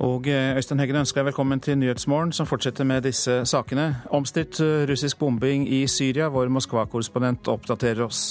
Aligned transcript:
Og 0.00 0.24
eh, 0.32 0.56
Øystein 0.56 0.80
Heggen 0.80 0.96
ønsker 1.02 1.20
deg 1.20 1.26
velkommen 1.28 1.60
til 1.60 1.76
Nyhetsmorgen, 1.76 2.30
som 2.32 2.48
fortsetter 2.48 2.86
med 2.88 3.04
disse 3.04 3.42
sakene. 3.48 3.98
Omstridt 4.16 4.56
eh, 4.64 4.86
russisk 4.88 5.18
bombing 5.20 5.66
i 5.68 5.82
Syria, 5.92 6.30
vår 6.32 6.48
Moskva-korrespondent 6.56 7.50
oppdaterer 7.52 8.06
oss. 8.06 8.30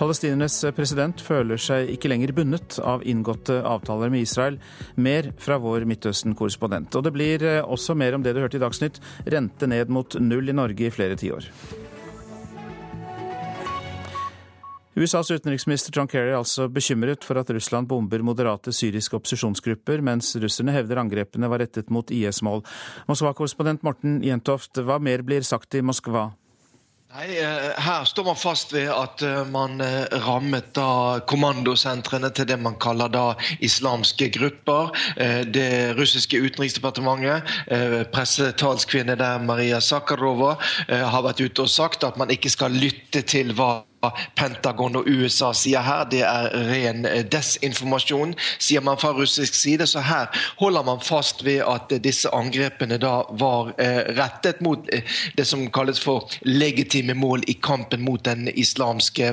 Palestinernes 0.00 0.58
president 0.74 1.22
føler 1.22 1.60
seg 1.62 1.94
ikke 1.94 2.10
lenger 2.10 2.34
bundet 2.34 2.80
av 2.82 3.06
inngåtte 3.06 3.60
avtaler 3.62 4.10
med 4.10 4.26
Israel. 4.26 4.58
Mer 4.98 5.30
fra 5.38 5.60
vår 5.62 5.86
Midtøsten-korrespondent. 5.92 6.98
Og 6.98 7.06
det 7.06 7.14
blir 7.14 7.46
eh, 7.46 7.62
også 7.62 7.94
mer 7.94 8.18
om 8.18 8.26
det 8.26 8.34
du 8.34 8.42
hørte 8.42 8.58
i 8.58 8.66
Dagsnytt. 8.66 8.98
Rente 9.30 9.70
ned 9.70 9.94
mot 9.94 10.18
null 10.18 10.50
i 10.50 10.58
Norge 10.58 10.90
i 10.90 10.94
flere 10.94 11.14
tiår. 11.20 11.46
USAs 14.94 15.30
utenriksminister 15.30 15.92
John 15.96 16.08
Kerry 16.10 16.30
er 16.30 16.38
altså 16.38 16.68
bekymret 16.70 17.26
for 17.26 17.40
at 17.40 17.50
Russland 17.50 17.88
bomber 17.90 18.22
moderate 18.22 18.72
syriske 18.72 19.18
opposisjonsgrupper, 19.18 20.04
mens 20.06 20.36
russerne 20.38 20.74
hevder 20.76 21.02
angrepene 21.02 21.50
var 21.50 21.64
rettet 21.64 21.90
mot 21.90 22.10
IS-mål. 22.14 22.62
Moskva-korrespondent 23.10 23.82
Morten 23.82 24.20
Jentoft, 24.22 24.78
hva 24.78 25.00
mer 25.02 25.26
blir 25.26 25.42
sagt 25.46 25.74
i 25.74 25.82
Moskva? 25.82 26.30
Nei, 27.14 27.36
eh, 27.38 27.70
Her 27.78 28.04
står 28.04 28.24
man 28.26 28.36
fast 28.38 28.72
ved 28.74 28.88
at 28.90 29.22
eh, 29.22 29.44
man 29.46 29.78
eh, 29.80 30.10
rammet 30.24 30.72
da 30.74 31.20
kommandosentrene 31.30 32.32
til 32.34 32.48
det 32.50 32.56
man 32.58 32.74
kaller 32.82 33.12
da 33.12 33.24
islamske 33.62 34.32
grupper. 34.34 34.90
Det 35.54 35.94
russiske 35.98 36.40
utenriksdepartementet, 36.42 37.46
pressetalskvinne 38.12 39.14
der 39.20 39.42
Maria 39.46 39.80
Sakharova, 39.80 40.56
har 40.88 41.24
vært 41.26 41.42
ute 41.44 41.66
og 41.66 41.70
sagt 41.70 42.04
at 42.06 42.18
man 42.18 42.32
ikke 42.34 42.50
skal 42.50 42.74
lytte 42.74 43.22
til 43.22 43.54
hva 43.54 43.84
Pentagon 44.36 44.96
og 45.00 45.08
USA 45.08 45.52
sier 45.56 45.84
her, 45.84 46.04
det 46.10 46.22
er 46.26 46.50
ren 46.70 47.04
eh, 47.08 47.22
desinformasjon, 47.30 48.34
sier 48.58 48.84
man 48.84 48.98
fra 49.00 49.12
russisk 49.16 49.56
side. 49.58 49.86
Så 49.90 50.02
her 50.04 50.30
holder 50.60 50.86
man 50.86 51.02
fast 51.04 51.44
ved 51.46 51.62
at 51.66 51.92
disse 52.04 52.30
angrepene 52.34 52.98
da 53.02 53.16
var 53.40 53.72
eh, 53.78 54.02
rettet 54.18 54.62
mot 54.64 54.88
eh, 54.92 55.16
det 55.38 55.46
som 55.48 55.66
kalles 55.74 56.00
for 56.02 56.30
legitime 56.46 57.16
mål 57.18 57.44
i 57.50 57.56
kampen 57.62 58.04
mot 58.04 58.22
den 58.24 58.48
islamske 58.48 59.32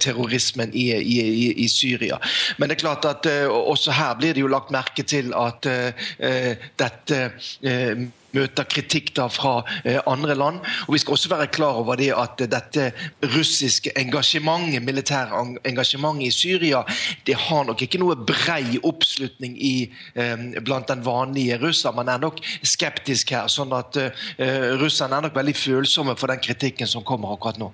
terrorismen 0.00 0.72
i, 0.74 0.90
i, 0.94 1.20
i 1.64 1.68
Syria. 1.68 2.18
Men 2.58 2.68
det 2.68 2.78
er 2.78 2.84
klart 2.84 3.08
at 3.08 3.26
også 3.50 3.94
her 3.94 4.16
blir 4.18 4.34
det 4.34 4.44
jo 4.44 4.50
lagt 4.50 4.72
merke 4.74 5.04
til 5.06 5.32
at 5.36 5.66
dette 6.80 7.20
møter 8.36 8.68
kritikk 8.70 9.12
da 9.16 9.26
fra 9.32 9.60
eh, 9.84 10.00
andre 10.06 10.36
land. 10.38 10.60
Og 10.86 10.94
Vi 10.94 11.02
skal 11.02 11.16
også 11.16 11.32
være 11.32 11.50
klar 11.52 11.80
over 11.82 11.98
det 12.00 12.10
at 12.16 12.40
dette 12.50 12.90
russiske 13.34 13.92
engasjementet, 13.98 14.82
militære 14.84 15.42
engasjementet 15.68 16.28
i 16.28 16.34
Syria 16.34 16.84
det 17.26 17.36
har 17.48 17.66
nok 17.68 17.82
ikke 17.82 18.00
noe 18.02 18.16
brei 18.16 18.78
oppslutning 18.82 19.56
i, 19.56 19.74
eh, 20.14 20.36
blant 20.60 20.88
den 20.90 21.04
vanlige 21.04 21.60
russer. 21.62 21.94
Man 21.96 22.08
er 22.08 22.18
nok 22.22 22.40
skeptisk 22.62 23.30
her. 23.34 23.48
sånn 23.50 23.72
at 23.74 23.96
uh, 23.96 24.10
Russerne 24.80 25.16
er 25.16 25.24
nok 25.26 25.34
veldig 25.34 25.54
følsomme 25.56 26.14
for 26.18 26.30
den 26.30 26.42
kritikken 26.42 26.88
som 26.88 27.04
kommer 27.06 27.34
akkurat 27.34 27.58
nå. 27.60 27.70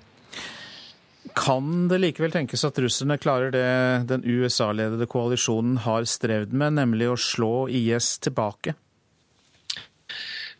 Kan 1.37 1.87
det 1.91 1.99
likevel 2.01 2.33
tenkes 2.33 2.63
at 2.65 2.79
russerne 2.81 3.17
klarer 3.21 3.51
det 3.53 3.67
den 4.09 4.23
USA-ledede 4.25 5.07
koalisjonen 5.11 5.77
har 5.85 6.07
strevd 6.09 6.55
med, 6.55 6.77
nemlig 6.79 7.11
å 7.11 7.19
slå 7.19 7.67
IS 7.69 8.15
tilbake? 8.23 8.73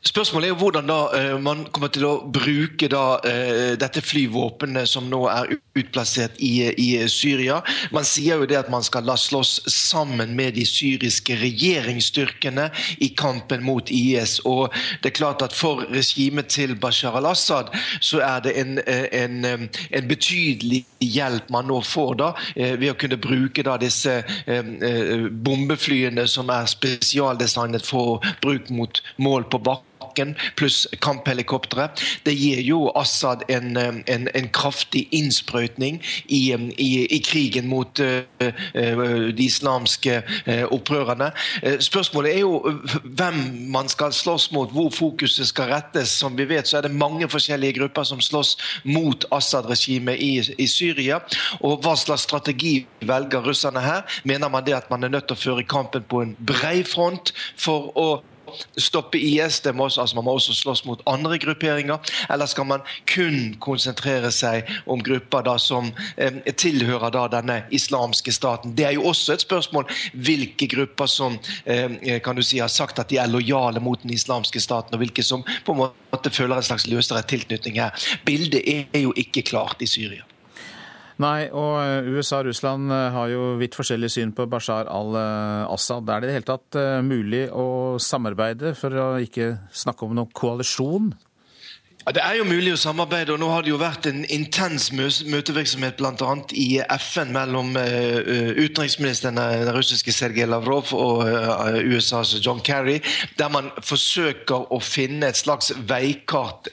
Spørsmålet 0.06 0.46
er 0.46 0.52
jo 0.52 0.60
hvordan 0.62 0.90
da 0.90 0.98
uh, 1.10 1.40
man 1.42 1.64
kommer 1.74 1.90
til 1.90 2.04
å 2.06 2.12
bruke 2.30 2.86
da 2.92 3.18
uh, 3.18 3.74
dette 3.82 4.02
flyvåpenet 4.06 4.86
som 4.90 5.08
nå 5.10 5.24
er 5.32 5.56
utplassert 5.78 6.38
i, 6.38 6.70
i, 6.70 6.90
Syria. 7.10 7.64
Man 7.94 8.06
sier 8.06 8.38
jo 8.38 8.46
det 8.50 8.60
at 8.60 8.70
man 8.70 8.86
skal 8.86 9.08
la 9.10 9.16
slåss 9.18 9.56
sammen 9.74 10.36
med 10.38 10.54
de 10.54 10.66
syriske 10.70 11.40
regjeringsstyrkene 11.42 12.68
i 13.02 13.10
kampen 13.18 13.66
mot 13.66 13.90
IS. 13.90 14.38
Og 14.46 14.70
det 15.02 15.12
er 15.12 15.18
klart 15.18 15.42
at 15.42 15.56
For 15.58 15.82
regimet 15.90 16.52
til 16.54 16.76
Bashar 16.78 17.18
al-Assad 17.18 17.74
så 18.02 18.22
er 18.22 18.46
det 18.46 18.54
en, 18.62 18.78
eh, 18.86 19.08
en, 19.24 19.46
en, 19.46 20.08
betydelig 20.08 20.84
hjelp 21.02 21.50
man 21.54 21.68
nå 21.72 21.82
får 21.82 22.14
da, 22.22 22.30
ved 22.56 22.90
å 22.92 22.98
kunne 23.00 23.18
bruke 23.22 23.66
da 23.66 23.78
disse 23.82 24.20
bombeflyene 25.48 26.28
som 26.30 26.52
er 26.54 26.70
spesialdesignet 26.70 27.86
for 27.86 28.22
bruk 28.44 28.70
mot 28.70 29.02
mål 29.18 29.50
på 29.50 29.62
bakken 29.66 29.97
pluss 30.56 30.88
kamphelikoptre. 31.02 31.90
Det 32.24 32.34
gir 32.34 32.62
jo 32.62 32.90
Assad 32.96 33.44
en, 33.48 33.78
eh, 33.78 34.02
en, 34.06 34.28
en 34.34 34.50
kraftig 34.50 35.08
innsprøytning 35.12 36.02
i, 36.28 36.52
eh, 36.54 36.68
i, 36.78 37.08
i, 37.16 37.20
krigen 37.20 37.68
mot 37.68 38.00
uh, 38.00 38.24
de 39.38 39.44
islamske 39.44 40.22
uh, 40.48 40.66
opprørerne. 40.72 41.32
Spørsmålet 41.84 42.36
er 42.36 42.40
jo 42.40 42.62
hvem 43.04 43.40
man 43.74 43.90
skal 43.90 44.14
slåss 44.14 44.52
mot, 44.52 44.72
hvor 44.72 44.90
fokuset 44.94 45.48
skal 45.48 45.72
rettes. 45.74 46.14
Som 46.18 46.38
vi 46.38 46.48
vet, 46.50 46.68
så 46.68 46.78
er 46.78 46.88
det 46.88 46.96
mange 46.96 47.28
forskjellige 47.30 47.80
grupper 47.80 48.08
som 48.08 48.22
slåss 48.22 48.56
mot 48.84 49.26
Assad-regimet 49.32 50.22
i, 50.24 50.32
i, 50.58 50.68
Syria. 50.68 51.20
Og 51.62 51.82
hva 51.84 51.96
slags 52.00 52.28
strategi 52.28 52.86
velger 53.02 53.44
russerne 53.46 53.84
her? 53.84 54.20
Mener 54.24 54.50
man 54.54 54.66
det 54.66 54.78
at 54.78 54.90
man 54.90 55.04
er 55.04 55.14
nødt 55.14 55.28
til 55.28 55.38
å 55.38 55.44
føre 55.44 55.68
kampen 55.68 56.08
på 56.08 56.24
en 56.24 56.36
brei 56.40 56.82
front 56.88 57.34
for 57.58 57.92
å 57.98 58.10
stoppe 58.78 59.20
IS, 59.20 59.62
må 59.74 59.88
også, 59.88 60.02
altså 60.02 60.18
man 60.20 60.28
må 60.28 60.36
også 60.38 60.56
slåss 60.56 60.84
mot 60.86 61.02
andre 61.10 61.38
grupperinger? 61.42 61.98
Eller 62.34 62.50
skal 62.50 62.68
man 62.70 62.86
kun 63.10 63.56
konsentrere 63.64 64.32
seg 64.34 64.70
om 64.86 65.02
grupper 65.04 65.46
da, 65.48 65.58
som 65.62 65.92
eh, 66.16 66.40
tilhører 66.54 67.14
da, 67.14 67.28
denne 67.38 67.60
islamske 67.74 68.34
staten? 68.36 68.76
Det 68.78 68.88
er 68.88 68.96
jo 68.98 69.08
også 69.12 69.36
et 69.36 69.46
spørsmål 69.46 69.88
hvilke 70.14 70.70
grupper 70.72 71.12
som 71.12 71.38
eh, 71.66 72.20
kan 72.24 72.38
du 72.38 72.44
si, 72.46 72.62
har 72.64 72.72
sagt 72.72 73.00
at 73.00 73.12
de 73.12 73.20
er 73.22 73.32
lojale 73.32 73.84
mot 73.84 74.02
den 74.04 74.16
islamske 74.16 74.62
staten, 74.64 74.96
og 74.96 75.04
hvilke 75.04 75.26
som 75.26 75.46
på 75.66 75.76
en 75.76 75.86
måte 75.88 76.34
føler 76.34 76.58
en 76.58 76.70
slags 76.72 76.88
løsere 76.90 77.26
tilknytning 77.28 77.82
her. 77.82 78.10
Bildet 78.26 78.64
er 78.68 79.04
jo 79.04 79.14
ikke 79.18 79.46
klart 79.48 79.82
i 79.84 79.90
Syria. 79.90 80.26
Nei, 81.18 81.48
og 81.50 81.80
eh, 81.82 82.10
USA 82.14 82.44
og 82.44 82.52
Russland 82.52 82.92
eh, 82.94 83.08
har 83.14 83.30
jo 83.32 83.54
vidt 83.58 83.76
forskjellig 83.78 84.10
syn 84.14 84.34
på 84.38 84.46
Bashar 84.50 84.90
al-Assad. 84.94 86.10
Er 86.14 86.22
det 86.22 86.28
i 86.28 86.30
det 86.30 86.36
hele 86.36 86.50
tatt 86.52 86.78
eh, 86.78 86.98
mulig 87.06 87.48
å 87.50 87.98
samarbeide, 88.02 88.76
for 88.78 88.94
å 88.94 89.08
ikke 89.24 89.56
snakke 89.74 90.06
om 90.06 90.14
noen 90.18 90.30
koalisjon? 90.38 91.16
Ja, 92.04 92.14
det 92.16 92.22
er 92.22 92.38
jo 92.38 92.46
mulig 92.48 92.76
å 92.76 92.80
samarbeide, 92.80 93.34
og 93.34 93.42
nå 93.42 93.50
har 93.50 93.66
det 93.66 93.72
jo 93.74 93.80
vært 93.82 94.06
en 94.08 94.22
intens 94.32 94.92
møtevirksomhet 94.94 95.98
bl.a. 95.98 96.36
i 96.56 96.68
FN 97.02 97.34
mellom 97.36 97.74
utenriksministeren, 97.76 99.42
den 99.42 99.74
russiske 99.76 100.14
Sergej 100.16 100.48
Lavrov, 100.48 100.94
og 100.96 101.26
USAs 101.84 102.38
John 102.40 102.62
Kerry, 102.64 103.02
der 103.42 103.52
man 103.52 103.74
forsøker 103.84 104.70
å 104.72 104.80
finne 104.80 105.34
et 105.34 105.42
slags 105.42 105.74
veikart 105.90 106.72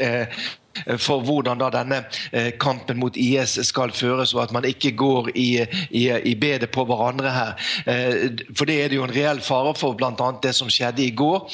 for 0.98 1.24
hvordan 1.24 1.60
da 1.60 1.70
denne 1.72 2.02
eh, 2.32 2.52
kampen 2.60 2.98
mot 3.00 3.16
IS 3.16 3.58
skal 3.68 3.94
føres, 3.94 4.34
og 4.34 4.44
at 4.44 4.54
man 4.54 4.66
ikke 4.68 4.94
går 4.98 5.30
i, 5.34 5.48
i, 5.90 6.04
i 6.10 6.34
bedet 6.34 6.70
på 6.74 6.84
hverandre 6.88 7.32
her. 7.34 7.66
Eh, 7.86 8.44
for 8.56 8.68
det 8.68 8.80
er 8.82 8.92
det 8.92 9.00
jo 9.00 9.06
en 9.06 9.14
reell 9.14 9.42
fare 9.44 9.74
for, 9.78 9.96
bl.a. 9.98 10.30
det 10.42 10.54
som 10.56 10.70
skjedde 10.72 11.04
i 11.04 11.12
går. 11.16 11.44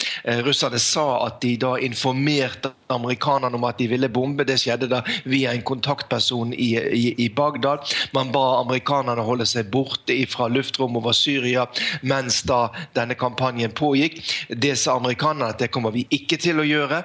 Russerne 0.46 0.78
sa 0.82 1.06
at 1.26 1.40
de 1.42 1.56
da 1.60 1.76
informerte 1.82 2.72
amerikanerne 2.94 3.56
om 3.56 3.64
at 3.64 3.78
de 3.78 3.86
ville 3.90 4.08
bombe. 4.08 4.44
Det 4.46 4.58
skjedde 4.60 4.88
da 4.90 5.02
via 5.28 5.54
en 5.54 5.64
kontaktperson 5.66 6.54
i, 6.54 6.70
i, 7.16 7.28
Bagdad. 7.30 7.86
Man 8.14 8.32
ba 8.34 8.60
amerikanerne 8.60 9.24
holde 9.24 9.46
seg 9.48 9.70
borte 9.72 10.16
fra 10.30 10.48
luftrom 10.50 10.98
over 10.98 11.14
Syria 11.16 11.66
mens 12.02 12.42
da 12.48 12.68
denne 12.96 13.16
kampanjen 13.18 13.72
pågikk. 13.76 14.20
Det 14.48 14.74
sa 14.78 14.96
amerikanerne 14.98 15.52
at 15.54 15.62
det 15.62 15.70
kommer 15.74 15.94
vi 15.94 16.06
ikke 16.10 16.38
til 16.40 16.60
å 16.60 16.66
gjøre. 16.66 17.02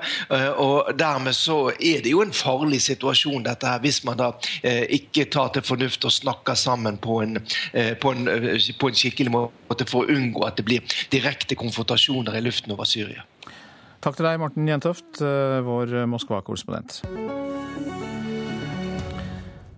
og 0.62 0.94
Dermed 0.98 1.38
så 1.38 1.60
er 1.78 2.05
jo 2.12 2.22
en 2.24 2.34
farlig 2.36 2.82
situasjon, 2.86 3.44
dette 3.46 3.70
her, 3.70 3.82
hvis 3.84 4.02
man 4.08 4.20
da 4.20 4.32
eh, 4.64 4.84
ikke 4.98 5.28
tar 5.34 5.52
til 5.56 5.66
fornuft 5.66 6.06
og 6.08 6.14
snakker 6.14 6.58
sammen 6.60 7.00
på 7.02 7.20
en, 7.24 7.40
eh, 7.74 7.94
på, 8.00 8.14
en, 8.16 8.28
eh, 8.32 8.60
på 8.80 8.92
en, 8.92 8.98
skikkelig 8.98 9.34
måte 9.34 9.88
for 9.90 10.06
å 10.06 10.16
unngå 10.16 10.46
at 10.48 10.60
det 10.60 10.68
blir 10.68 10.98
direkte 11.14 11.58
konfrontasjoner 11.60 12.38
i 12.38 12.44
luften 12.46 12.76
over 12.76 12.88
Syria. 12.90 13.26
Takk 14.06 14.18
til 14.18 14.28
deg, 14.28 14.40
Morten 14.42 14.70
Jentoft, 14.70 15.22
eh, 15.22 15.60
vår 15.66 16.06
Moskva-korrespondent. 16.12 17.02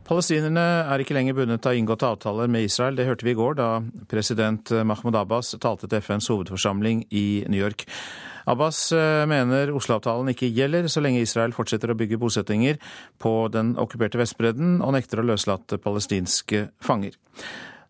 Palestinerne 0.07 0.63
er 0.87 1.01
ikke 1.03 1.17
lenger 1.17 1.35
bundet 1.35 1.65
av 1.67 1.75
inngåtte 1.75 2.07
avtaler 2.07 2.47
med 2.47 2.63
Israel. 2.69 2.95
Det 2.95 3.05
hørte 3.09 3.27
vi 3.27 3.33
i 3.33 3.39
går 3.39 3.57
da 3.59 3.81
president 4.07 4.71
Mahmoud 4.87 5.17
Abbas 5.19 5.51
talte 5.59 5.89
til 5.89 5.99
FNs 5.99 6.29
hovedforsamling 6.31 7.03
i 7.11 7.43
New 7.51 7.59
York. 7.59 7.83
Abbas 8.47 8.91
eh, 8.95 9.25
mener 9.27 9.73
Oslo-avtalen 9.75 10.31
ikke 10.31 10.49
gjelder 10.55 10.87
så 10.91 11.03
lenge 11.03 11.23
Israel 11.23 11.55
fortsetter 11.55 11.91
å 11.91 11.97
bygge 11.99 12.19
bosettinger 12.21 12.79
på 13.19 13.33
den 13.51 13.73
okkuperte 13.79 14.19
Vestbredden 14.21 14.77
og 14.79 14.95
nekter 14.95 15.19
å 15.19 15.27
løslate 15.27 15.81
palestinske 15.83 16.69
fanger. 16.83 17.17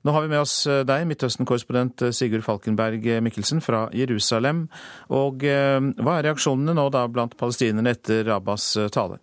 Nå 0.06 0.14
har 0.16 0.24
vi 0.24 0.32
med 0.32 0.40
oss 0.40 0.56
deg, 0.88 1.06
Midtøsten-korrespondent 1.10 2.08
Sigurd 2.16 2.46
Falkenberg 2.46 3.06
Mikkelsen 3.26 3.60
fra 3.66 3.88
Jerusalem. 3.98 4.68
Og 5.12 5.42
hva 5.44 6.14
er 6.14 6.28
reaksjonene 6.30 6.78
nå 6.78 6.86
da 6.94 7.02
blant 7.12 7.34
palestinerne 7.36 7.92
etter 7.92 8.30
Abbas 8.32 8.70
tale? 8.94 9.18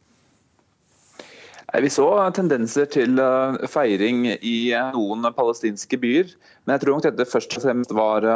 Vi 1.80 1.88
så 1.90 2.04
tendenser 2.36 2.90
til 2.90 3.22
feiring 3.70 4.26
i 4.34 4.58
noen 4.92 5.24
palestinske 5.34 5.98
byer. 6.02 6.34
Men 6.66 6.76
jeg 6.76 6.84
tror 6.84 6.98
nok 6.98 7.06
dette 7.06 7.30
først 7.32 7.56
og 7.56 7.64
fremst 7.64 7.94
var 7.96 8.28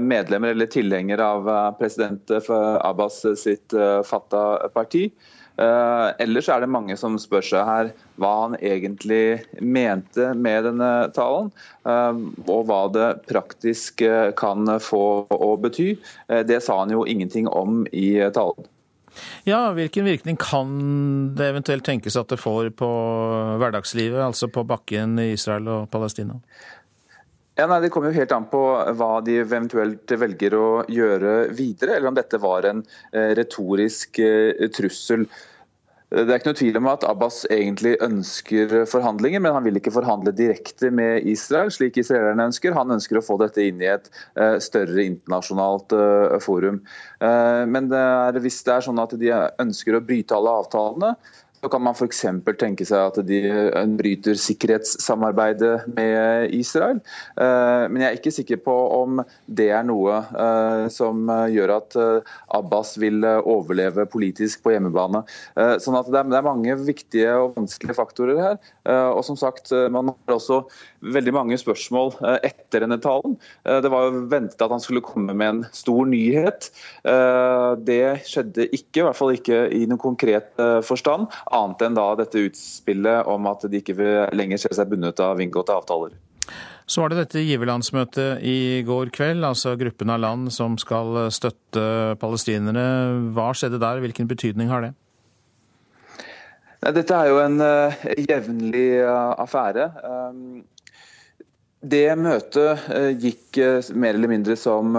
medlemmer 0.00 0.54
eller 0.54 0.68
tilhengere 0.70 1.24
av 1.24 1.48
president 1.78 2.30
Abbas 2.30 3.22
sitt 3.40 3.74
Fatah-parti. 4.06 5.08
Ellers 6.18 6.48
er 6.50 6.64
det 6.64 6.70
mange 6.70 6.96
som 6.98 7.14
spør 7.20 7.44
seg 7.46 7.66
her 7.68 7.90
hva 8.18 8.30
han 8.40 8.56
egentlig 8.58 9.44
mente 9.62 10.32
med 10.34 10.66
denne 10.66 10.90
talen, 11.14 11.52
og 11.86 12.60
hva 12.70 12.80
det 12.94 13.08
praktisk 13.30 14.02
kan 14.40 14.76
få 14.82 15.04
å 15.30 15.50
bety. 15.62 15.94
det 16.46 16.60
sa 16.62 16.80
han 16.82 16.94
jo 16.94 17.06
ingenting 17.06 17.50
om 17.50 17.84
i 17.92 18.16
talen. 18.34 18.66
Ja, 19.44 19.72
Hvilken 19.72 20.04
virkning 20.04 20.36
kan 20.40 21.34
det 21.36 21.50
eventuelt 21.52 21.84
tenkes 21.86 22.16
at 22.18 22.32
det 22.32 22.40
får 22.40 22.72
på 22.78 22.88
hverdagslivet, 23.60 24.20
altså 24.24 24.48
på 24.52 24.64
bakken 24.66 25.18
i 25.22 25.32
Israel 25.34 25.68
og 25.70 25.90
Palestina? 25.92 26.40
Ja, 27.54 27.68
nei, 27.70 27.80
Det 27.84 27.92
kommer 27.94 28.10
jo 28.10 28.18
helt 28.18 28.32
an 28.34 28.48
på 28.50 28.60
hva 28.98 29.10
de 29.22 29.38
eventuelt 29.44 30.10
velger 30.18 30.56
å 30.58 30.68
gjøre 30.90 31.34
videre, 31.54 31.96
eller 31.96 32.10
om 32.10 32.16
dette 32.16 32.40
var 32.42 32.66
en 32.66 32.80
eh, 33.12 33.30
retorisk 33.38 34.18
eh, 34.18 34.64
trussel. 34.74 35.28
Det 36.14 36.24
er 36.26 36.40
ikke 36.40 36.50
noe 36.50 36.58
tvil 36.58 36.78
om 36.78 36.88
at 36.90 37.06
Abbas 37.06 37.40
egentlig 37.54 37.94
ønsker 38.04 38.74
forhandlinger, 38.90 39.42
men 39.42 39.54
han 39.54 39.64
vil 39.66 39.78
ikke 39.78 39.94
forhandle 39.94 40.34
direkte 40.34 40.90
med 40.94 41.26
Israel, 41.30 41.70
slik 41.74 41.96
israelerne 41.98 42.48
ønsker. 42.50 42.74
Han 42.74 42.94
ønsker 42.94 43.18
å 43.18 43.24
få 43.24 43.38
dette 43.40 43.62
inn 43.66 43.82
i 43.82 43.88
et 43.90 44.10
eh, 44.34 44.58
større 44.62 45.06
internasjonalt 45.06 45.94
forum. 46.42 46.82
Men 47.22 47.88
det 47.90 48.02
er, 48.02 48.38
hvis 48.44 48.60
det 48.66 48.74
er 48.74 48.84
sånn 48.84 49.00
at 49.00 49.14
de 49.18 49.30
ønsker 49.62 49.96
å 49.96 50.02
bryte 50.04 50.36
alle 50.36 50.58
avtalene, 50.60 51.14
så 51.64 51.68
kan 51.72 51.80
man 51.80 51.96
f.eks. 51.96 52.20
tenke 52.60 52.84
seg 52.84 53.00
at 53.08 53.18
de 53.24 53.38
bryter 53.96 54.36
sikkerhetssamarbeidet 54.36 55.86
med 55.96 56.52
Israel. 56.52 56.98
Eh, 57.40 57.84
men 57.88 58.02
jeg 58.02 58.08
er 58.10 58.18
ikke 58.18 58.32
sikker 58.36 58.60
på 58.66 58.74
om 58.98 59.22
det 59.46 59.70
er 59.72 59.86
noe 59.88 60.18
eh, 60.28 60.84
som 60.92 61.24
gjør 61.48 61.72
at 61.78 61.96
eh, 61.96 62.34
Abbas 62.58 62.94
vil 63.00 63.24
overleve 63.24 64.04
politisk 64.12 64.60
på 64.64 64.74
hjemmebane. 64.74 65.22
Sånn 65.80 65.96
at 65.96 66.10
det 66.12 66.20
er 66.20 66.44
mange 66.44 66.74
viktige 66.84 67.32
og 67.40 67.56
vanskelige 67.56 67.96
faktorer 67.96 68.40
her. 68.40 68.58
Og 69.14 69.22
som 69.26 69.38
sagt, 69.38 69.72
man 69.92 70.10
har 70.12 70.34
også 70.36 70.60
veldig 71.14 71.32
mange 71.34 71.58
spørsmål 71.60 72.12
etter 72.46 72.84
denne 72.84 72.98
talen. 73.02 73.36
Det 73.64 73.90
var 73.92 74.08
jo 74.08 74.24
ventet 74.32 74.62
at 74.62 74.72
han 74.72 74.82
skulle 74.82 75.04
komme 75.04 75.34
med 75.36 75.48
en 75.48 75.62
stor 75.76 76.04
nyhet. 76.10 76.68
Det 77.88 78.00
skjedde 78.28 78.68
ikke, 78.70 79.02
i 79.02 79.06
hvert 79.06 79.18
fall 79.18 79.34
ikke 79.34 79.64
i 79.74 79.84
noen 79.88 80.02
konkret 80.02 80.52
forstand 80.86 81.30
annet 81.54 81.86
enn 81.86 81.96
da 81.96 82.06
dette 82.18 82.42
utspillet 82.48 83.30
om 83.30 83.48
at 83.50 83.64
de 83.70 83.80
ikke 83.80 83.96
lenger 84.34 84.60
ser 84.60 84.76
seg 84.76 84.90
bundet 84.90 85.22
av 85.22 85.40
inngåtte 85.42 85.74
avtaler. 85.74 86.16
Så 86.84 87.00
var 87.00 87.10
det 87.10 87.22
dette 87.22 87.40
giverlandsmøtet 87.40 88.42
i 88.44 88.82
går 88.84 89.08
kveld, 89.14 89.46
altså 89.46 89.72
gruppen 89.80 90.12
av 90.12 90.20
land 90.20 90.52
som 90.52 90.76
skal 90.80 91.30
støtte 91.32 91.86
palestinere. 92.20 92.84
Hva 93.32 93.54
skjedde 93.56 93.80
der, 93.80 94.02
hvilken 94.04 94.28
betydning 94.28 94.68
har 94.68 94.84
det? 94.84 94.92
Dette 96.92 97.16
er 97.16 97.30
jo 97.30 97.40
en 97.40 97.60
uh, 97.64 98.04
jevnlig 98.28 98.88
uh, 99.00 99.32
affære. 99.40 99.86
Um, 100.04 100.64
det 101.80 102.10
møtet 102.20 102.84
uh, 102.90 103.10
gikk 103.16 103.60
mer 103.96 104.18
eller 104.18 104.32
mindre 104.32 104.56
som 104.60 104.92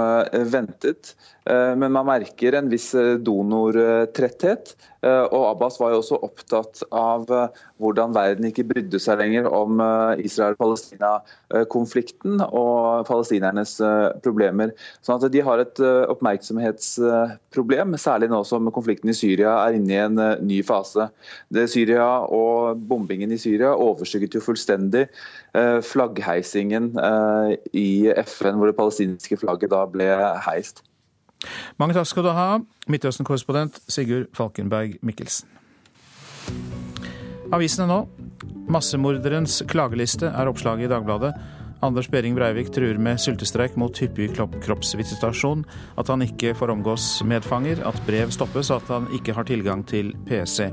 ventet. 0.49 1.13
Men 1.45 1.91
man 1.93 2.07
merker 2.07 2.55
en 2.57 2.71
viss 2.71 2.87
donortretthet. 3.21 4.71
Eh, 5.05 5.25
og 5.29 5.43
Abbas 5.51 5.75
var 5.79 5.91
jo 5.93 5.99
også 6.01 6.17
opptatt 6.25 6.81
av 6.95 7.29
eh, 7.33 7.47
hvordan 7.83 8.13
verden 8.15 8.47
ikke 8.49 8.63
brydde 8.71 8.99
seg 9.01 9.19
lenger 9.21 9.45
om 9.53 9.79
eh, 9.83 10.23
Israel-Palestina-konflikten 10.25 12.41
og 12.47 13.05
palestinernes 13.09 13.73
problemer. 14.25 14.69
Sånn 15.05 15.19
at 15.19 15.33
De 15.33 15.41
har 15.45 15.57
et 15.61 15.77
oppmerksomhetsproblem, 16.13 17.89
særlig 18.01 18.27
nå 18.31 18.39
som 18.47 18.73
konflikten 18.73 19.09
i 19.11 19.17
Syria 19.17 19.51
er 19.65 19.71
inne 19.77 19.93
i 19.93 20.05
en 20.05 20.17
ny 20.45 20.59
fase. 20.65 21.03
Det 21.53 21.69
Syria 21.71 22.07
og 22.33 22.77
Bombingen 22.89 23.31
i 23.35 23.41
Syria 23.41 23.69
overskygget 23.75 24.35
jo 24.37 24.41
fullstendig 24.45 25.03
flaggheisingen 25.85 26.85
i 27.75 28.11
FN, 28.23 28.55
hvor 28.57 28.67
det 28.69 28.79
palestinske 28.79 29.35
flagget 29.43 29.71
da 29.75 29.81
ble 29.91 30.07
heist. 30.47 30.77
Mange 31.81 31.97
takk 31.97 32.09
skal 32.09 32.27
du 32.27 32.31
ha, 32.35 32.47
Midtøsten-korrespondent 32.91 33.81
Sigurd 33.91 34.31
Falkenberg 34.37 34.97
Mikkelsen. 35.05 35.49
Avisene 37.53 37.89
nå. 37.89 37.99
Massemorderens 38.71 39.61
klageliste 39.69 40.31
er 40.31 40.49
oppslaget 40.49 40.87
i 40.87 40.91
Dagbladet. 40.91 41.35
Anders 41.85 42.07
Behring 42.09 42.35
Breivik 42.35 42.71
truer 42.73 42.97
med 42.97 43.19
sultestreik 43.21 43.75
mot 43.77 43.97
hyppig 43.99 44.31
kroppsvisitasjon, 44.33 45.65
at 45.99 46.09
han 46.09 46.23
ikke 46.25 46.55
får 46.57 46.71
omgås 46.73 47.05
medfanger, 47.27 47.83
at 47.85 47.99
brev 48.07 48.31
stoppes 48.33 48.71
og 48.71 48.81
at 48.81 48.93
han 48.95 49.09
ikke 49.13 49.35
har 49.37 49.45
tilgang 49.45 49.83
til 49.87 50.13
PC. 50.25 50.71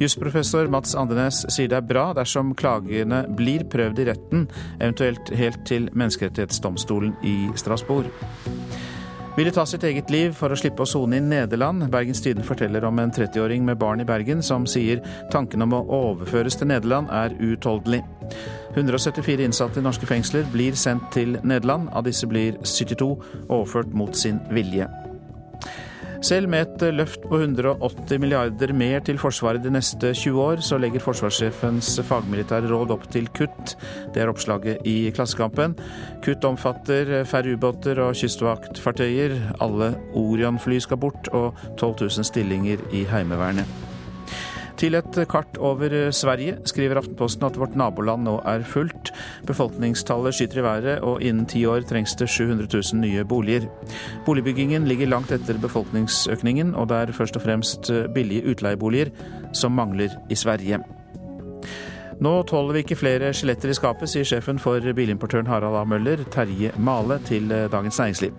Jusprofessor 0.00 0.70
Mats 0.72 0.96
Andenes 0.98 1.44
sier 1.52 1.70
det 1.70 1.78
er 1.78 1.88
bra 1.88 2.08
dersom 2.16 2.56
klagene 2.58 3.24
blir 3.38 3.68
prøvd 3.70 4.02
i 4.02 4.08
retten, 4.10 4.48
eventuelt 4.80 5.34
helt 5.36 5.62
til 5.68 5.90
Menneskerettighetsdomstolen 5.92 7.14
i 7.22 7.36
Strasbourg 7.60 8.10
ville 9.36 9.50
ta 9.50 9.64
sitt 9.66 9.84
eget 9.84 10.10
liv 10.12 10.34
for 10.36 10.52
å 10.52 10.56
slippe 10.58 10.84
å 10.84 10.88
sone 10.88 11.16
i 11.16 11.24
Nederland. 11.24 11.86
Bergens 11.92 12.20
Tiden 12.24 12.44
forteller 12.44 12.84
om 12.84 12.98
en 13.00 13.12
30-åring 13.12 13.64
med 13.64 13.78
barn 13.80 14.02
i 14.04 14.08
Bergen 14.08 14.42
som 14.44 14.66
sier 14.68 15.00
tanken 15.32 15.64
om 15.64 15.72
å 15.76 15.84
overføres 16.02 16.58
til 16.60 16.68
Nederland 16.72 17.08
er 17.12 17.36
uutholdelig. 17.40 18.02
174 18.76 19.46
innsatte 19.46 19.80
i 19.80 19.84
norske 19.84 20.08
fengsler 20.08 20.44
blir 20.52 20.76
sendt 20.76 21.08
til 21.16 21.38
Nederland. 21.42 21.88
Av 21.96 22.04
disse 22.08 22.28
blir 22.28 22.60
72 22.60 23.14
overført 23.48 23.96
mot 23.96 24.16
sin 24.16 24.40
vilje. 24.52 24.88
Selv 26.22 26.46
med 26.52 26.68
et 26.68 26.94
løft 26.94 27.24
på 27.26 27.40
180 27.42 28.20
milliarder 28.22 28.70
mer 28.78 29.02
til 29.02 29.18
Forsvaret 29.18 29.64
de 29.64 29.72
neste 29.74 30.12
20 30.14 30.38
år, 30.38 30.62
så 30.62 30.78
legger 30.78 31.02
forsvarssjefens 31.02 31.96
fagmilitære 32.06 32.70
råd 32.70 32.94
opp 32.94 33.08
til 33.10 33.26
kutt. 33.34 33.74
Det 34.14 34.22
er 34.22 34.30
oppslaget 34.30 34.86
i 34.86 35.10
Klassekampen. 35.10 35.74
Kutt 36.22 36.46
omfatter 36.46 37.24
færre 37.26 37.56
ubåter 37.56 37.98
og 38.06 38.14
kystvaktfartøyer. 38.14 39.34
Alle 39.66 39.96
Orion-fly 40.14 40.78
skal 40.86 41.02
bort, 41.02 41.32
og 41.34 41.58
12 41.74 42.06
000 42.06 42.30
stillinger 42.30 42.86
i 42.94 43.02
Heimevernet. 43.10 43.91
Til 44.82 44.96
et 44.98 45.14
kart 45.30 45.58
over 45.62 46.10
Sverige 46.10 46.56
skriver 46.66 46.98
Aftenposten 46.98 47.44
at 47.46 47.54
vårt 47.60 47.76
naboland 47.78 48.24
nå 48.26 48.32
er 48.50 48.64
fullt. 48.66 49.12
Befolkningstallet 49.46 50.34
skyter 50.34 50.58
i 50.58 50.64
været, 50.66 51.04
og 51.06 51.22
innen 51.22 51.46
ti 51.46 51.62
år 51.70 51.86
trengs 51.86 52.16
det 52.18 52.26
700 52.26 52.66
000 52.66 52.98
nye 53.04 53.22
boliger. 53.24 53.68
Boligbyggingen 54.26 54.88
ligger 54.90 55.06
langt 55.12 55.30
etter 55.30 55.60
befolkningsøkningen, 55.62 56.74
og 56.74 56.88
det 56.90 56.98
er 56.98 57.14
først 57.14 57.38
og 57.38 57.46
fremst 57.46 57.92
billige 58.14 58.42
utleieboliger 58.50 59.14
som 59.54 59.78
mangler 59.78 60.18
i 60.30 60.34
Sverige. 60.34 60.82
Nå 62.22 62.32
tåler 62.46 62.76
vi 62.76 62.82
ikke 62.84 62.98
flere 63.00 63.32
skjeletter 63.34 63.72
i 63.72 63.74
skapet, 63.74 64.10
sier 64.10 64.26
sjefen 64.28 64.60
for 64.62 64.84
bilimportøren 64.94 65.48
Harald 65.50 65.74
A. 65.74 65.82
Møller, 65.88 66.20
Terje 66.30 66.70
Male, 66.78 67.16
til 67.26 67.50
eh, 67.50 67.64
Dagens 67.72 67.98
Næringsliv. 67.98 68.36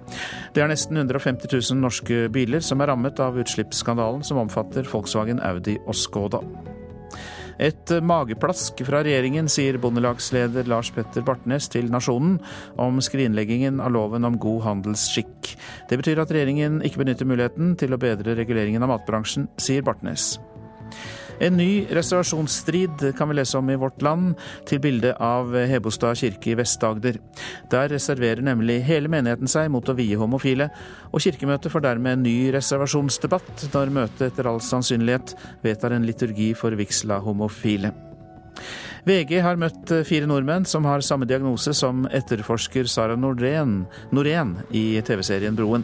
Det 0.56 0.64
er 0.64 0.72
nesten 0.72 1.02
150 1.02 1.50
000 1.52 1.82
norske 1.82 2.28
biler 2.32 2.64
som 2.64 2.80
er 2.80 2.94
rammet 2.94 3.20
av 3.20 3.36
utslippsskandalen 3.42 4.24
som 4.24 4.40
omfatter 4.40 4.88
Volkswagen, 4.88 5.42
Audi 5.44 5.76
og 5.84 5.98
Skoda. 6.00 6.40
Et 7.60 7.92
eh, 7.92 8.06
mageplask 8.14 8.86
fra 8.88 9.04
regjeringen, 9.04 9.52
sier 9.52 9.82
bondelagsleder 9.84 10.72
Lars 10.72 10.94
Petter 10.96 11.28
Bartnes 11.28 11.68
til 11.74 11.92
Nasjonen 11.92 12.40
om 12.80 13.04
skrinleggingen 13.04 13.84
av 13.84 13.92
loven 13.98 14.30
om 14.30 14.40
god 14.40 14.64
handelsskikk. 14.70 15.54
Det 15.92 16.00
betyr 16.00 16.24
at 16.24 16.32
regjeringen 16.32 16.80
ikke 16.88 17.04
benytter 17.04 17.28
muligheten 17.28 17.76
til 17.84 17.92
å 17.92 18.00
bedre 18.00 18.40
reguleringen 18.40 18.88
av 18.88 18.96
matbransjen, 18.96 19.52
sier 19.60 19.84
Bartnes. 19.84 20.38
En 21.42 21.58
ny 21.58 21.86
reservasjonsstrid 21.90 23.16
kan 23.18 23.30
vi 23.30 23.36
lese 23.40 23.58
om 23.58 23.70
i 23.70 23.78
Vårt 23.80 24.02
Land, 24.06 24.36
til 24.70 24.82
bildet 24.84 25.18
av 25.24 25.56
Hebostad 25.70 26.18
kirke 26.20 26.54
i 26.54 26.58
Vest-Agder. 26.60 27.18
Der 27.74 27.90
reserverer 27.90 28.44
nemlig 28.46 28.82
hele 28.86 29.10
menigheten 29.12 29.50
seg 29.50 29.72
mot 29.74 29.90
å 29.90 29.98
vie 29.98 30.20
homofile, 30.20 30.70
og 31.12 31.26
Kirkemøtet 31.26 31.74
får 31.74 31.88
dermed 31.88 32.20
en 32.20 32.26
ny 32.28 32.38
reservasjonsdebatt 32.54 33.68
når 33.74 33.94
møtet 33.98 34.30
etter 34.30 34.50
all 34.50 34.62
sannsynlighet 34.64 35.36
vedtar 35.66 35.98
en 35.98 36.08
liturgi 36.08 36.54
for 36.58 36.78
vigsla 36.78 37.20
homofile. 37.24 37.94
VG 39.04 39.40
har 39.44 39.60
møtt 39.60 39.92
fire 40.08 40.28
nordmenn 40.30 40.68
som 40.70 40.86
har 40.88 41.04
samme 41.04 41.28
diagnose 41.28 41.74
som 41.76 42.06
etterforsker 42.08 42.88
Sara 42.88 43.18
Norén 43.20 44.56
i 44.72 44.86
TV-serien 45.04 45.58
Broen. 45.58 45.84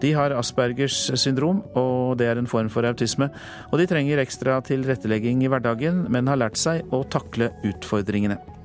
De 0.00 0.12
har 0.16 0.34
Aspergers 0.36 0.96
syndrom, 1.20 1.62
og 1.76 2.16
det 2.20 2.30
er 2.30 2.40
en 2.40 2.50
form 2.50 2.72
for 2.72 2.88
autisme. 2.88 3.30
Og 3.72 3.80
de 3.80 3.88
trenger 3.90 4.22
ekstra 4.22 4.58
tilrettelegging 4.64 5.44
i 5.44 5.52
hverdagen, 5.52 6.06
men 6.12 6.28
har 6.32 6.40
lært 6.40 6.60
seg 6.60 6.84
å 6.94 7.04
takle 7.10 7.52
utfordringene. 7.66 8.55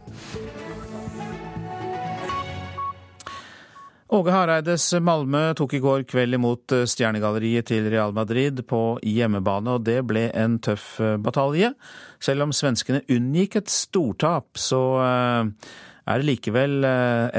Åge 4.12 4.32
Hareides 4.36 4.89
Malmö 5.00 5.53
tok 5.56 5.77
i 5.77 5.80
går 5.80 6.01
kveld 6.03 6.36
imot 6.36 6.74
eh, 6.75 6.82
stjernegalleriet 6.84 7.70
til 7.70 7.86
Real 7.88 8.12
Madrid 8.12 8.58
på 8.68 8.98
hjemmebane, 9.08 9.77
og 9.77 9.86
det 9.88 10.01
ble 10.03 10.25
en 10.36 10.58
tøff 10.60 10.98
eh, 11.00 11.13
batalje. 11.15 11.70
Selv 12.20 12.44
om 12.44 12.51
svenskene 12.51 13.06
unngikk 13.08 13.56
et 13.62 13.72
stortap, 13.72 14.60
så 14.60 14.82
eh, 15.06 15.72
er 16.12 16.20
det 16.20 16.27
likevel 16.27 16.84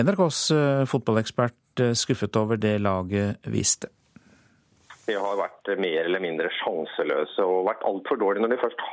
NRKs 0.00 0.41
fotballekspert 0.88 1.85
skuffet 1.99 2.41
over 2.41 2.57
det 2.57 2.79
laget 2.81 3.45
viste. 3.52 3.93
De 5.05 5.19
har 5.21 5.37
vært 5.43 5.75
mer 5.76 6.07
eller 6.07 6.25
mindre 6.25 6.49
sjanseløse 6.62 7.45
og 7.45 7.67
vært 7.69 7.85
altfor 7.85 8.17
dårlige 8.17 8.47
når 8.47 8.55
de 8.55 8.62
først 8.64 8.87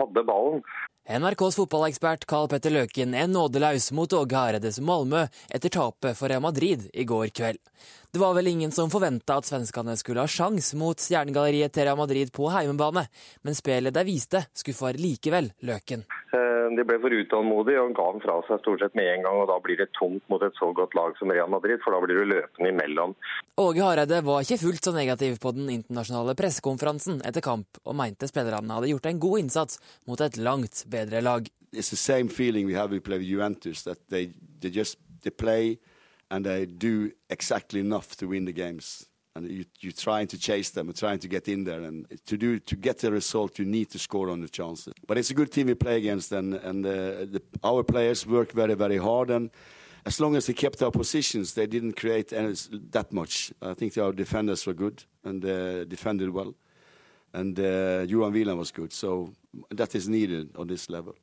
hadde 0.00 0.24
ballen. 0.24 0.64
NRKs 1.08 1.54
fotballekspert 1.56 2.24
Carl 2.26 2.48
Petter 2.50 2.72
Løken 2.74 3.12
er 3.14 3.28
nådeløs 3.30 3.92
mot 3.94 4.10
Åge 4.18 4.34
Hareides 4.34 4.80
Malmö 4.82 5.20
etter 5.54 5.70
tapet 5.70 6.18
for 6.18 6.26
Real 6.26 6.42
Madrid 6.42 6.88
i 6.90 7.04
går 7.06 7.30
kveld. 7.30 7.60
Det 8.10 8.18
var 8.18 8.34
vel 8.34 8.50
ingen 8.50 8.74
som 8.74 8.90
forventa 8.90 9.36
at 9.38 9.46
svenskene 9.46 9.94
skulle 10.00 10.24
ha 10.24 10.26
sjans 10.26 10.72
mot 10.74 10.98
stjernegalleriet 10.98 11.76
til 11.76 11.86
Real 11.86 12.00
Madrid 12.00 12.32
på 12.34 12.50
heimebane, 12.50 13.06
men 13.46 13.54
spillet 13.54 13.94
de 13.94 14.02
viste, 14.08 14.42
skuffer 14.50 14.98
likevel 14.98 15.52
Løken. 15.62 16.02
Eh, 16.34 16.55
de 16.74 16.84
ble 16.88 16.96
for 17.02 17.14
utålmodige 17.14 17.82
og 17.82 17.94
ga 17.96 18.06
den 18.14 18.22
fra 18.24 18.36
seg 18.48 18.62
stort 18.62 18.82
sett 18.82 18.96
med 18.98 19.06
en 19.12 19.26
gang. 19.26 19.40
og 19.42 19.50
Da 19.50 19.58
blir 19.62 19.78
det 19.78 19.88
tomt 19.98 20.24
mot 20.32 20.42
et 20.42 20.58
så 20.58 20.72
godt 20.74 20.96
lag 20.98 21.14
som 21.18 21.30
Real 21.30 21.50
Madrid, 21.52 21.78
for 21.84 21.94
da 21.94 22.00
blir 22.02 22.18
du 22.18 22.24
løpende 22.32 22.72
imellom. 22.72 23.14
Åge 23.62 23.84
Hareide 23.84 24.22
var 24.26 24.42
ikke 24.42 24.60
fullt 24.64 24.88
så 24.88 24.94
negativ 24.96 25.38
på 25.42 25.54
den 25.56 25.70
internasjonale 25.72 26.36
pressekonferansen 26.38 27.22
etter 27.28 27.44
kamp, 27.44 27.78
og 27.84 27.98
mente 27.98 28.28
spillerne 28.30 28.78
hadde 28.78 28.90
gjort 28.90 29.10
en 29.10 29.22
god 29.22 29.44
innsats 29.44 29.80
mot 30.10 30.20
et 30.20 30.40
langt 30.40 30.84
bedre 30.90 31.22
lag. 31.22 31.50
It's 31.72 31.90
the 31.90 32.00
same 32.00 32.28
feeling 32.28 32.66
we 32.66 32.74
have 32.74 32.90
we 32.90 33.00
play 33.00 33.18
Juventus, 33.22 33.84
that 33.84 34.08
they, 34.08 34.32
they 34.60 34.70
just 34.70 34.98
they 35.22 35.30
play 35.30 35.78
and 36.30 36.44
they 36.44 36.66
do 36.66 37.10
exactly 37.28 37.80
enough 37.80 38.16
to 38.16 38.26
win 38.26 38.46
the 38.46 38.52
games 38.52 39.06
and 39.36 39.50
you, 39.50 39.64
you're 39.80 39.92
trying 39.92 40.26
to 40.28 40.38
chase 40.38 40.70
them 40.70 40.88
and 40.88 40.96
trying 40.96 41.18
to 41.18 41.28
get 41.28 41.48
in 41.48 41.64
there. 41.64 41.82
And 41.82 42.06
to 42.26 42.36
do 42.36 42.58
to 42.58 42.76
get 42.76 42.98
the 42.98 43.12
result, 43.12 43.58
you 43.58 43.64
need 43.64 43.90
to 43.90 43.98
score 43.98 44.30
on 44.30 44.40
the 44.40 44.48
chances. 44.48 44.92
But 45.06 45.18
it's 45.18 45.30
a 45.30 45.34
good 45.34 45.52
team 45.52 45.66
we 45.66 45.74
play 45.74 45.98
against, 45.98 46.32
and 46.32 46.54
and 46.54 46.86
uh, 46.86 46.90
the, 47.34 47.42
our 47.62 47.84
players 47.84 48.26
work 48.26 48.52
very 48.52 48.74
very 48.74 48.98
hard. 48.98 49.30
And 49.30 49.50
as 50.04 50.20
long 50.20 50.36
as 50.36 50.46
they 50.46 50.54
kept 50.54 50.82
our 50.82 50.90
positions, 50.90 51.54
they 51.54 51.66
didn't 51.66 51.94
create 51.94 52.32
any, 52.32 52.54
that 52.90 53.12
much. 53.12 53.52
I 53.60 53.74
think 53.74 53.98
our 53.98 54.12
defenders 54.12 54.66
were 54.66 54.74
good 54.74 55.04
and 55.24 55.44
uh, 55.44 55.84
defended 55.84 56.30
well, 56.30 56.54
and 57.32 57.58
uh, 57.58 58.06
Johan 58.08 58.32
Wieland 58.32 58.58
was 58.58 58.72
good. 58.72 58.92
So 58.92 59.32
that 59.70 59.94
is 59.94 60.08
needed 60.08 60.56
on 60.56 60.66
this 60.66 60.88
level 60.88 61.14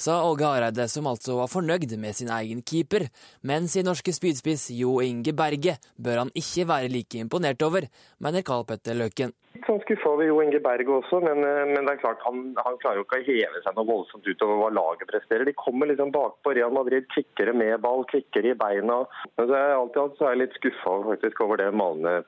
sa 0.00 0.22
Åge 0.24 0.48
Hareide, 0.48 0.86
som 0.88 1.08
altså 1.10 1.36
var 1.36 1.50
fornøyd 1.52 1.92
med 2.00 2.16
sin 2.16 2.30
egen 2.32 2.62
keeper. 2.64 3.06
Men 3.44 3.68
sin 3.68 3.86
norske 3.88 4.14
spydspiss 4.16 4.70
Jo 4.78 4.98
Inge 5.04 5.34
Berge 5.36 5.76
bør 6.00 6.24
han 6.24 6.32
ikke 6.42 6.66
være 6.70 6.90
like 6.92 7.20
imponert 7.20 7.62
over, 7.66 7.86
mener 8.24 8.44
Karl 8.46 8.64
Petter 8.68 8.96
Løken. 8.96 9.34
Litt 9.56 9.66
sånn 9.68 9.82
skuffa 9.84 10.12
over 10.14 10.24
Jo 10.24 10.40
Inge 10.44 10.62
Berge 10.64 10.96
også, 10.96 11.20
men, 11.26 11.44
eh, 11.44 11.62
men, 11.72 11.84
det 11.84 11.96
er 11.96 12.02
klart 12.04 12.24
han, 12.24 12.42
han, 12.64 12.78
klarer 12.82 13.02
jo 13.02 13.06
ikke 13.06 13.20
å 13.20 13.28
heve 13.28 13.62
seg 13.64 13.76
noe 13.76 13.88
voldsomt 13.92 14.28
utover 14.30 14.60
hva 14.62 14.72
laget 14.80 15.10
presterer. 15.10 15.46
De 15.48 15.56
kommer 15.58 15.90
liksom 15.90 16.14
bakpå. 16.16 16.54
Real 16.56 16.72
Madrid 16.74 17.08
kvikkere 17.12 17.54
med 17.56 17.76
ball, 17.84 18.06
kvikkere 18.10 18.54
i 18.54 18.58
beina. 18.58 19.02
Men 19.36 19.50
så 19.50 19.56
er 19.56 19.66
jeg 19.66 19.80
alltid 19.84 20.18
så 20.18 20.28
er 20.28 20.36
jeg 20.36 20.44
litt 20.46 20.60
skuffa 20.60 20.98
faktisk 21.10 21.44
over 21.44 21.60
det 21.60 21.72
Malene 21.76 22.20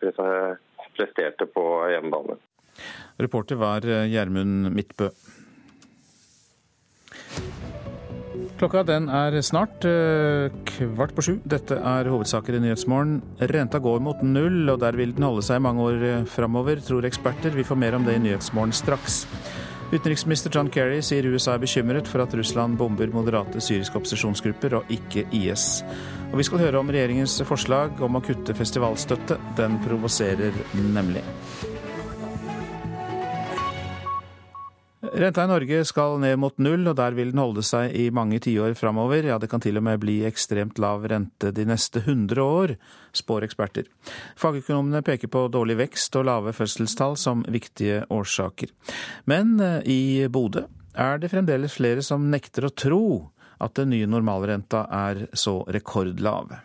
presterte 0.93 1.49
på 1.49 1.69
hjemmebane. 1.95 2.37
Reporter 3.23 3.57
var 3.61 3.87
eh, 3.87 4.11
Gjermund 4.12 4.75
Midtbø. 4.75 5.09
Klokka 8.62 8.85
den 8.87 9.09
er 9.11 9.35
snart 9.42 9.83
eh, 9.90 10.52
kvart 10.69 11.16
på 11.16 11.23
sju. 11.26 11.33
Dette 11.50 11.81
er 11.83 12.07
hovedsaker 12.07 12.54
i 12.54 12.61
Nyhetsmorgen. 12.62 13.16
Renta 13.50 13.81
går 13.83 13.99
mot 14.07 14.21
null, 14.23 14.61
og 14.71 14.78
der 14.85 14.95
vil 14.95 15.16
den 15.16 15.26
holde 15.26 15.42
seg 15.42 15.64
mange 15.64 15.83
år 15.83 16.04
eh, 16.07 16.28
framover, 16.31 16.78
tror 16.87 17.09
eksperter. 17.09 17.57
Vi 17.59 17.66
får 17.66 17.81
mer 17.83 17.99
om 17.99 18.07
det 18.07 18.14
i 18.14 18.23
Nyhetsmorgen 18.23 18.71
straks. 18.71 19.25
Utenriksminister 19.90 20.54
John 20.54 20.71
Kerry 20.71 21.02
sier 21.02 21.26
USA 21.26 21.57
er 21.57 21.66
bekymret 21.66 22.07
for 22.07 22.23
at 22.23 22.38
Russland 22.38 22.78
bomber 22.78 23.11
moderate 23.11 23.59
syriske 23.59 23.99
opposisjonsgrupper, 23.99 24.78
og 24.78 24.95
ikke 24.95 25.26
IS. 25.35 25.83
Og 26.31 26.38
vi 26.38 26.47
skal 26.47 26.62
høre 26.62 26.87
om 26.87 26.95
regjeringens 26.95 27.40
forslag 27.50 27.99
om 27.99 28.14
å 28.14 28.23
kutte 28.23 28.54
festivalstøtte. 28.54 29.42
Den 29.59 29.83
provoserer 29.83 30.54
nemlig. 30.95 31.26
Renta 35.14 35.45
i 35.45 35.49
Norge 35.49 35.85
skal 35.85 36.14
ned 36.23 36.38
mot 36.40 36.57
null, 36.57 36.87
og 36.88 36.97
der 36.97 37.12
vil 37.12 37.35
den 37.35 37.40
holde 37.42 37.61
seg 37.66 37.92
i 38.00 38.07
mange 38.14 38.38
tiår 38.40 38.73
framover. 38.78 39.26
Ja, 39.28 39.37
det 39.37 39.50
kan 39.52 39.61
til 39.61 39.76
og 39.76 39.85
med 39.85 40.00
bli 40.00 40.23
ekstremt 40.25 40.81
lav 40.81 41.04
rente 41.04 41.50
de 41.52 41.66
neste 41.69 42.00
100 42.00 42.40
år, 42.40 42.73
spår 43.12 43.45
eksperter. 43.45 43.90
Fagøkonomene 44.40 45.02
peker 45.04 45.28
på 45.28 45.45
dårlig 45.52 45.76
vekst 45.83 46.16
og 46.16 46.25
lave 46.31 46.54
fødselstall 46.57 47.19
som 47.21 47.45
viktige 47.45 48.07
årsaker. 48.09 48.73
Men 49.28 49.59
eh, 49.61 49.83
i 49.85 50.00
Bodø 50.33 50.64
er 50.97 51.21
det 51.21 51.28
fremdeles 51.35 51.76
flere 51.76 52.00
som 52.00 52.31
nekter 52.33 52.71
å 52.71 52.73
tro 52.73 53.04
at 53.62 53.76
den 53.76 53.92
nye 53.92 54.09
normalrenta 54.09 54.87
er 54.88 55.26
så 55.37 55.61
rekordlav. 55.69 56.57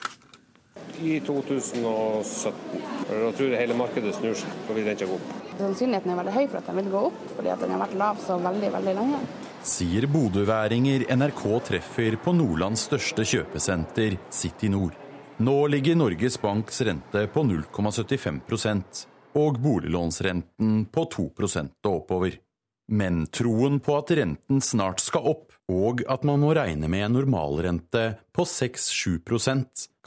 I 1.01 1.19
2017. 1.21 2.85
Da 3.07 3.31
tror 3.37 3.51
jeg 3.51 3.59
hele 3.61 3.75
markedet 3.77 4.15
snur 4.17 4.37
seg 4.37 4.69
og 4.69 4.77
vil 4.77 4.87
renta 4.87 5.07
gå 5.07 5.17
opp. 5.17 5.33
Sannsynligheten 5.57 6.13
er 6.13 6.19
veldig 6.21 6.33
høy 6.35 6.45
for 6.45 6.59
at 6.59 6.69
den 6.69 6.79
vil 6.81 6.89
gå 6.93 7.01
opp, 7.09 7.19
fordi 7.35 7.51
at 7.53 7.61
den 7.63 7.73
har 7.73 7.83
vært 7.83 7.97
lav 8.01 8.21
så 8.23 8.37
veldig, 8.41 8.71
veldig 8.77 8.95
lenge. 8.97 9.19
Sier 9.67 10.07
bodøværinger 10.11 11.05
NRK 11.17 11.43
treffer 11.69 12.17
på 12.23 12.33
Nordlands 12.37 12.85
største 12.87 13.25
kjøpesenter, 13.27 14.17
City 14.33 14.69
Nord. 14.73 14.95
Nå 15.43 15.55
ligger 15.69 15.97
Norges 15.99 16.39
Banks 16.41 16.81
rente 16.87 17.27
på 17.33 17.43
0,75% 17.45 19.05
og 19.37 19.59
boliglånsrenten 19.61 20.85
på 20.93 21.07
2% 21.13 21.73
og 21.85 21.91
oppover. 21.91 22.39
Men 22.87 23.25
troen 23.27 23.81
på 23.83 23.97
at 23.99 24.13
renten 24.15 24.61
snart 24.63 25.03
skal 25.03 25.27
opp, 25.33 25.51
og 25.67 26.05
at 26.07 26.23
man 26.23 26.39
må 26.39 26.53
regne 26.55 26.87
med 26.87 27.03
en 27.09 27.17
normalrente 27.19 28.05
på 28.31 28.47
6-7 28.47 29.19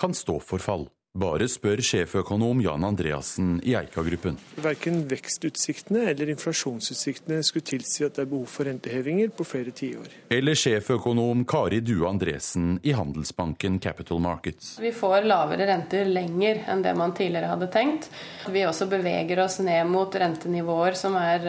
kan 0.01 0.17
stå 0.17 0.41
for 0.41 0.63
fall. 0.63 0.89
Bare 1.11 1.49
spør 1.51 1.81
sjeføkonom 1.83 2.61
Jan 2.63 2.85
Andreassen 2.87 3.57
i 3.67 3.73
Eika-gruppen. 3.75 4.37
Verken 4.63 5.01
vekstutsiktene 5.11 6.05
eller 6.13 6.31
inflasjonsutsiktene 6.31 7.41
skulle 7.43 7.67
tilsi 7.67 8.05
at 8.07 8.15
det 8.15 8.23
er 8.23 8.29
behov 8.31 8.47
for 8.53 8.71
rentehevinger 8.71 9.33
på 9.35 9.43
flere 9.43 9.75
tiår. 9.75 10.07
Eller 10.31 10.55
sjeføkonom 10.55 11.43
Kari 11.51 11.81
Due 11.83 12.07
Andresen 12.07 12.77
i 12.87 12.95
Handelsbanken 12.95 13.81
Capital 13.83 14.23
Markets. 14.23 14.77
Vi 14.79 14.95
får 14.95 15.27
lavere 15.27 15.67
renter 15.73 16.07
lenger 16.07 16.63
enn 16.71 16.87
det 16.87 16.95
man 16.95 17.17
tidligere 17.19 17.51
hadde 17.57 17.73
tenkt. 17.75 18.07
Vi 18.47 18.63
også 18.71 18.87
beveger 18.95 19.43
oss 19.43 19.59
ned 19.67 19.91
mot 19.91 20.15
rentenivåer 20.15 20.95
som 20.95 21.19
er 21.19 21.43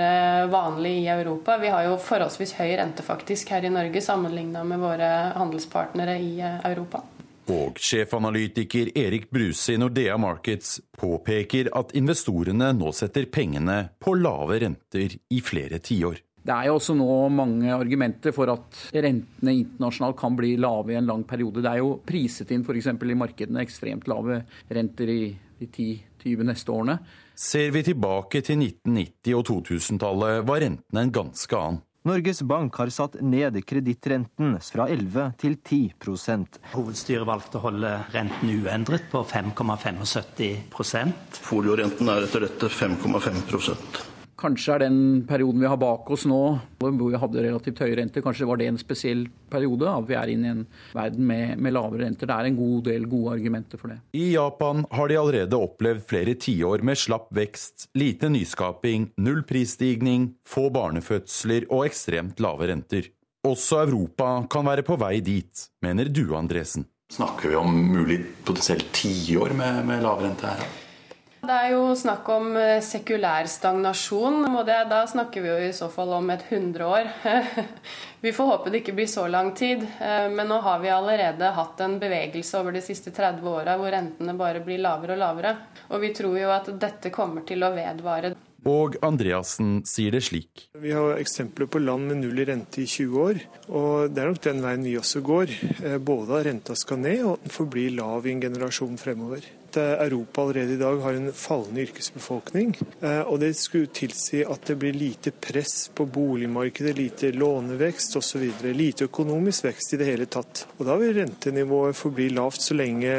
vanlige 0.50 0.72
vanlig 0.82 1.04
i 1.04 1.08
Europa. 1.08 1.58
Vi 1.58 1.68
har 1.68 1.86
jo 1.86 1.98
forholdsvis 2.02 2.54
høy 2.58 2.76
rente 2.78 3.04
faktisk 3.04 3.50
her 3.54 3.66
i 3.66 3.74
Norge 3.74 4.02
sammenligna 4.02 4.64
med 4.64 4.80
våre 4.80 5.10
handelspartnere 5.36 6.20
i 6.20 6.40
eh, 6.40 6.60
Europa. 6.72 7.04
Og 7.50 7.80
sjefanalytiker 7.82 8.92
Erik 8.98 9.30
Bruse 9.34 9.74
i 9.74 9.80
Nordea 9.82 10.18
Markets 10.22 10.78
påpeker 10.98 11.72
at 11.78 11.96
investorene 11.98 12.70
nå 12.78 12.92
setter 12.94 13.26
pengene 13.34 13.88
på 14.00 14.14
lave 14.20 14.60
renter 14.62 15.16
i 15.18 15.40
flere 15.42 15.82
tiår. 15.82 16.22
Det 16.42 16.54
er 16.54 16.70
jo 16.72 16.78
også 16.80 16.96
nå 16.98 17.08
mange 17.34 17.70
argumenter 17.74 18.34
for 18.34 18.50
at 18.50 18.78
rentene 18.94 19.54
internasjonalt 19.60 20.18
kan 20.18 20.38
bli 20.38 20.56
lave 20.58 20.94
i 20.94 20.98
en 20.98 21.10
lang 21.10 21.26
periode. 21.30 21.62
Det 21.62 21.70
er 21.70 21.84
jo 21.84 22.00
priset 22.06 22.50
inn 22.54 22.66
f.eks. 22.66 22.90
i 22.90 23.18
markedene 23.18 23.62
ekstremt 23.62 24.10
lave 24.10 24.42
renter 24.70 25.12
i 25.14 25.22
de 25.62 25.68
10-20 25.70 26.48
neste 26.50 26.74
årene. 26.74 26.98
Ser 27.38 27.70
vi 27.74 27.84
tilbake 27.86 28.42
til 28.46 28.58
1990- 28.58 29.38
og 29.38 29.46
2000-tallet, 29.50 30.42
var 30.50 30.66
rentene 30.66 31.06
en 31.06 31.14
ganske 31.14 31.58
annen. 31.58 31.82
Norges 32.04 32.42
Bank 32.42 32.76
har 32.82 32.90
satt 32.90 33.20
ned 33.22 33.60
kredittrenten 33.70 34.56
fra 34.66 34.88
11 34.90 35.36
til 35.38 35.54
10% 35.62 36.58
Hovedstyret 36.72 37.28
valgte 37.30 37.60
å 37.60 37.62
holde 37.68 37.92
renten 38.16 38.50
uendret 38.56 39.06
på 39.12 39.22
5,75% 39.30 41.38
Foliorenten 41.46 42.10
er 42.10 42.26
etter 42.26 42.42
dette 42.48 42.72
5,5 42.74 44.10
Kanskje 44.42 44.74
er 44.74 44.84
den 44.88 45.00
perioden 45.30 45.62
vi 45.62 45.70
har 45.70 45.78
bak 45.78 46.08
oss 46.10 46.24
nå, 46.26 46.40
hvor 46.82 46.94
vi 46.98 47.20
hadde 47.22 47.44
relativt 47.46 47.82
høye 47.84 47.98
renter, 48.00 48.24
kanskje 48.26 48.48
var 48.50 48.58
det 48.58 48.72
en 48.72 48.80
spesiell 48.82 49.28
periode. 49.54 49.86
At 49.86 50.08
vi 50.10 50.18
er 50.18 50.32
inne 50.34 50.48
i 50.48 50.54
en 50.56 50.64
verden 50.98 51.28
med, 51.30 51.62
med 51.62 51.76
lavere 51.76 52.08
renter. 52.08 52.30
Det 52.30 52.38
er 52.38 52.50
en 52.50 52.58
god 52.58 52.84
del 52.90 53.06
gode 53.12 53.36
argumenter 53.38 53.82
for 53.82 53.94
det. 53.94 54.00
I 54.18 54.32
Japan 54.34 54.86
har 54.90 55.12
de 55.12 55.20
allerede 55.22 55.62
opplevd 55.62 56.06
flere 56.10 56.34
tiår 56.42 56.86
med 56.88 56.98
slapp 56.98 57.30
vekst, 57.38 57.92
lite 57.98 58.32
nyskaping, 58.34 59.12
null 59.22 59.46
prisstigning, 59.46 60.32
få 60.48 60.70
barnefødsler 60.74 61.70
og 61.70 61.86
ekstremt 61.92 62.42
lave 62.42 62.72
renter. 62.74 63.12
Også 63.46 63.84
Europa 63.86 64.34
kan 64.50 64.66
være 64.66 64.86
på 64.86 64.98
vei 65.02 65.20
dit, 65.26 65.68
mener 65.86 66.10
du, 66.10 66.28
Andresen. 66.38 66.90
Snakker 67.12 67.52
vi 67.52 67.58
om 67.60 67.74
mulig 67.92 68.22
potensielt 68.48 68.88
tiår 68.96 69.54
med, 69.58 69.84
med 69.86 70.02
lav 70.06 70.22
renter 70.24 70.56
her? 70.56 70.70
Det 71.42 71.54
er 71.58 71.72
jo 71.74 71.96
snakk 71.98 72.28
om 72.30 72.52
eh, 72.54 72.84
sekulær 72.86 73.48
stagnasjon, 73.50 74.44
og 74.52 74.60
det, 74.68 74.76
da 74.92 75.00
snakker 75.10 75.42
vi 75.42 75.50
jo 75.50 75.56
i 75.58 75.72
så 75.74 75.88
fall 75.90 76.14
om 76.14 76.30
et 76.30 76.44
hundre 76.52 76.86
år. 76.86 77.08
vi 78.26 78.34
får 78.36 78.50
håpe 78.52 78.70
det 78.70 78.84
ikke 78.84 78.94
blir 79.00 79.10
så 79.10 79.24
lang 79.26 79.50
tid, 79.58 79.82
eh, 79.82 80.28
men 80.30 80.52
nå 80.52 80.60
har 80.62 80.84
vi 80.84 80.92
allerede 80.94 81.50
hatt 81.56 81.82
en 81.82 81.98
bevegelse 82.02 82.62
over 82.62 82.78
de 82.78 82.84
siste 82.86 83.10
30 83.10 83.50
åra 83.50 83.74
hvor 83.82 83.90
rentene 83.90 84.36
bare 84.38 84.62
blir 84.62 84.84
lavere 84.86 85.18
og 85.18 85.24
lavere. 85.24 85.56
Og 85.90 86.06
vi 86.06 86.12
tror 86.14 86.38
jo 86.38 86.52
at 86.54 86.70
dette 86.78 87.10
kommer 87.16 87.42
til 87.50 87.66
å 87.66 87.74
vedvare. 87.74 88.36
Og 88.70 89.00
Andreassen 89.02 89.80
sier 89.90 90.14
det 90.14 90.22
slik. 90.28 90.68
Vi 90.78 90.92
har 90.94 91.18
eksempler 91.18 91.66
på 91.66 91.82
land 91.82 92.06
med 92.12 92.20
null 92.22 92.44
i 92.44 92.46
rente 92.52 92.84
i 92.84 92.86
20 92.86 93.24
år, 93.24 93.42
og 93.74 94.14
det 94.14 94.22
er 94.22 94.30
nok 94.30 94.44
den 94.46 94.62
veien 94.62 94.86
vi 94.86 94.94
også 95.02 95.24
går. 95.26 95.56
Eh, 95.82 95.98
både 95.98 96.38
at 96.38 96.46
renta 96.52 96.78
skal 96.78 97.02
ned, 97.02 97.24
og 97.26 97.34
at 97.40 97.48
den 97.48 97.56
forblir 97.58 97.98
lav 97.98 98.30
i 98.30 98.36
en 98.36 98.46
generasjon 98.46 99.02
fremover. 99.02 99.50
Europa 99.80 100.42
allerede 100.42 100.74
i 100.74 100.78
dag 100.78 100.98
har 101.04 101.14
en 101.14 101.34
fallende 101.34 101.82
yrkesbefolkning. 101.82 102.76
Eh, 103.02 103.22
og 103.22 103.40
det 103.40 103.54
skulle 103.56 103.88
tilsi 103.88 104.44
at 104.44 104.66
det 104.68 104.76
blir 104.82 104.94
lite 104.94 105.32
press 105.32 105.88
på 105.96 106.06
boligmarkedet, 106.06 106.98
lite 106.98 107.32
lånevekst 107.32 108.16
osv. 108.20 108.50
Lite 108.64 109.08
økonomisk 109.08 109.70
vekst 109.70 109.94
i 109.94 110.02
det 110.02 110.10
hele 110.10 110.26
tatt. 110.26 110.66
Og 110.78 110.86
da 110.90 110.98
vil 111.00 111.16
rentenivået 111.22 111.96
forbli 111.96 112.30
lavt 112.36 112.62
så 112.62 112.78
lenge 112.78 113.16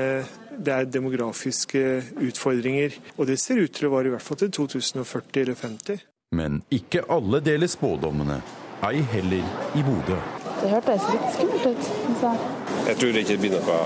det 0.53 0.73
er 0.73 0.85
demografiske 0.85 2.03
utfordringer. 2.21 2.99
Og 3.17 3.27
det 3.27 3.39
ser 3.41 3.63
ut 3.63 3.73
til 3.73 3.89
å 3.89 3.95
vare 3.97 4.11
i 4.11 4.15
hvert 4.15 4.25
fall 4.27 4.43
til 4.45 4.53
2040 4.53 5.43
eller 5.43 5.59
50. 5.59 6.05
Men 6.37 6.63
ikke 6.73 7.05
alle 7.13 7.43
deler 7.45 7.69
spådommene, 7.69 8.41
ei 8.89 9.03
heller 9.13 9.45
i 9.77 9.85
Bodø. 9.85 10.17
Det 10.63 10.71
hørtes 10.71 11.09
litt 11.11 11.29
skummelt 11.35 11.67
ut. 11.67 11.89
Altså. 12.09 12.35
Jeg 12.87 12.99
tror 13.01 13.15
det 13.15 13.25
ikke 13.27 13.41
blir 13.43 13.57
noe 13.57 13.79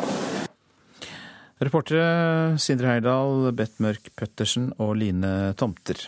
Reportere 1.57 2.59
Sindre 2.61 2.91
Heyerdahl, 2.91 3.51
Bett 3.57 3.79
Mørk 3.81 4.11
Pøttersen 4.13 4.75
og 4.77 4.99
Line 5.01 5.55
Tomter. 5.57 6.03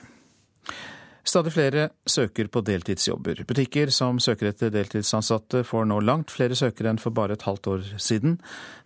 Stadig 1.29 1.53
flere 1.53 1.87
søker 2.09 2.49
på 2.53 2.61
deltidsjobber. 2.65 3.43
Butikker 3.49 3.89
som 3.93 4.21
søker 4.21 4.51
etter 4.51 4.73
deltidsansatte 4.73 5.63
får 5.65 5.89
nå 5.89 6.01
langt 6.05 6.33
flere 6.33 6.57
søkere 6.57 6.93
enn 6.93 7.01
for 7.01 7.17
bare 7.17 7.37
et 7.37 7.45
halvt 7.49 7.69
år 7.73 7.87
siden. 7.97 8.37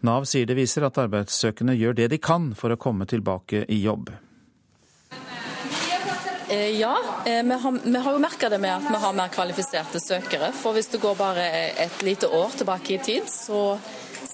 Nav 0.07 0.27
sier 0.31 0.47
det 0.47 0.59
viser 0.59 0.87
at 0.87 0.99
arbeidssøkende 1.03 1.75
gjør 1.79 1.99
det 1.99 2.09
de 2.15 2.19
kan 2.23 2.53
for 2.59 2.75
å 2.75 2.79
komme 2.79 3.07
tilbake 3.11 3.65
i 3.67 3.83
jobb. 3.83 4.11
Eh, 6.53 6.79
ja, 6.79 6.95
eh, 7.27 7.43
vi 7.43 7.59
har, 7.65 7.79
vi 7.85 7.99
har 8.07 8.13
jo 8.13 8.23
merka 8.23 8.51
det 8.53 8.59
med 8.63 8.75
at 8.75 8.87
vi 8.91 9.03
har 9.03 9.19
mer 9.19 9.35
kvalifiserte 9.35 10.03
søkere. 10.03 10.51
For 10.55 10.79
hvis 10.79 10.91
du 10.95 10.99
går 11.03 11.19
bare 11.19 11.47
et 11.87 12.03
lite 12.07 12.31
år 12.31 12.59
tilbake 12.59 12.99
i 12.99 13.03
tid, 13.03 13.31
så 13.31 13.79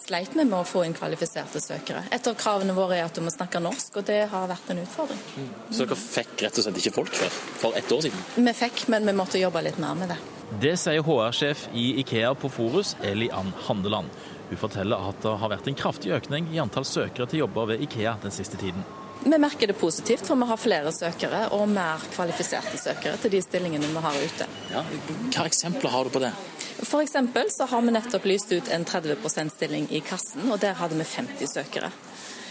sleit 0.09 0.33
vi 0.33 0.45
med 0.45 0.57
å 0.57 0.65
få 0.67 0.85
inn 0.87 0.97
kvalifiserte 0.97 1.61
søkere. 1.61 2.07
Et 2.15 2.31
av 2.31 2.37
kravene 2.39 2.75
våre 2.77 2.99
er 2.99 3.07
at 3.09 3.17
du 3.17 3.23
må 3.25 3.33
snakke 3.33 3.61
norsk, 3.63 4.01
og 4.01 4.09
det 4.09 4.23
har 4.33 4.49
vært 4.51 4.73
en 4.73 4.83
utfordring. 4.83 5.21
Mm. 5.37 5.51
Så 5.69 5.85
dere 5.85 6.01
fikk 6.01 6.45
rett 6.47 6.61
og 6.61 6.67
slett 6.67 6.81
ikke 6.83 6.95
folk 6.97 7.15
før, 7.19 7.39
for 7.63 7.79
ett 7.79 7.93
år 7.93 8.07
siden? 8.07 8.27
Vi 8.49 8.55
fikk, 8.57 8.87
men 8.95 9.09
vi 9.09 9.17
måtte 9.17 9.41
jobbe 9.43 9.65
litt 9.67 9.81
mer 9.83 9.99
med 9.99 10.15
det. 10.15 10.19
Det 10.63 10.75
sier 10.81 11.05
HR-sjef 11.05 11.67
i 11.77 11.91
Ikea 12.01 12.33
på 12.41 12.49
Forus, 12.49 12.95
Eli 13.05 13.29
Ann 13.37 13.53
Handeland. 13.67 14.09
Hun 14.49 14.61
forteller 14.63 15.11
at 15.11 15.21
det 15.21 15.35
har 15.43 15.53
vært 15.53 15.69
en 15.69 15.77
kraftig 15.77 16.15
økning 16.17 16.49
i 16.55 16.63
antall 16.63 16.89
søkere 16.89 17.29
til 17.29 17.45
jobber 17.45 17.75
ved 17.75 17.85
Ikea 17.85 18.17
den 18.23 18.33
siste 18.33 18.57
tiden. 18.61 18.87
Vi 19.19 19.39
merker 19.39 19.67
det 19.67 19.75
positivt, 19.77 20.25
for 20.27 20.39
vi 20.41 20.47
har 20.49 20.61
flere 20.63 20.93
søkere 20.95 21.49
og 21.57 21.67
mer 21.69 22.01
kvalifiserte 22.15 22.79
søkere 22.81 23.19
til 23.21 23.35
de 23.35 23.43
stillingene 23.45 23.91
vi 23.91 24.05
har 24.05 24.21
ute. 24.23 24.47
Ja, 24.73 24.85
hva 25.35 25.45
eksempler 25.51 25.93
har 25.93 26.07
du 26.07 26.15
på 26.15 26.23
det? 26.23 26.33
F.eks. 26.83 27.17
så 27.57 27.67
har 27.67 27.83
vi 27.83 27.91
nettopp 27.91 28.25
lyst 28.25 28.53
ut 28.53 28.69
en 28.69 28.85
30 28.85 29.17
%-stilling 29.25 29.89
i 29.91 30.01
kassen, 30.01 30.47
og 30.53 30.61
der 30.63 30.79
hadde 30.79 30.99
vi 30.99 31.05
50 31.05 31.51
søkere. 31.55 31.91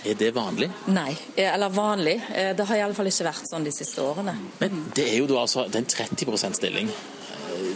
Er 0.05 0.15
det 0.15 0.31
vanlig? 0.35 0.69
Nei, 0.85 1.17
eh, 1.35 1.53
eller 1.53 1.69
vanlig. 1.69 2.21
Eh, 2.35 2.55
det 2.55 2.65
har 2.69 2.79
iallfall 2.83 3.09
ikke 3.09 3.27
vært 3.27 3.47
sånn 3.49 3.65
de 3.65 3.73
siste 3.75 4.03
årene. 4.03 4.35
Men 4.59 4.85
det 4.95 5.07
er 5.09 5.17
jo 5.21 5.27
da 5.27 5.41
altså 5.41 5.65
en 5.65 5.85
30 5.85 6.27
%-stilling. 6.27 6.91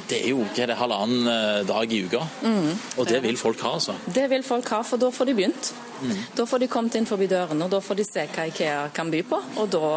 Det 0.08 0.20
er 0.22 0.30
jo 0.30 0.44
ikke 0.46 0.68
det 0.70 0.78
halvannen 0.78 1.28
eh, 1.28 1.62
dag 1.68 1.94
i 1.94 2.02
uka. 2.06 2.22
Mm. 2.44 2.72
Og 3.02 3.08
det 3.08 3.22
vil 3.24 3.38
folk 3.40 3.64
ha, 3.66 3.74
altså? 3.80 3.96
Det 4.06 4.28
vil 4.30 4.44
folk 4.44 4.70
ha, 4.76 4.82
for 4.86 5.02
da 5.02 5.10
får 5.12 5.32
de 5.32 5.38
begynt. 5.40 5.74
Mm. 6.02 6.18
Da 6.38 6.46
får 6.46 6.64
de 6.64 6.70
kommet 6.72 6.96
inn 7.00 7.10
forbi 7.10 7.28
dørene, 7.32 7.66
og 7.66 7.74
da 7.74 7.82
får 7.82 8.00
de 8.00 8.06
se 8.08 8.28
hva 8.28 8.48
Ikea 8.52 8.84
kan 8.94 9.12
by 9.12 9.24
på. 9.28 9.42
Og 9.64 9.72
da 9.72 9.92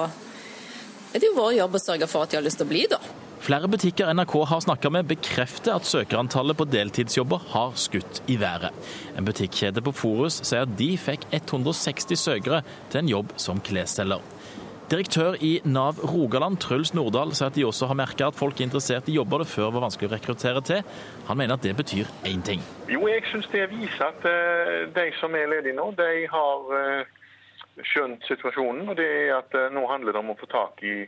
er 1.14 1.20
det 1.20 1.28
jo 1.28 1.36
vår 1.36 1.58
jobb 1.58 1.76
å 1.78 1.82
sørge 1.82 2.10
for 2.10 2.24
at 2.24 2.32
de 2.32 2.40
har 2.40 2.46
lyst 2.46 2.62
til 2.62 2.66
å 2.66 2.72
bli, 2.72 2.86
da. 2.90 3.02
Flere 3.44 3.68
butikker 3.68 4.08
NRK 4.16 4.38
har 4.48 4.60
snakka 4.64 4.88
med, 4.88 5.04
bekrefter 5.04 5.74
at 5.74 5.84
søkerantallet 5.84 6.56
på 6.56 6.64
deltidsjobber 6.64 7.42
har 7.50 7.74
skutt 7.76 8.22
i 8.32 8.38
været. 8.40 8.72
En 9.20 9.26
butikkjede 9.26 9.82
på 9.84 9.92
Forus 9.92 10.38
sier 10.48 10.62
at 10.64 10.70
de 10.78 10.86
fikk 10.96 11.26
160 11.28 12.16
søkere 12.16 12.62
til 12.88 13.02
en 13.02 13.10
jobb 13.10 13.34
som 13.36 13.60
klesselger. 13.60 14.22
Direktør 14.88 15.36
i 15.44 15.58
Nav 15.68 16.00
Rogaland, 16.00 16.56
Truls 16.64 16.94
Nordahl, 16.96 17.34
sier 17.36 17.50
at 17.50 17.58
de 17.58 17.66
også 17.68 17.90
har 17.90 17.98
merka 18.00 18.30
at 18.30 18.38
folk 18.38 18.56
er 18.56 18.64
interessert 18.64 19.10
i 19.12 19.18
jobber 19.18 19.44
det 19.44 19.50
før 19.52 19.74
var 19.76 19.84
vanskelig 19.84 20.08
å 20.08 20.14
rekruttere 20.14 20.64
til. 20.64 20.80
Han 21.28 21.40
mener 21.42 21.58
at 21.58 21.68
det 21.68 21.76
betyr 21.76 22.08
én 22.24 22.40
ting. 22.48 22.64
Jo, 22.88 23.02
jeg 23.12 23.26
syns 23.28 23.50
det 23.52 23.66
viser 23.74 24.06
at 24.08 24.24
uh, 24.24 24.88
de 24.96 25.06
som 25.20 25.36
er 25.36 25.52
ledige 25.52 25.76
nå, 25.76 25.90
de 26.00 26.24
har 26.32 26.72
uh, 26.72 27.28
skjønt 27.92 28.24
situasjonen. 28.24 28.88
Og 28.88 28.96
det 28.96 29.10
er 29.26 29.36
at 29.42 29.52
uh, 29.52 29.68
nå 29.76 29.84
handler 29.92 30.16
det 30.16 30.24
om 30.24 30.32
å 30.32 30.38
få 30.40 30.48
tak 30.48 30.80
i 30.80 31.02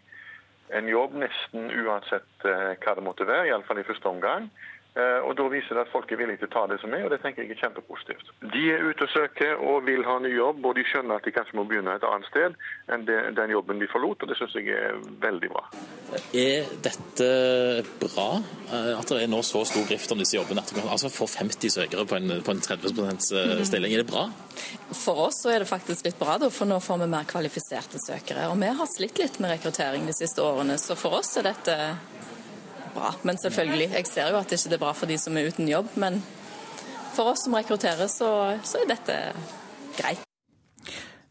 en 0.68 0.88
jobb 0.90 1.14
nesten 1.20 1.70
uansett 1.70 2.46
eh, 2.48 2.72
hva 2.83 2.94
det 2.96 3.05
måtte 3.05 3.26
være, 3.29 3.50
iallfall 3.50 3.83
i 3.83 3.87
første 3.87 4.11
omgang. 4.11 4.48
Eh, 4.96 5.20
og 5.28 5.37
Da 5.37 5.44
viser 5.52 5.76
det 5.76 5.82
at 5.85 5.92
folk 5.92 6.09
er 6.12 6.16
villige 6.16 6.40
til 6.40 6.48
å 6.48 6.54
ta 6.54 6.62
det 6.70 6.78
som 6.80 6.94
er, 6.96 7.04
og 7.04 7.11
det 7.12 7.18
tenker 7.20 7.44
jeg 7.44 7.52
er 7.52 7.61
kjempepositivt. 7.61 8.30
De 8.54 8.62
er 8.72 8.85
ute 8.87 9.04
og 9.04 9.12
søker 9.12 9.61
og 9.61 9.85
vil 9.85 10.04
ha 10.09 10.16
ny 10.24 10.32
jobb, 10.32 10.64
og 10.64 10.72
de 10.78 10.87
skjønner 10.88 11.20
at 11.20 11.28
de 11.28 11.35
kanskje 11.37 11.59
må 11.59 11.66
begynne 11.68 11.92
et 11.98 12.06
annet 12.06 12.30
sted 12.30 12.56
enn 12.94 13.04
den 13.37 13.52
jobben 13.52 13.82
de 13.82 13.90
forlot, 13.92 14.24
og 14.24 14.32
det 14.32 14.38
syns 14.40 14.56
jeg 14.56 14.72
er 14.72 14.96
veldig 15.20 15.52
bra. 15.52 15.66
Er 16.32 16.72
dette 16.87 17.28
bra, 18.00 18.26
eh, 18.72 18.92
at 18.96 19.12
det 19.12 19.20
er 19.20 19.30
nå 19.35 19.42
så 19.44 19.66
stor 19.68 19.85
drift 19.85 20.16
om 20.16 20.24
disse 20.24 20.38
jobbene? 20.38 20.64
At 20.64 20.72
du 20.72 20.80
kan 20.80 20.88
altså 20.96 21.12
får 21.12 21.35
50 21.44 21.76
søkere 21.76 22.09
på 22.09 22.16
en, 22.16 22.38
på 22.40 22.56
en 22.56 22.64
30 22.64 22.96
mhm. 22.96 23.64
stilling, 23.68 23.92
er 23.92 24.04
det 24.06 24.09
bra? 24.09 24.30
For 24.96 25.26
oss 25.28 25.42
så 25.44 25.52
er 25.52 25.61
det 25.61 25.68
faktisk 25.68 26.09
litt 26.09 26.16
bra, 26.16 26.38
for 26.48 26.72
nå 26.72 26.80
får 26.80 27.04
vi 27.04 27.12
mer 27.12 27.28
kvalifiserte 27.28 28.00
søkere. 28.00 28.48
Og 28.48 28.56
vi 28.64 28.72
har 28.80 28.88
slitt 28.96 29.20
litt 29.20 29.40
med 29.44 29.59
rekruttering 29.59 30.09
de 30.09 30.16
siste 30.16 30.40
årene, 30.40 30.80
så 30.80 30.96
for 30.96 31.20
oss 31.20 31.37
er 31.37 31.50
dette 31.52 31.76
bra. 32.96 33.12
Men 33.28 33.38
selvfølgelig, 33.40 33.90
jeg 33.94 34.09
ser 34.11 34.32
jo 34.32 34.40
at 34.40 34.50
det 34.50 34.61
ikke 34.61 34.76
er 34.78 34.82
bra 34.82 34.92
for 34.96 35.11
de 35.11 35.18
som 35.20 35.37
er 35.37 35.50
uten 35.52 35.68
jobb. 35.70 35.92
Men 36.00 36.20
for 37.16 37.32
oss 37.32 37.46
som 37.46 37.56
rekrutterer, 37.56 38.09
så, 38.12 38.30
så 38.64 38.82
er 38.82 38.90
dette 38.90 39.20
greit. 39.98 40.24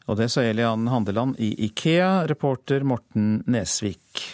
Og 0.06 0.20
det 0.20 0.30
sa 0.30 0.44
Elian 0.46 0.86
Handeland 0.92 1.40
i 1.42 1.52
Ikea, 1.66 2.28
reporter 2.30 2.86
Morten 2.86 3.40
Nesvik. 3.50 4.26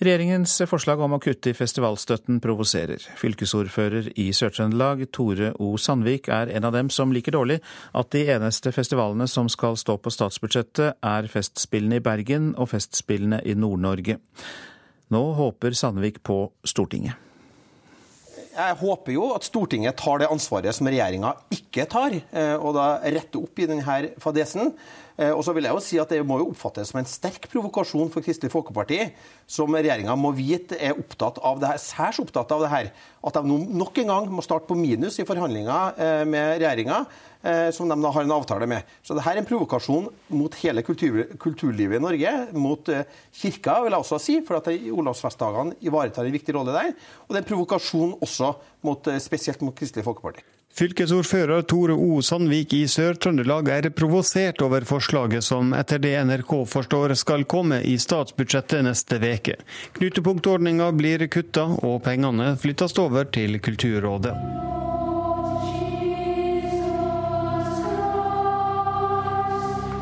Regjeringens 0.00 0.54
forslag 0.64 1.02
om 1.04 1.12
å 1.12 1.18
kutte 1.20 1.50
i 1.52 1.56
festivalstøtten 1.56 2.38
provoserer. 2.40 3.02
Fylkesordfører 3.20 4.06
i 4.16 4.30
Sør-Trøndelag, 4.32 5.02
Tore 5.12 5.50
O. 5.60 5.74
Sandvik, 5.76 6.30
er 6.32 6.48
en 6.56 6.64
av 6.64 6.72
dem 6.72 6.88
som 6.88 7.12
liker 7.12 7.36
dårlig 7.36 7.58
at 7.92 8.08
de 8.16 8.22
eneste 8.32 8.72
festivalene 8.72 9.28
som 9.28 9.50
skal 9.52 9.76
stå 9.76 9.98
på 10.00 10.12
statsbudsjettet, 10.16 10.96
er 11.04 11.28
Festspillene 11.28 12.00
i 12.00 12.04
Bergen 12.06 12.54
og 12.56 12.70
Festspillene 12.72 13.42
i 13.44 13.52
Nord-Norge. 13.52 14.16
Nå 15.10 15.20
håper 15.34 15.74
Sandvik 15.74 16.22
på 16.22 16.44
Stortinget. 16.62 17.18
Jeg 18.50 18.76
håper 18.80 19.14
jo 19.14 19.30
at 19.34 19.46
Stortinget 19.46 19.98
tar 19.98 20.20
det 20.20 20.28
ansvaret 20.30 20.74
som 20.76 20.88
regjeringa 20.90 21.32
ikke 21.54 21.86
tar, 21.90 22.14
eh, 22.14 22.56
og 22.58 22.74
da 22.76 22.86
retter 23.02 23.42
opp 23.42 23.58
i 23.62 23.66
denne 23.70 24.00
fadesen. 24.22 24.74
Eh, 25.20 25.32
og 25.34 25.42
så 25.44 25.52
vil 25.52 25.66
jeg 25.68 25.76
jo 25.76 25.82
si 25.84 25.98
at 26.00 26.10
Det 26.10 26.20
må 26.26 26.38
jo 26.40 26.50
oppfattes 26.54 26.90
som 26.90 27.00
en 27.00 27.08
sterk 27.08 27.48
provokasjon 27.52 28.10
for 28.12 28.24
Kristelig 28.24 28.52
Folkeparti, 28.52 29.02
som 29.50 29.74
regjeringa 29.76 30.16
må 30.16 30.32
vite 30.36 30.78
er 30.80 30.96
opptatt 30.96 31.40
av 31.44 31.60
det 31.60 31.68
her, 31.68 31.80
særs 31.82 32.20
opptatt 32.22 32.52
av 32.56 32.64
det 32.64 32.70
her. 32.72 32.92
At 33.26 33.36
de 33.36 33.58
nok 33.80 33.98
en 34.00 34.12
gang 34.14 34.30
må 34.32 34.44
starte 34.44 34.68
på 34.70 34.78
minus 34.78 35.18
i 35.20 35.26
forhandlinger 35.28 36.00
eh, 36.00 36.22
med 36.24 36.62
regjeringa, 36.62 37.02
eh, 37.44 37.68
som 37.76 37.90
de 37.90 37.98
da 38.00 38.12
har 38.14 38.24
en 38.24 38.36
avtale 38.38 38.68
med. 38.70 38.94
Så 39.04 39.16
det 39.16 39.26
her 39.26 39.36
er 39.36 39.42
en 39.42 39.50
provokasjon 39.50 40.08
mot 40.32 40.56
hele 40.62 40.84
kultur, 40.86 41.20
kulturlivet 41.42 42.00
i 42.00 42.04
Norge, 42.06 42.32
mot 42.56 42.88
kirka, 42.88 43.80
vil 43.84 43.96
jeg 43.96 44.06
også 44.06 44.22
si, 44.22 44.38
for 44.46 44.60
at 44.60 44.70
Olavsfestdagene 44.70 45.76
ivaretar 45.84 46.24
en 46.24 46.38
viktig 46.38 46.56
rolle 46.56 46.76
der. 46.76 46.94
Og 47.26 47.34
det 47.34 47.42
er 47.42 47.44
en 47.44 47.50
provokasjon 47.52 48.16
også 48.24 48.54
mot, 48.88 49.12
spesielt 49.20 49.60
mot 49.66 49.76
Kristelig 49.76 50.06
Folkeparti. 50.08 50.46
Fylkesordfører 50.70 51.62
Tore 51.62 51.92
O. 51.98 52.20
Sandvik 52.22 52.72
i 52.78 52.84
Sør-Trøndelag 52.88 53.68
er 53.74 53.88
provosert 53.90 54.62
over 54.62 54.86
forslaget 54.86 55.44
som 55.44 55.74
etter 55.76 55.98
det 55.98 56.14
NRK 56.28 56.54
forstår 56.70 57.14
skal 57.18 57.44
komme 57.44 57.80
i 57.82 57.96
statsbudsjettet 57.98 58.86
neste 58.86 59.18
veke. 59.20 59.58
Knutepunktordninga 59.98 60.92
blir 60.96 61.26
kutta, 61.26 61.66
og 61.82 62.02
pengene 62.06 62.54
flyttes 62.62 62.96
over 63.02 63.26
til 63.34 63.58
Kulturrådet. 63.60 64.36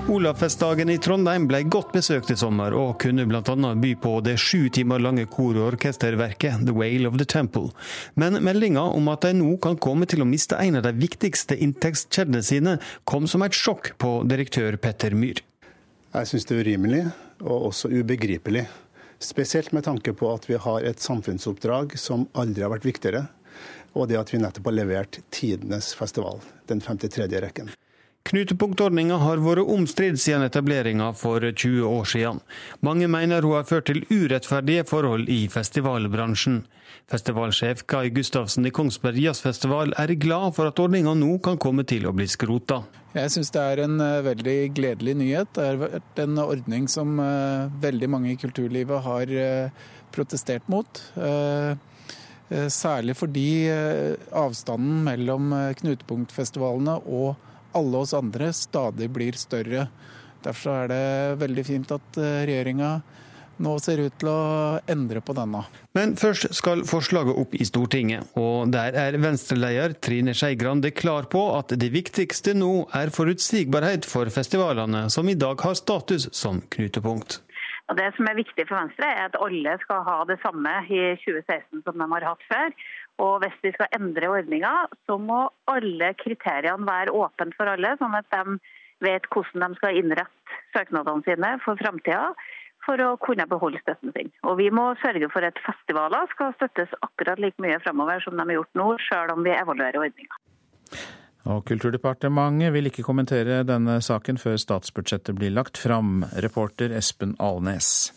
Olavsfestdagen 0.09 0.89
i 0.89 0.95
Trondheim 0.99 1.45
ble 1.51 1.59
godt 1.69 1.91
besøkt 1.93 2.31
i 2.33 2.37
sommer, 2.41 2.73
og 2.73 2.95
kunne 3.03 3.27
bl.a. 3.29 3.43
by 3.77 3.91
på 4.01 4.13
det 4.25 4.39
sju 4.41 4.71
timer 4.73 5.03
lange 5.05 5.27
kor- 5.29 5.59
og 5.59 5.75
orkesterverket 5.75 6.63
The 6.65 6.73
Whale 6.73 7.11
of 7.11 7.19
the 7.21 7.27
Temple. 7.29 7.75
Men 8.17 8.39
meldinga 8.41 8.87
om 8.97 9.11
at 9.13 9.27
de 9.27 9.35
nå 9.37 9.59
kan 9.61 9.77
komme 9.77 10.09
til 10.09 10.25
å 10.25 10.29
miste 10.29 10.57
en 10.57 10.79
av 10.81 10.87
de 10.87 10.95
viktigste 10.97 11.59
inntektskjedene 11.61 12.41
sine, 12.41 12.79
kom 13.05 13.29
som 13.29 13.45
et 13.45 13.53
sjokk 13.53 13.91
på 14.01 14.15
direktør 14.31 14.79
Petter 14.81 15.13
Myhr. 15.13 15.43
Jeg 16.15 16.31
syns 16.31 16.49
det 16.49 16.57
er 16.57 16.63
urimelig 16.65 17.03
og 17.43 17.67
også 17.69 17.91
ubegripelig. 17.93 18.63
Spesielt 19.21 19.75
med 19.77 19.85
tanke 19.91 20.15
på 20.17 20.31
at 20.33 20.49
vi 20.49 20.57
har 20.57 20.87
et 20.89 21.05
samfunnsoppdrag 21.05 21.99
som 22.01 22.25
aldri 22.33 22.65
har 22.65 22.73
vært 22.73 22.89
viktigere. 22.89 23.27
Og 23.93 24.09
det 24.09 24.17
at 24.17 24.33
vi 24.33 24.41
nettopp 24.41 24.71
har 24.71 24.79
levert 24.79 25.21
tidenes 25.29 25.93
festival, 26.01 26.41
den 26.73 26.81
53. 26.81 27.29
rekken. 27.45 27.69
Knutepunktordninga 28.29 29.17
har 29.23 29.41
vært 29.41 29.71
omstridt 29.73 30.19
siden 30.21 30.43
etableringa 30.45 31.15
for 31.17 31.41
20 31.41 31.87
år 31.89 32.09
siden. 32.11 32.43
Mange 32.85 33.07
mener 33.09 33.47
hun 33.47 33.57
har 33.57 33.65
ført 33.65 33.87
til 33.89 34.03
urettferdige 34.13 34.85
forhold 34.91 35.31
i 35.33 35.47
festivalbransjen. 35.49 36.59
Festivalsjef 37.09 37.87
Kai 37.89 38.11
Gustavsen 38.13 38.69
i 38.69 38.73
Kongsberg 38.75 39.17
Jazzfestival 39.23 39.95
er 39.97 40.13
glad 40.21 40.53
for 40.59 40.69
at 40.69 40.83
ordninga 40.85 41.17
nå 41.17 41.39
kan 41.41 41.57
komme 41.57 41.87
til 41.89 42.05
å 42.05 42.13
bli 42.13 42.29
skrota. 42.29 42.83
Jeg 43.17 43.33
syns 43.33 43.55
det 43.55 43.65
er 43.65 43.85
en 43.87 43.97
uh, 43.97 44.21
veldig 44.27 44.59
gledelig 44.77 45.17
nyhet. 45.23 45.55
Det 45.57 45.65
har 45.71 45.81
vært 45.87 46.23
en 46.27 46.45
ordning 46.45 46.85
som 46.93 47.17
uh, 47.17 47.73
veldig 47.81 48.13
mange 48.13 48.35
i 48.35 48.39
kulturlivet 48.45 49.09
har 49.09 49.33
uh, 49.33 49.89
protestert 50.13 50.69
mot. 50.69 51.01
Særlig 52.73 53.13
fordi 53.19 53.69
avstanden 54.33 55.03
mellom 55.05 55.51
knutepunktfestivalene 55.77 56.95
og 57.05 57.48
alle 57.79 58.03
oss 58.03 58.17
andre 58.17 58.51
stadig 58.57 59.09
blir 59.15 59.39
større. 59.39 59.89
Derfor 60.45 60.85
er 60.85 60.93
det 60.93 61.41
veldig 61.41 61.65
fint 61.67 61.95
at 61.95 62.21
eh, 62.21 62.45
regjeringa 62.49 62.99
nå 63.59 63.73
ser 63.83 63.99
ut 64.05 64.15
til 64.21 64.31
å 64.31 64.43
endre 64.91 65.23
på 65.25 65.35
denne. 65.37 65.65
Men 65.97 66.15
først 66.21 66.53
skal 66.55 66.85
forslaget 66.89 67.39
opp 67.43 67.57
i 67.59 67.67
Stortinget, 67.67 68.31
og 68.39 68.71
der 68.75 68.95
er 68.99 69.19
Venstre-leder 69.19 69.97
Trine 70.05 70.35
Skei 70.37 70.55
Grande 70.59 70.93
klar 70.95 71.27
på 71.33 71.43
at 71.57 71.75
det 71.81 71.91
viktigste 71.95 72.55
nå 72.55 72.87
er 72.95 73.13
forutsigbarhet 73.15 74.07
for 74.09 74.31
festivalene, 74.31 75.09
som 75.11 75.29
i 75.29 75.37
dag 75.39 75.59
har 75.67 75.79
status 75.79 76.31
som 76.37 76.63
knutepunkt. 76.71 77.41
Og 77.89 77.97
Det 77.97 78.09
som 78.19 78.27
er 78.29 78.37
viktig 78.37 78.67
for 78.69 78.77
Venstre, 78.77 79.09
er 79.09 79.31
at 79.31 79.37
alle 79.41 79.75
skal 79.81 80.03
ha 80.05 80.19
det 80.29 80.37
samme 80.43 80.73
i 80.93 81.03
2016 81.25 81.85
som 81.87 81.97
de 81.97 82.09
har 82.13 82.27
hatt 82.29 82.43
før. 82.51 82.75
Og 83.19 83.41
hvis 83.43 83.57
vi 83.65 83.73
skal 83.75 83.91
endre 83.97 84.31
ordninga, 84.31 84.73
så 85.07 85.19
må 85.19 85.49
alle 85.71 86.13
kriteriene 86.21 86.87
være 86.87 87.15
åpne 87.15 87.57
for 87.59 87.71
alle, 87.73 87.97
sånn 87.99 88.15
at 88.19 88.29
de 88.35 88.59
vet 89.05 89.27
hvordan 89.33 89.75
de 89.75 89.79
skal 89.81 89.99
innrette 89.99 90.63
søknadene 90.75 91.27
sine 91.27 91.53
for 91.65 91.79
framtida 91.81 92.33
for 92.87 93.01
å 93.05 93.17
kunne 93.21 93.47
beholde 93.51 93.81
støtten 93.83 94.15
sin. 94.15 94.31
Og 94.49 94.59
Vi 94.63 94.71
må 94.75 94.91
sørge 95.03 95.29
for 95.33 95.45
at 95.45 95.59
festivaler 95.67 96.31
skal 96.33 96.55
støttes 96.57 96.95
akkurat 97.05 97.41
like 97.43 97.61
mye 97.63 97.81
fremover 97.85 98.23
som 98.25 98.39
de 98.39 98.47
har 98.47 98.61
gjort 98.61 98.79
nå, 98.81 98.91
selv 99.09 99.35
om 99.35 99.45
vi 99.45 99.55
evaluerer 99.57 100.01
ordninga. 100.07 100.39
Og 101.49 101.63
Kulturdepartementet 101.69 102.73
vil 102.75 102.91
ikke 102.91 103.07
kommentere 103.07 103.63
denne 103.65 103.99
saken 104.05 104.41
før 104.41 104.59
statsbudsjettet 104.61 105.37
blir 105.39 105.55
lagt 105.55 105.81
fram. 105.81 106.23
Reporter 106.45 106.93
Espen 106.97 107.37
Alnes. 107.41 108.11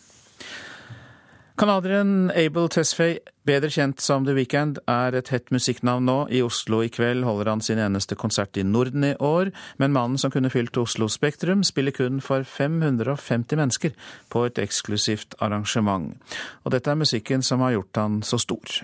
Canadieren 1.62 2.32
Abel 2.34 2.64
Tesfaye, 2.74 3.20
bedre 3.46 3.68
kjent 3.70 4.00
som 4.02 4.24
The 4.26 4.32
Weekend, 4.34 4.80
er 4.90 5.14
et 5.14 5.28
hett 5.30 5.52
musikknavn 5.54 6.08
nå. 6.08 6.16
I 6.34 6.40
Oslo 6.42 6.80
i 6.82 6.88
kveld 6.90 7.22
holder 7.22 7.52
han 7.52 7.62
sin 7.62 7.78
eneste 7.78 8.16
konsert 8.18 8.58
i 8.58 8.64
Norden 8.66 9.06
i 9.06 9.12
år, 9.22 9.52
men 9.78 9.94
mannen 9.94 10.18
som 10.18 10.32
kunne 10.34 10.50
fylt 10.50 10.80
Oslo 10.82 11.06
Spektrum, 11.06 11.62
spiller 11.62 11.94
kun 11.94 12.18
for 12.18 12.42
550 12.42 13.62
mennesker 13.62 13.94
på 14.34 14.42
et 14.48 14.58
eksklusivt 14.58 15.38
arrangement. 15.38 16.18
Og 16.66 16.74
dette 16.74 16.90
er 16.90 16.98
musikken 16.98 17.46
som 17.46 17.62
har 17.62 17.76
gjort 17.76 18.02
han 18.02 18.18
så 18.26 18.42
stor. 18.42 18.82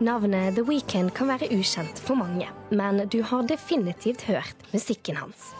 Navnet 0.00 0.54
The 0.54 0.62
Weekend 0.64 1.10
kan 1.12 1.28
være 1.28 1.50
ukjent 1.52 1.98
for 2.00 2.16
mange, 2.16 2.46
men 2.72 3.02
du 3.12 3.18
har 3.22 3.42
definitivt 3.44 4.22
hørt 4.22 4.62
musikken 4.72 5.16
hans. 5.16 5.50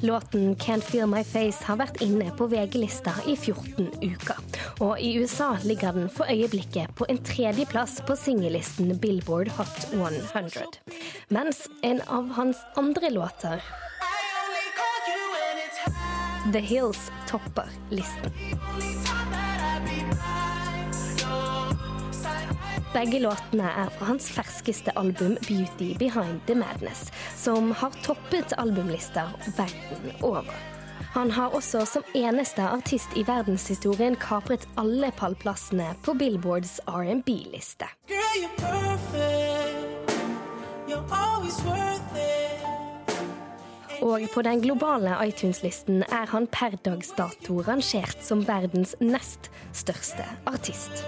Låten 0.00 0.56
'Can't 0.56 0.80
Feel 0.80 1.06
My 1.06 1.22
Face' 1.22 1.64
har 1.64 1.76
vært 1.76 2.02
inne 2.02 2.30
på 2.36 2.46
VG-lista 2.46 3.14
i 3.26 3.36
14 3.36 3.90
uker. 4.02 4.36
Og 4.80 5.00
i 5.00 5.18
USA 5.22 5.56
ligger 5.62 5.92
den 5.92 6.10
for 6.10 6.26
øyeblikket 6.30 6.94
på 6.94 7.06
en 7.08 7.22
tredjeplass 7.22 8.02
på 8.06 8.16
singellisten 8.16 8.98
Billboard 8.98 9.48
Hot 9.48 9.92
100. 9.92 10.78
Mens 11.28 11.68
en 11.82 12.00
av 12.08 12.30
hans 12.30 12.56
andre 12.76 13.10
låter 13.10 13.62
The 16.52 16.60
Hills 16.60 17.10
topper 17.26 17.68
listen. 17.90 18.32
Begge 22.92 23.18
låtene 23.20 23.68
er 23.68 23.90
fra 23.92 24.06
hans 24.08 24.30
ferskeste 24.32 24.94
album 24.96 25.36
'Beauty 25.44 25.90
Behind 25.98 26.40
the 26.46 26.54
Madness', 26.54 27.12
som 27.36 27.72
har 27.72 27.92
toppet 28.02 28.54
albumlister 28.58 29.28
verden 29.56 30.12
over. 30.22 30.54
Han 31.12 31.30
har 31.30 31.48
også 31.48 31.84
som 31.84 32.02
eneste 32.14 32.62
artist 32.62 33.16
i 33.16 33.26
verdenshistorien 33.28 34.16
kapret 34.16 34.64
alle 34.76 35.12
pallplassene 35.12 35.94
på 36.02 36.14
Billboards 36.14 36.80
R&B-liste. 36.86 37.84
Girl, 38.08 38.40
you're 38.40 38.56
perfect. 38.56 40.16
You're 40.88 41.04
always 41.12 41.60
worth 41.64 42.16
it. 42.16 42.57
Og 44.02 44.28
på 44.30 44.42
den 44.46 44.60
globale 44.62 45.16
iTunes-listen 45.26 46.04
er 46.06 46.28
han 46.30 46.46
per 46.46 46.76
dags 46.86 47.10
dato 47.18 47.58
rangert 47.66 48.22
som 48.22 48.44
verdens 48.46 48.94
nest 49.02 49.50
største 49.74 50.26
artist. 50.46 51.02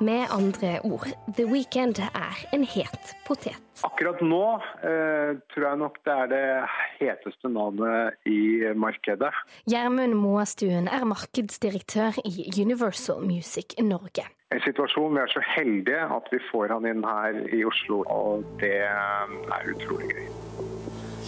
Med 0.00 0.30
andre 0.30 0.78
ord, 0.84 1.08
The 1.36 1.44
Weekend 1.50 1.98
er 1.98 2.36
en 2.54 2.62
het 2.62 3.16
potet. 3.26 3.56
Akkurat 3.82 4.20
nå 4.22 4.44
eh, 4.86 5.32
tror 5.50 5.64
jeg 5.66 5.80
nok 5.80 5.98
det 6.06 6.14
er 6.14 6.30
det 6.30 6.42
heteste 7.00 7.50
navnet 7.50 8.14
i 8.30 8.62
markedet. 8.78 9.32
Gjermund 9.66 10.14
Moastuen 10.14 10.86
er 10.86 11.02
markedsdirektør 11.02 12.22
i 12.22 12.46
Universal 12.62 13.26
Music 13.26 13.74
Norge. 13.82 14.28
En 14.54 14.62
situasjon 14.62 15.18
vi 15.18 15.24
er 15.24 15.34
så 15.34 15.42
heldige 15.56 16.06
at 16.14 16.30
vi 16.30 16.42
får 16.52 16.76
han 16.76 16.86
inn 16.86 17.02
her 17.02 17.42
i 17.50 17.64
Oslo, 17.66 18.04
og 18.06 18.46
det 18.62 18.76
er 18.86 19.72
utrolig 19.74 20.14
gøy. 20.14 20.67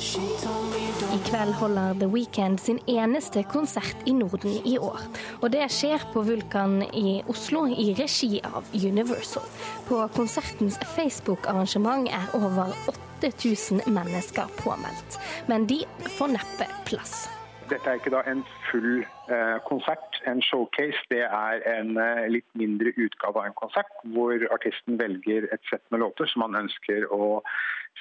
I 0.00 1.18
kveld 1.26 1.52
holder 1.60 1.98
The 2.00 2.06
Weekend 2.08 2.60
sin 2.60 2.78
eneste 2.88 3.42
konsert 3.52 3.96
i 4.08 4.14
Norden 4.16 4.54
i 4.64 4.78
år. 4.80 5.02
Og 5.42 5.50
det 5.52 5.66
skjer 5.74 6.06
på 6.14 6.22
Vulkan 6.24 6.78
i 6.96 7.18
Oslo 7.28 7.66
i 7.68 7.90
regi 7.98 8.38
av 8.40 8.64
Universal. 8.72 9.44
På 9.90 10.06
konsertens 10.16 10.78
Facebook-arrangement 10.94 12.08
er 12.08 12.32
over 12.38 12.72
8000 13.20 13.84
mennesker 13.92 14.48
påmeldt. 14.62 15.20
Men 15.52 15.68
de 15.68 15.82
får 16.16 16.32
neppe 16.38 16.70
plass. 16.88 17.28
Dette 17.70 17.86
er 17.86 18.00
ikke 18.00 18.10
da 18.10 18.20
en 18.26 18.40
full 18.66 19.04
eh, 19.30 19.58
konsert, 19.68 20.16
en 20.26 20.40
showcase. 20.42 21.04
Det 21.12 21.20
er 21.22 21.60
en 21.70 21.92
eh, 22.02 22.24
litt 22.34 22.48
mindre 22.58 22.90
utgave 22.96 23.38
av 23.38 23.46
en 23.46 23.58
konsert, 23.60 23.92
hvor 24.14 24.42
artisten 24.50 24.98
velger 24.98 25.46
et 25.54 25.62
sett 25.70 25.84
med 25.94 26.02
låter 26.02 26.26
som 26.32 26.42
han 26.48 26.58
ønsker 26.64 27.06
å 27.14 27.38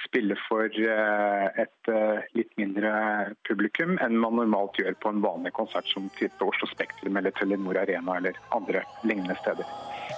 spille 0.08 0.38
for 0.48 0.66
eh, 0.66 1.62
et 1.62 1.94
litt 2.38 2.52
mindre 2.58 2.92
publikum 3.46 3.98
enn 4.02 4.18
man 4.18 4.40
normalt 4.42 4.82
gjør 4.82 4.98
på 5.04 5.14
en 5.14 5.22
vanlig 5.26 5.54
konsert 5.58 5.90
som 5.94 6.10
type 6.18 6.50
Oslo 6.50 6.70
Spektrum 6.74 7.22
eller 7.22 7.36
Telenor 7.38 7.78
Arena 7.84 8.18
eller 8.18 8.42
andre 8.58 8.86
lignende 9.06 9.38
steder. 9.44 9.70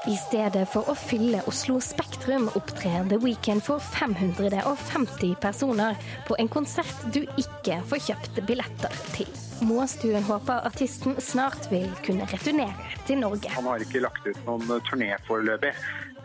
I 0.09 0.15
stedet 0.17 0.63
for 0.65 0.87
å 0.89 0.95
fylle 0.97 1.43
Oslo 1.45 1.75
Spektrum 1.83 2.47
opptrer 2.57 3.03
The 3.11 3.19
Weekend 3.21 3.61
for 3.61 3.77
550 3.77 5.35
personer 5.43 5.99
på 6.25 6.33
en 6.41 6.49
konsert 6.49 7.03
du 7.13 7.19
ikke 7.37 7.77
får 7.91 8.01
kjøpt 8.07 8.39
billetter 8.47 8.95
til. 9.13 9.29
Måstuen 9.61 10.25
håper 10.25 10.65
artisten 10.65 11.19
snart 11.21 11.69
vil 11.69 11.85
kunne 12.01 12.25
returnere 12.31 12.97
til 13.05 13.21
Norge. 13.21 13.53
Han 13.53 13.69
har 13.69 13.85
ikke 13.85 14.01
lagt 14.01 14.25
ut 14.25 14.41
noen 14.47 14.81
turné 14.89 15.13
foreløpig. 15.27 15.75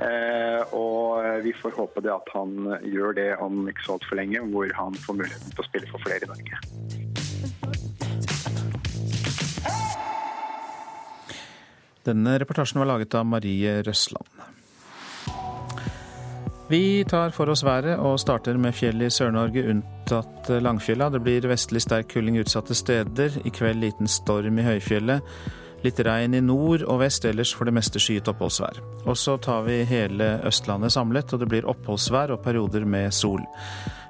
Eh, 0.01 0.73
og 0.77 1.45
vi 1.45 1.53
får 1.61 1.77
håpe 1.77 2.01
det 2.05 2.15
at 2.17 2.33
han 2.33 2.57
gjør 2.81 3.13
det 3.21 3.31
om 3.45 3.67
ikke 3.69 3.85
så 3.85 3.99
altfor 3.99 4.23
lenge, 4.23 4.41
hvor 4.57 4.73
han 4.81 4.97
får 5.05 5.21
muligheten 5.21 5.53
til 5.53 5.67
å 5.67 5.69
spille 5.69 5.93
for 5.93 6.09
flere 6.09 6.25
i 6.25 6.33
Norge. 6.33 7.76
Denne 12.07 12.39
reportasjen 12.39 12.79
var 12.79 12.93
laget 12.93 13.15
av 13.19 13.27
Marie 13.27 13.81
Røsland. 13.83 14.27
Vi 16.69 17.05
tar 17.07 17.31
for 17.31 17.51
oss 17.51 17.63
været 17.63 17.99
og 18.03 18.19
starter 18.19 18.57
med 18.59 18.75
fjell 18.75 19.05
i 19.07 19.11
Sør-Norge 19.11 19.63
unntatt 19.71 20.49
Langfjella. 20.63 21.07
Det 21.15 21.21
blir 21.23 21.47
vestlig 21.47 21.85
sterk 21.85 22.11
kuling 22.11 22.41
utsatte 22.43 22.75
steder. 22.75 23.39
I 23.47 23.53
kveld 23.55 23.83
liten 23.85 24.11
storm 24.11 24.59
i 24.59 24.67
høyfjellet. 24.67 25.23
Litt 25.85 26.01
regn 26.03 26.35
i 26.35 26.43
nord 26.43 26.83
og 26.87 27.05
vest, 27.05 27.27
ellers 27.29 27.53
for 27.55 27.69
det 27.69 27.77
meste 27.77 28.03
skyet 28.03 28.27
oppholdsvær. 28.33 28.81
Og 29.07 29.15
så 29.19 29.37
tar 29.39 29.63
vi 29.69 29.85
hele 29.87 30.41
Østlandet 30.49 30.95
samlet, 30.97 31.31
og 31.31 31.43
det 31.43 31.51
blir 31.53 31.69
oppholdsvær 31.71 32.35
og 32.35 32.43
perioder 32.43 32.87
med 32.89 33.15
sol. 33.15 33.45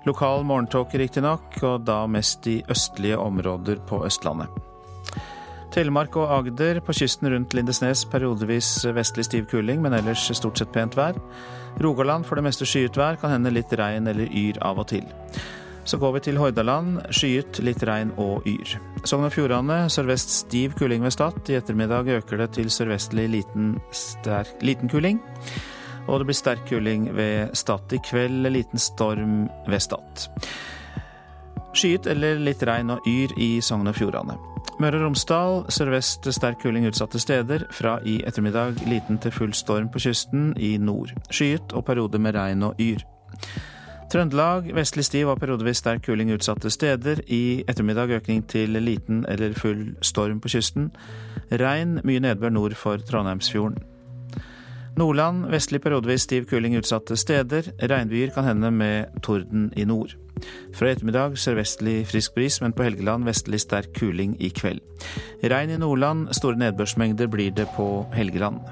Lokal 0.08 0.46
morgentåke 0.48 1.00
riktignok, 1.02 1.58
og 1.66 1.84
da 1.84 2.04
mest 2.08 2.46
i 2.48 2.62
østlige 2.72 3.20
områder 3.20 3.84
på 3.88 4.00
Østlandet. 4.06 4.48
Telemark 5.76 6.14
og 6.16 6.30
Agder 6.32 6.78
på 6.80 6.94
kysten 6.96 7.28
rundt 7.28 7.52
Lindesnes 7.52 8.06
periodevis 8.08 8.70
vestlig 8.96 9.26
stiv 9.26 9.44
kuling, 9.50 9.82
men 9.84 9.92
ellers 9.92 10.22
stort 10.38 10.56
sett 10.56 10.70
pent 10.72 10.94
vær. 10.96 11.18
Rogaland 11.84 12.24
for 12.24 12.40
det 12.40 12.46
meste 12.46 12.64
skyet 12.64 12.96
vær, 12.96 13.18
kan 13.20 13.34
hende 13.34 13.52
litt 13.52 13.74
regn 13.76 14.08
eller 14.08 14.30
yr 14.32 14.56
av 14.64 14.80
og 14.80 14.88
til. 14.94 15.04
Så 15.84 16.00
går 16.00 16.14
vi 16.14 16.22
til 16.24 16.40
Hordaland. 16.40 17.02
Skyet, 17.12 17.60
litt 17.60 17.84
regn 17.84 18.14
og 18.16 18.48
yr. 18.48 18.72
Sogn 19.04 19.28
og 19.28 19.34
Fjordane 19.36 19.82
sørvest 19.92 20.32
stiv 20.38 20.72
kuling 20.80 21.04
ved 21.04 21.12
Stad. 21.12 21.42
I 21.52 21.58
ettermiddag 21.60 22.08
øker 22.16 22.40
det 22.40 22.54
til 22.56 22.72
sørvestlig 22.72 23.28
liten, 23.36 23.74
sterk, 23.92 24.56
liten 24.64 24.88
kuling. 24.88 25.20
Og 26.08 26.22
det 26.22 26.30
blir 26.30 26.40
sterk 26.40 26.64
kuling 26.70 27.10
ved 27.14 27.52
Stad. 27.52 27.92
I 27.92 28.00
kveld 28.00 28.48
liten 28.48 28.80
storm 28.80 29.44
ved 29.68 29.84
Stad. 29.84 30.24
Skyet 31.76 32.06
eller 32.08 32.38
litt 32.40 32.62
regn 32.64 32.94
og 32.94 33.04
yr 33.08 33.34
i 33.36 33.58
Sogn 33.60 33.90
og 33.90 33.98
Fjordane. 33.98 34.38
Møre 34.80 34.96
og 34.98 35.06
Romsdal 35.06 35.62
sørvest 35.72 36.24
sterk 36.32 36.62
kuling 36.62 36.86
utsatte 36.88 37.20
steder. 37.20 37.66
Fra 37.72 37.98
i 38.04 38.18
ettermiddag 38.28 38.80
liten 38.88 39.20
til 39.20 39.32
full 39.32 39.52
storm 39.56 39.90
på 39.92 40.00
kysten 40.06 40.54
i 40.56 40.76
nord. 40.80 41.12
Skyet 41.28 41.76
og 41.76 41.84
perioder 41.88 42.22
med 42.22 42.36
regn 42.36 42.64
og 42.64 42.80
yr. 42.80 43.04
Trøndelag 44.12 44.70
vestlig 44.76 45.04
stiv 45.04 45.28
og 45.32 45.40
periodevis 45.42 45.82
sterk 45.82 46.04
kuling 46.06 46.30
utsatte 46.32 46.70
steder. 46.72 47.20
I 47.26 47.64
ettermiddag 47.68 48.14
økning 48.20 48.44
til 48.48 48.78
liten 48.80 49.24
eller 49.28 49.52
full 49.52 49.96
storm 50.00 50.40
på 50.40 50.52
kysten. 50.56 50.92
Regn, 51.50 52.00
mye 52.04 52.24
nedbør 52.24 52.56
nord 52.56 52.76
for 52.78 52.96
Trondheimsfjorden. 52.96 53.95
Nordland 54.96 55.50
vestlig 55.52 55.82
periodevis 55.84 56.24
stiv 56.24 56.46
kuling 56.48 56.76
utsatte 56.78 57.18
steder. 57.20 57.66
Regnbyger 57.84 58.30
kan 58.32 58.46
hende 58.48 58.70
med 58.72 59.18
torden 59.22 59.68
i 59.76 59.84
nord. 59.84 60.14
Fra 60.76 60.88
i 60.88 60.94
ettermiddag 60.94 61.36
sørvestlig 61.40 61.98
frisk 62.08 62.34
bris, 62.36 62.60
men 62.64 62.72
på 62.72 62.86
Helgeland 62.86 63.28
vestlig 63.28 63.60
sterk 63.60 63.92
kuling 63.96 64.36
i 64.40 64.48
kveld. 64.48 64.80
Regn 65.44 65.74
i 65.74 65.78
Nordland, 65.80 66.30
store 66.36 66.56
nedbørsmengder 66.64 67.28
blir 67.28 67.52
det 67.52 67.68
på 67.76 68.06
Helgeland. 68.16 68.64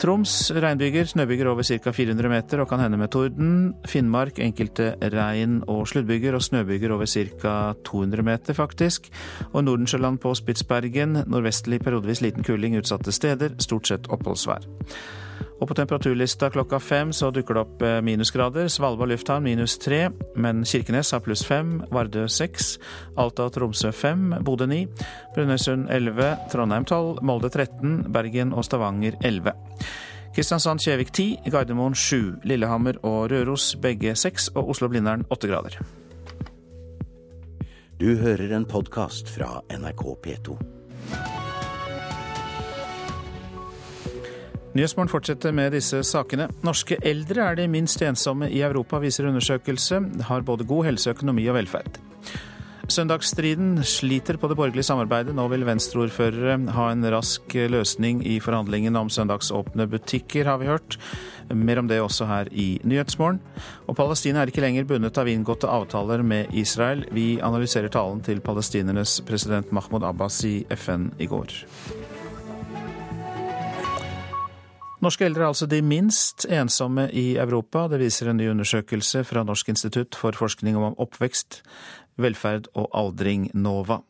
Troms 0.00 0.32
regnbyger, 0.56 1.04
snøbyger 1.04 1.50
over 1.50 1.66
ca. 1.66 1.92
400 1.92 2.28
meter 2.32 2.62
og 2.62 2.70
kan 2.70 2.80
hende 2.80 2.96
med 2.96 3.10
torden. 3.12 3.50
Finnmark 3.84 4.38
enkelte 4.40 4.94
regn- 5.12 5.60
og 5.68 5.84
sluddbyger 5.90 6.38
og 6.38 6.42
snøbyger 6.42 6.94
over 6.94 7.04
ca. 7.04 7.74
200 7.84 8.24
meter, 8.24 8.56
faktisk. 8.56 9.10
Og 9.52 9.64
Nordensjøland 9.64 10.18
på 10.18 10.32
Spitsbergen 10.34 11.18
nordvestlig 11.26 11.82
periodevis 11.84 12.24
liten 12.24 12.42
kuling 12.42 12.78
utsatte 12.80 13.12
steder, 13.12 13.58
stort 13.60 13.92
sett 13.92 14.08
oppholdsvær. 14.08 14.64
Og 15.60 15.68
på 15.68 15.76
temperaturlista 15.76 16.48
klokka 16.50 16.78
fem 16.80 17.10
så 17.12 17.28
dukker 17.34 17.56
det 17.56 17.62
opp 17.62 17.82
eh, 17.84 17.98
minusgrader. 18.04 18.68
Svalbard 18.72 19.12
lufthavn 19.12 19.44
minus 19.44 19.76
tre, 19.80 20.06
men 20.40 20.64
Kirkenes 20.64 21.12
har 21.12 21.20
pluss 21.24 21.44
fem, 21.44 21.82
Vardø 21.92 22.24
seks, 22.32 22.78
Alta 23.20 23.48
og 23.48 23.54
Tromsø 23.56 23.92
fem, 23.92 24.30
Bodø 24.46 24.68
ni, 24.70 24.86
Brønnøysund 25.34 25.90
elleve, 25.92 26.32
Trondheim 26.52 26.88
tolv, 26.88 27.20
Molde 27.20 27.52
13, 27.52 28.06
Bergen 28.12 28.56
og 28.56 28.64
Stavanger 28.64 29.20
elleve. 29.20 29.52
Kristiansand-Kjevik 30.36 31.12
ti, 31.12 31.28
Gardermoen 31.50 31.96
sju, 31.98 32.38
Lillehammer 32.46 33.00
og 33.04 33.28
Røros 33.32 33.74
begge 33.82 34.14
seks, 34.16 34.48
og 34.54 34.72
Oslo-Blindern 34.72 35.26
åtte 35.28 35.50
grader. 35.50 35.76
Du 38.00 38.14
hører 38.16 38.56
en 38.56 38.64
podkast 38.64 39.28
fra 39.28 39.58
NRK 39.68 40.06
P2. 40.24 40.56
Nyhetsmorgen 44.70 45.10
fortsetter 45.10 45.50
med 45.50 45.72
disse 45.74 45.98
sakene. 46.06 46.46
Norske 46.62 46.94
eldre 47.02 47.48
er 47.48 47.56
de 47.58 47.64
minst 47.70 48.02
ensomme 48.06 48.46
i 48.54 48.60
Europa, 48.62 49.00
viser 49.02 49.26
undersøkelse. 49.26 49.98
Har 50.28 50.46
både 50.46 50.66
god 50.68 50.86
helse, 50.86 51.10
økonomi 51.10 51.48
og 51.50 51.56
velferd. 51.58 51.98
Søndagsstriden 52.90 53.80
sliter 53.86 54.38
på 54.38 54.48
det 54.50 54.56
borgerlige 54.58 54.86
samarbeidet. 54.86 55.34
Nå 55.34 55.48
vil 55.50 55.66
venstreordførere 55.66 56.56
ha 56.74 56.86
en 56.90 57.06
rask 57.14 57.54
løsning 57.70 58.22
i 58.26 58.38
forhandlingene 58.42 58.98
om 58.98 59.10
søndagsåpne 59.10 59.88
butikker, 59.90 60.46
har 60.46 60.62
vi 60.62 60.70
hørt. 60.70 60.98
Mer 61.50 61.82
om 61.82 61.90
det 61.90 61.98
også 62.02 62.30
her 62.30 62.50
i 62.54 62.80
Nyhetsmorgen. 62.86 63.42
Og 63.90 63.98
Palestina 63.98 64.42
er 64.42 64.50
ikke 64.54 64.62
lenger 64.62 64.86
bundet 64.86 65.18
av 65.18 65.30
inngåtte 65.30 65.70
avtaler 65.70 66.22
med 66.22 66.54
Israel. 66.54 67.04
Vi 67.10 67.40
analyserer 67.42 67.90
talen 67.90 68.22
til 68.26 68.42
palestinernes 68.42 69.18
president 69.26 69.74
Mahmoud 69.74 70.06
Abbas 70.06 70.44
i 70.46 70.60
FN 70.78 71.10
i 71.18 71.30
går. 71.30 71.58
Norske 75.00 75.24
eldre 75.24 75.46
er 75.46 75.48
altså 75.48 75.64
de 75.64 75.78
minst 75.80 76.44
ensomme 76.52 77.06
i 77.16 77.38
Europa. 77.40 77.86
Det 77.88 78.02
viser 78.02 78.28
en 78.28 78.36
ny 78.36 78.50
undersøkelse 78.52 79.22
fra 79.24 79.44
Norsk 79.48 79.70
institutt 79.72 80.18
for 80.18 80.36
forskning 80.36 80.76
om 80.76 80.98
oppvekst, 81.00 81.62
velferd 82.20 82.68
og 82.76 82.90
aldring, 82.92 83.48
NOVA. 83.56 84.02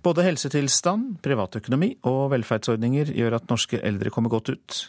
Både 0.00 0.24
helsetilstand, 0.24 1.18
privatøkonomi 1.26 1.96
og 2.08 2.30
velferdsordninger 2.32 3.12
gjør 3.12 3.36
at 3.40 3.52
norske 3.52 3.82
eldre 3.84 4.12
kommer 4.14 4.32
godt 4.32 4.54
ut. 4.54 4.80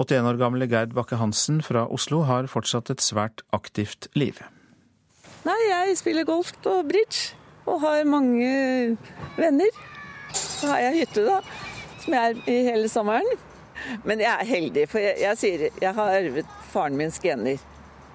81 0.00 0.30
år 0.30 0.40
gamle 0.40 0.70
Gerd 0.70 0.96
Bakke-Hansen 0.96 1.60
fra 1.66 1.84
Oslo 1.92 2.22
har 2.24 2.48
fortsatt 2.48 2.94
et 2.94 3.04
svært 3.04 3.44
aktivt 3.52 4.08
liv. 4.16 4.40
Nei, 5.44 5.58
jeg 5.68 6.00
spiller 6.00 6.24
golf 6.24 6.54
og 6.64 6.86
bridge 6.88 7.36
og 7.68 7.82
har 7.84 8.08
mange 8.08 8.96
venner. 9.36 9.80
Så 10.32 10.70
har 10.72 10.86
jeg 10.86 11.02
hytte, 11.02 11.28
da, 11.28 11.42
som 12.00 12.14
jeg 12.16 12.30
er 12.30 12.46
i 12.48 12.60
hele 12.70 12.88
sommeren. 12.88 13.42
Men 14.04 14.22
jeg 14.22 14.32
er 14.32 14.48
heldig, 14.48 14.86
for 14.90 15.02
jeg, 15.02 15.18
jeg 15.22 15.40
sier 15.40 15.66
jeg 15.70 15.96
har 15.96 16.14
arvet 16.20 16.60
faren 16.72 16.98
min 16.98 17.12
gener. 17.22 17.58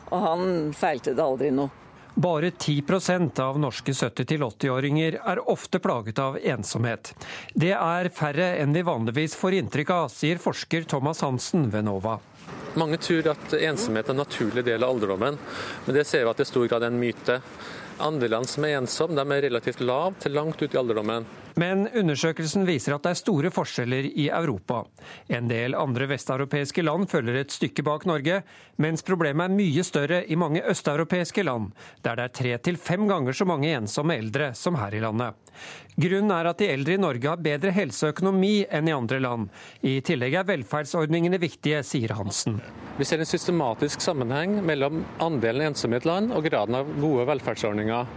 Og 0.08 0.24
han 0.24 0.48
feilte 0.78 1.14
det 1.16 1.24
aldri 1.24 1.52
noe. 1.52 1.84
Bare 2.18 2.50
10% 2.50 3.40
av 3.44 3.60
norske 3.62 3.94
70-80-åringer 3.94 5.20
er 5.22 5.42
ofte 5.52 5.78
plaget 5.80 6.18
av 6.18 6.40
ensomhet. 6.42 7.12
Det 7.54 7.76
er 7.78 8.10
færre 8.10 8.56
enn 8.58 8.74
vi 8.74 8.82
vanligvis 8.88 9.36
får 9.38 9.60
inntrykk 9.60 9.92
av, 9.94 10.08
sier 10.10 10.42
forsker 10.42 10.88
Thomas 10.90 11.22
Hansen 11.22 11.68
ved 11.70 11.86
NOVA. 11.86 12.16
Mange 12.82 12.98
tror 12.98 13.30
at 13.36 13.54
ensomhet 13.60 14.10
er 14.10 14.16
en 14.16 14.24
naturlig 14.24 14.66
del 14.66 14.82
av 14.82 14.96
alderdommen, 14.96 15.38
men 15.86 16.00
det 16.00 16.08
ser 16.10 16.26
vi 16.26 16.32
at 16.32 16.42
det 16.42 16.48
i 16.48 16.50
stor 16.50 16.66
grad 16.72 16.88
er 16.88 16.96
en 16.96 17.00
myte. 17.04 17.38
Andelen 18.02 18.50
som 18.50 18.66
er 18.66 18.80
ensomme, 18.80 19.22
er 19.22 19.46
relativt 19.52 19.86
lav 19.86 20.18
til 20.22 20.34
langt 20.38 20.62
ut 20.62 20.74
i 20.74 20.82
alderdommen. 20.82 21.30
Men 21.58 21.88
undersøkelsen 21.89 22.67
viser 22.67 22.93
at 22.93 23.06
det 23.06 23.15
er 23.15 23.20
store 23.20 23.50
forskjeller 23.54 24.08
i 24.13 24.28
Europa. 24.30 24.84
En 25.34 25.50
del 25.50 25.74
andre 25.78 26.06
vesteuropeiske 26.12 26.84
land 26.86 27.08
følger 27.10 27.39
et 27.39 27.54
stykke 27.54 27.86
bak 27.86 28.06
Norge, 28.10 28.43
mens 28.78 29.06
problemet 29.06 29.48
er 29.48 29.56
mye 29.58 29.86
større 29.86 30.20
i 30.30 30.38
mange 30.38 30.62
østeuropeiske 30.62 31.46
land, 31.48 31.72
der 32.06 32.20
det 32.20 32.28
er 32.28 32.36
tre 32.39 32.52
til 32.67 32.78
fem 32.78 33.08
ganger 33.10 33.34
så 33.34 33.48
mange 33.50 33.72
ensomme 33.74 34.20
eldre 34.22 34.52
som 34.58 34.78
her 34.78 34.93
i 34.93 35.02
landet. 35.02 35.34
Grunnen 35.98 36.30
er 36.36 36.52
at 36.52 36.60
de 36.62 36.67
eldre 36.70 36.93
i 36.93 37.02
Norge 37.02 37.32
har 37.32 37.41
bedre 37.41 37.72
helse 37.74 38.06
og 38.06 38.13
økonomi 38.13 38.60
enn 38.70 38.91
i 38.91 38.93
andre 38.93 39.17
land. 39.24 39.48
I 39.82 39.96
tillegg 40.06 40.38
er 40.38 40.46
velferdsordningene 40.52 41.39
viktige, 41.41 41.82
sier 41.82 42.13
Hansen. 42.20 42.60
Vi 43.00 43.06
ser 43.06 43.24
en 43.24 43.30
systematisk 43.30 44.06
sammenheng 44.06 44.60
mellom 44.65 45.02
andelen 45.26 45.72
ensomme 45.72 45.98
i 45.98 46.04
et 46.04 46.06
land 46.06 46.30
og 46.38 46.46
graden 46.46 46.78
av 46.78 46.93
gode 47.02 47.26
velferdsordninger. 47.32 48.13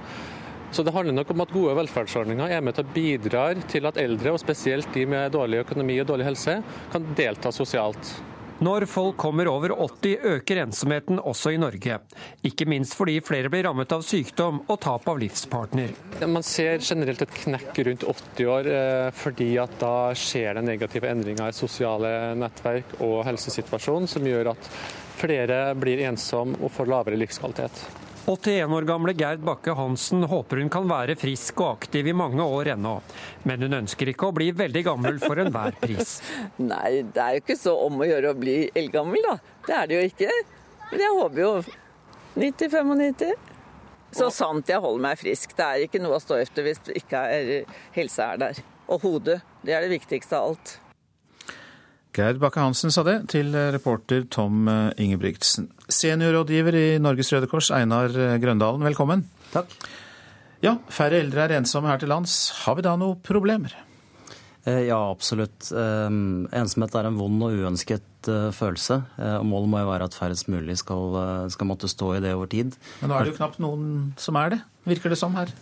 Så 0.70 0.82
det 0.86 0.94
handler 0.94 1.16
nok 1.16 1.30
om 1.34 1.42
at 1.42 1.54
gode 1.54 1.76
velferdsordninger 1.80 2.52
er 2.54 2.62
med 2.62 2.76
til 2.76 2.86
å 2.86 2.94
bidra 2.94 3.44
til 3.70 3.86
at 3.90 3.98
eldre, 3.98 4.34
og 4.34 4.42
spesielt 4.42 4.92
de 4.94 5.06
med 5.10 5.32
dårlig 5.34 5.64
økonomi 5.64 5.98
og 6.02 6.10
dårlig 6.12 6.30
helse, 6.30 6.60
kan 6.92 7.08
delta 7.18 7.50
sosialt. 7.54 8.12
Når 8.60 8.84
folk 8.92 9.16
kommer 9.16 9.48
over 9.48 9.72
80 9.72 10.26
øker 10.34 10.58
ensomheten 10.66 11.16
også 11.16 11.54
i 11.54 11.58
Norge. 11.58 11.94
Ikke 12.44 12.66
minst 12.68 12.92
fordi 12.92 13.14
flere 13.24 13.48
blir 13.48 13.64
rammet 13.64 13.94
av 13.96 14.04
sykdom 14.04 14.58
og 14.66 14.76
tap 14.84 15.08
av 15.08 15.16
livspartner. 15.22 15.94
Man 16.28 16.44
ser 16.44 16.84
generelt 16.84 17.24
et 17.24 17.32
knekk 17.38 17.80
rundt 17.88 18.04
80 18.04 18.50
år, 18.52 18.68
eh, 18.68 19.08
fordi 19.16 19.48
at 19.62 19.78
da 19.80 20.12
skjer 20.12 20.60
det 20.60 20.66
negative 20.68 21.08
endringer 21.08 21.48
i 21.48 21.56
sosiale 21.56 22.12
nettverk 22.36 22.98
og 23.00 23.24
helsesituasjonen, 23.30 24.06
som 24.12 24.28
gjør 24.28 24.52
at 24.52 24.70
flere 25.16 25.72
blir 25.80 26.04
ensomme 26.12 26.60
og 26.60 26.70
får 26.76 26.92
lavere 26.92 27.16
livskvalitet. 27.16 27.80
81 28.26 28.72
år 28.76 28.86
gamle 28.88 29.12
Gerd 29.16 29.42
Bakke 29.44 29.74
Hansen 29.76 30.22
håper 30.28 30.60
hun 30.60 30.70
kan 30.72 30.88
være 30.90 31.16
frisk 31.18 31.60
og 31.62 31.76
aktiv 31.78 32.10
i 32.10 32.14
mange 32.16 32.44
år 32.44 32.74
ennå. 32.74 32.96
Men 33.48 33.64
hun 33.64 33.78
ønsker 33.80 34.12
ikke 34.12 34.28
å 34.28 34.34
bli 34.36 34.50
veldig 34.56 34.82
gammel 34.86 35.20
for 35.22 35.40
enhver 35.40 35.76
pris. 35.80 36.18
Nei, 36.72 37.02
det 37.02 37.22
er 37.24 37.36
jo 37.36 37.44
ikke 37.44 37.58
så 37.58 37.76
om 37.86 38.00
å 38.00 38.08
gjøre 38.08 38.32
å 38.32 38.38
bli 38.38 38.56
eldgammel, 38.76 39.24
da. 39.26 39.36
Det 39.66 39.76
er 39.78 39.90
det 39.90 39.98
jo 39.98 40.10
ikke. 40.10 40.40
Men 40.90 41.04
jeg 41.06 41.16
håper 41.20 41.42
jo 41.44 41.54
90-95. 42.40 43.48
Så 44.10 44.26
sant 44.34 44.70
jeg 44.70 44.82
holder 44.82 45.04
meg 45.06 45.18
frisk. 45.20 45.54
Det 45.56 45.66
er 45.66 45.86
ikke 45.86 46.02
noe 46.02 46.18
å 46.18 46.22
stå 46.22 46.40
efter 46.42 46.66
hvis 46.66 46.82
ikke 46.98 47.24
er, 47.30 47.74
helsa 47.94 48.32
er 48.34 48.44
der. 48.44 48.62
Og 48.90 49.04
hodet. 49.06 49.40
Det 49.62 49.76
er 49.76 49.86
det 49.86 49.94
viktigste 49.94 50.38
av 50.38 50.52
alt. 50.52 50.78
Gerd 52.10 52.40
Bakke-Hansen 52.42 52.90
sa 52.90 53.04
det 53.06 53.16
til 53.30 53.52
reporter 53.70 54.24
Tom 54.34 54.66
Ingebrigtsen. 54.98 55.68
Seniorrådgiver 55.86 56.74
i 56.74 56.86
Norges 57.02 57.30
Røde 57.30 57.46
Kors, 57.50 57.68
Einar 57.70 58.10
Grøndalen, 58.42 58.82
velkommen. 58.82 59.22
Takk. 59.52 59.70
Ja, 60.64 60.74
færre 60.90 61.20
eldre 61.22 61.46
er 61.46 61.54
ensomme 61.60 61.86
her 61.92 62.02
til 62.02 62.10
lands. 62.10 62.34
Har 62.64 62.74
vi 62.80 62.82
da 62.84 62.96
noen 62.98 63.22
problemer? 63.22 63.76
Ja, 64.66 64.98
absolutt. 64.98 65.70
Ensomhet 65.70 66.98
er 66.98 67.08
en 67.08 67.16
vond 67.20 67.46
og 67.46 67.54
uønsket 67.62 68.28
følelse. 68.58 68.98
og 69.38 69.46
Målet 69.46 69.70
må 69.70 69.84
jo 69.84 69.92
være 69.92 70.10
at 70.10 70.18
færrest 70.18 70.50
mulig 70.52 70.80
skal, 70.82 71.14
skal 71.54 71.70
måtte 71.70 71.88
stå 71.88 72.16
i 72.18 72.22
det 72.26 72.34
over 72.34 72.50
tid. 72.50 72.74
Men 73.00 73.14
nå 73.14 73.20
er 73.20 73.28
det 73.28 73.36
jo 73.36 73.38
knapt 73.38 73.62
noen 73.62 73.86
som 74.20 74.36
er 74.42 74.56
det, 74.56 74.64
virker 74.90 75.14
det 75.14 75.22
som 75.22 75.38
her? 75.38 75.54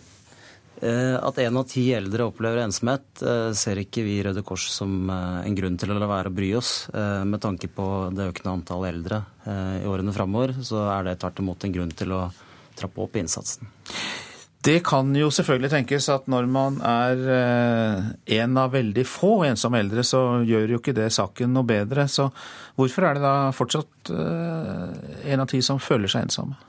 Eh, 0.81 1.15
at 1.19 1.39
én 1.43 1.57
av 1.59 1.65
ti 1.67 1.89
eldre 1.91 2.29
opplever 2.29 2.61
ensomhet, 2.63 3.03
eh, 3.19 3.51
ser 3.51 3.81
ikke 3.81 4.03
vi 4.05 4.15
i 4.19 4.23
Røde 4.23 4.45
Kors 4.47 4.69
som 4.71 5.09
eh, 5.11 5.41
en 5.49 5.57
grunn 5.57 5.75
til 5.79 5.91
å 5.91 5.97
la 5.99 6.07
være 6.07 6.31
å 6.31 6.35
bry 6.35 6.53
oss. 6.55 6.71
Med 6.93 7.41
tanke 7.43 7.67
på 7.67 7.85
det 8.15 8.29
økende 8.31 8.53
antallet 8.53 8.93
eldre 8.93 9.19
i 9.49 9.87
årene 9.87 10.13
framover, 10.13 10.53
så 10.63 10.85
er 10.93 11.05
det 11.07 11.19
tvert 11.21 11.39
imot 11.41 11.65
en 11.65 11.73
grunn 11.75 11.91
til 11.91 12.13
å 12.15 12.21
trappe 12.79 13.01
opp 13.03 13.17
innsatsen. 13.19 13.67
Det 14.63 14.81
kan 14.83 15.11
jo 15.15 15.29
selvfølgelig 15.31 15.71
tenkes 15.71 16.09
at 16.11 16.27
når 16.31 16.47
man 16.51 16.79
er 16.83 17.21
en 18.39 18.57
av 18.59 18.73
veldig 18.75 19.05
få 19.07 19.31
ensomme 19.47 19.79
eldre, 19.79 20.03
så 20.03 20.41
gjør 20.47 20.75
jo 20.75 20.81
ikke 20.81 20.95
det 20.97 21.09
saken 21.15 21.55
noe 21.55 21.67
bedre. 21.67 22.07
Så 22.11 22.27
hvorfor 22.79 23.07
er 23.07 23.17
det 23.17 23.23
da 23.23 23.35
fortsatt 23.55 24.11
en 24.11 25.45
av 25.45 25.47
ti 25.49 25.63
som 25.65 25.79
føler 25.81 26.11
seg 26.11 26.27
ensomme? 26.27 26.59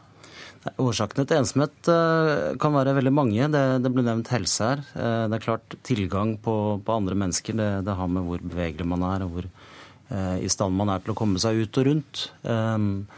Årsakene 0.60 1.24
til 1.24 1.38
ensomhet 1.40 1.88
eh, 1.88 2.50
kan 2.60 2.74
være 2.74 2.92
veldig 2.98 3.12
mange. 3.16 3.46
Det, 3.48 3.62
det 3.80 3.92
ble 3.94 4.04
nevnt 4.04 4.28
helse 4.34 4.66
her. 4.66 4.82
Eh, 4.92 5.22
det 5.32 5.38
er 5.38 5.46
klart 5.46 5.76
Tilgang 5.86 6.34
på, 6.44 6.54
på 6.84 6.96
andre 7.00 7.16
mennesker 7.16 7.56
det, 7.56 7.70
det, 7.86 7.96
har 7.96 8.10
med 8.12 8.26
hvor 8.28 8.44
bevegelig 8.44 8.84
man 8.88 9.06
er 9.08 9.24
og 9.24 9.32
hvor 9.38 9.48
eh, 9.48 10.36
i 10.44 10.50
stand 10.52 10.76
man 10.76 10.92
er 10.92 11.00
til 11.00 11.14
å 11.14 11.18
komme 11.18 11.40
seg 11.40 11.62
ut 11.62 11.80
og 11.80 11.88
rundt. 11.88 12.26
Um, 12.44 13.08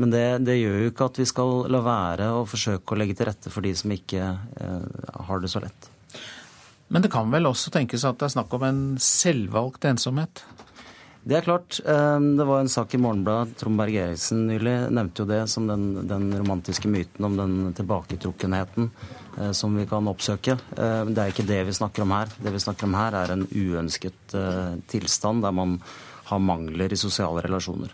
men 0.00 0.12
det, 0.12 0.26
det, 0.44 0.56
gjør 0.56 0.76
jo 0.80 0.90
ikke 0.92 1.08
at 1.10 1.18
vi 1.20 1.28
skal 1.28 1.50
la 1.72 1.80
være 1.84 2.30
å 2.36 2.44
forsøke 2.48 2.94
å 2.94 3.00
legge 3.00 3.16
til 3.18 3.28
rette 3.28 3.52
for 3.52 3.64
de 3.64 3.72
som 3.76 3.92
ikke 3.92 4.28
eh, 4.60 5.10
har 5.28 5.42
det 5.42 5.50
så 5.52 5.60
lett. 5.60 5.90
Men 6.90 7.04
det 7.04 7.12
kan 7.12 7.28
vel 7.32 7.48
også 7.50 7.72
tenkes 7.74 8.06
at 8.08 8.16
det 8.20 8.30
er 8.30 8.36
snakk 8.38 8.54
om 8.56 8.64
en 8.66 8.80
selvvalgt 9.00 9.84
ensomhet? 9.88 10.40
Det 11.22 11.36
er 11.36 11.44
klart. 11.44 11.80
Ehm, 11.84 12.36
det 12.36 12.44
var 12.48 12.60
en 12.60 12.68
sak 12.68 12.94
i 12.94 12.98
Morgenbladet. 12.98 13.56
Trond 13.60 13.76
Berg 13.76 13.96
Eriksen 14.00 14.46
nylig 14.48 14.74
nevnte 14.88 15.22
jo 15.22 15.28
det 15.28 15.42
som 15.52 15.66
den, 15.68 16.06
den 16.08 16.30
romantiske 16.32 16.88
myten 16.88 17.28
om 17.28 17.36
den 17.36 17.74
tilbaketrukkenheten 17.76 18.88
eh, 19.38 19.52
som 19.52 19.76
vi 19.76 19.84
kan 19.90 20.08
oppsøke. 20.08 20.56
Ehm, 20.80 21.12
det 21.12 21.22
er 21.22 21.34
ikke 21.34 21.48
det 21.48 21.60
vi 21.68 21.76
snakker 21.76 22.06
om 22.06 22.16
her. 22.16 22.32
Det 22.40 22.54
vi 22.54 22.62
snakker 22.64 22.88
om 22.88 22.96
her, 22.96 23.18
er 23.20 23.34
en 23.36 23.44
uønsket 23.52 24.36
eh, 24.38 24.80
tilstand 24.88 25.44
der 25.44 25.52
man 25.52 25.76
har 26.30 26.40
mangler 26.40 26.92
i 26.92 27.00
sosiale 27.00 27.44
relasjoner. 27.44 27.92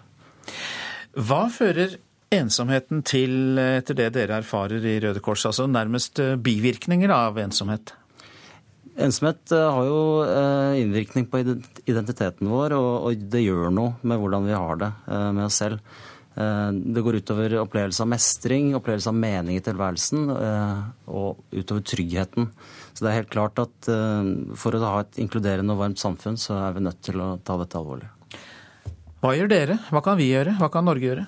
Hva 1.17 1.47
fører 1.51 1.99
ensomheten 2.37 3.03
til, 3.07 3.59
etter 3.59 3.97
det 3.97 4.11
dere 4.15 4.39
erfarer 4.43 4.85
i 4.87 4.99
Røde 5.03 5.23
Kors? 5.25 5.49
Altså 5.51 5.67
nærmest 5.67 6.23
eh, 6.23 6.37
bivirkninger 6.39 7.11
av 7.11 7.43
ensomhet? 7.43 7.97
Ensomhet 8.97 9.53
eh, 9.53 9.71
har 9.73 9.85
jo 9.85 10.01
eh, 10.25 10.81
innvirkning 10.81 11.27
på 11.29 11.43
identiteten 11.43 12.49
vår, 12.49 12.75
og 12.77 13.25
det 13.29 13.45
gjør 13.45 13.73
noe 13.75 13.97
med 14.01 14.21
hvordan 14.23 14.47
vi 14.49 14.55
har 14.57 14.79
det 14.81 14.93
eh, 15.05 15.31
med 15.37 15.49
oss 15.49 15.63
selv. 15.65 15.97
Det 16.37 17.01
går 17.01 17.17
utover 17.23 17.55
opplevelse 17.63 18.03
av 18.05 18.11
mestring, 18.13 18.75
opplevelse 18.77 19.09
av 19.09 19.15
mening 19.17 19.57
i 19.57 19.63
tilværelsen 19.65 20.27
og 20.29 21.39
utover 21.49 21.81
tryggheten. 21.81 22.51
Så 22.93 23.07
det 23.07 23.09
er 23.09 23.17
helt 23.23 23.31
klart 23.33 23.63
at 23.63 23.89
for 24.61 24.77
å 24.77 24.83
ha 24.85 24.99
et 25.01 25.17
inkluderende 25.25 25.73
og 25.73 25.81
varmt 25.81 26.03
samfunn, 26.03 26.37
så 26.37 26.59
er 26.61 26.77
vi 26.77 26.85
nødt 26.85 27.01
til 27.09 27.25
å 27.25 27.31
ta 27.41 27.57
dette 27.57 27.81
alvorlig. 27.81 28.13
Hva 29.25 29.33
gjør 29.33 29.49
dere? 29.49 29.79
Hva 29.89 30.05
kan 30.05 30.21
vi 30.21 30.29
gjøre? 30.29 30.59
Hva 30.61 30.69
kan 30.77 30.85
Norge 30.85 31.09
gjøre? 31.09 31.25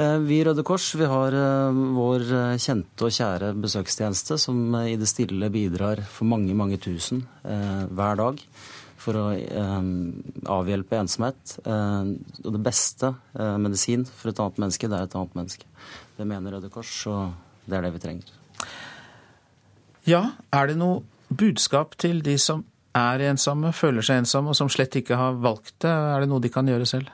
Eh, 0.00 0.16
vi 0.24 0.38
i 0.40 0.44
Røde 0.46 0.62
Kors 0.64 0.86
vi 0.96 1.04
har 1.08 1.34
eh, 1.36 1.78
vår 1.96 2.22
eh, 2.32 2.58
kjente 2.62 3.04
og 3.04 3.12
kjære 3.12 3.52
besøkstjeneste 3.60 4.38
som 4.40 4.60
i 4.80 4.96
det 4.96 5.08
stille 5.10 5.50
bidrar 5.52 6.00
for 6.08 6.28
mange, 6.30 6.54
mange 6.56 6.78
tusen 6.80 7.26
hver 7.44 8.16
dag 8.20 8.40
for 9.00 9.16
å 9.16 9.26
avhjelpe 10.60 10.98
ensomhet. 11.00 11.54
Og 11.64 12.50
det 12.52 12.60
beste 12.60 13.14
medisin 13.32 14.02
for 14.04 14.28
et 14.28 14.42
annet 14.44 14.58
menneske, 14.60 14.90
det 14.92 14.98
er 14.98 15.06
et 15.08 15.16
annet 15.16 15.38
menneske. 15.38 15.68
Det 16.18 16.26
mener 16.28 16.52
Røde 16.52 16.68
Kors, 16.72 16.92
og 17.08 17.32
det 17.64 17.78
er 17.78 17.86
det 17.86 17.94
vi 17.94 18.02
trenger. 18.04 18.34
Ja, 20.04 20.20
er 20.52 20.68
det 20.68 20.76
noe 20.76 21.00
budskap 21.32 21.96
til 22.00 22.20
de 22.26 22.36
som 22.40 22.66
er 22.96 23.24
ensomme, 23.30 23.72
føler 23.72 24.04
seg 24.04 24.20
ensomme, 24.20 24.52
og 24.52 24.60
som 24.60 24.68
slett 24.68 25.00
ikke 25.00 25.16
har 25.16 25.40
valgt 25.40 25.78
det? 25.80 25.96
Er 25.96 26.20
det 26.20 26.28
noe 26.28 26.44
de 26.44 26.52
kan 26.52 26.68
gjøre 26.68 26.88
selv? 26.92 27.08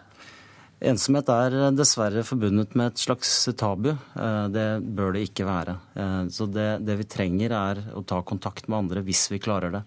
Ensomhet 0.76 1.30
er 1.32 1.54
dessverre 1.72 2.20
forbundet 2.26 2.74
med 2.76 2.90
et 2.90 3.00
slags 3.00 3.30
tabu. 3.56 3.94
Eh, 3.94 4.48
det 4.52 4.66
bør 4.84 5.14
det 5.16 5.22
ikke 5.30 5.46
være. 5.48 5.78
Eh, 5.96 6.26
så 6.28 6.44
det, 6.52 6.84
det, 6.84 6.98
vi 7.00 7.08
trenger, 7.08 7.54
er 7.56 7.80
å 7.96 8.04
ta 8.04 8.20
kontakt 8.20 8.68
med 8.68 8.82
andre 8.82 9.04
hvis 9.06 9.24
vi 9.32 9.40
klarer 9.40 9.72
det. 9.72 9.82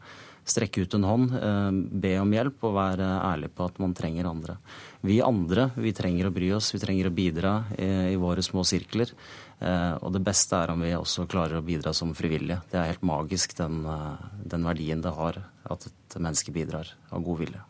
Strekke 0.50 0.82
ut 0.82 0.96
en 0.98 1.06
hånd, 1.06 1.36
eh, 1.38 1.70
be 1.94 2.16
om 2.18 2.34
hjelp 2.34 2.66
og 2.66 2.76
være 2.80 3.12
ærlig 3.22 3.52
på 3.54 3.70
at 3.70 3.78
man 3.78 3.94
trenger 3.94 4.32
andre. 4.32 4.58
Vi 5.06 5.22
andre 5.22 5.70
vi 5.78 5.94
trenger 5.94 6.32
å 6.32 6.34
bry 6.34 6.50
oss, 6.58 6.74
vi 6.74 6.82
trenger 6.82 7.12
å 7.12 7.14
bidra 7.14 7.54
i, 7.78 8.18
våre 8.20 8.42
små 8.44 8.66
sirkler. 8.68 9.14
Og 9.62 10.12
det 10.12 10.24
beste 10.24 10.58
er 10.58 10.74
om 10.74 10.84
vi 10.84 10.92
også 10.96 11.24
klarer 11.32 11.62
å 11.62 11.64
bidra 11.64 11.94
som 11.96 12.12
frivillige. 12.18 12.60
Det 12.72 12.82
er 12.82 12.92
helt 12.92 13.08
magisk, 13.08 13.56
den, 13.56 13.86
den 14.44 14.68
verdien 14.68 15.00
det 15.06 15.16
har 15.16 15.40
at 15.40 15.88
et 15.88 16.20
menneske 16.20 16.52
bidrar 16.52 16.92
av 17.16 17.24
god 17.24 17.46
vilje. 17.46 17.69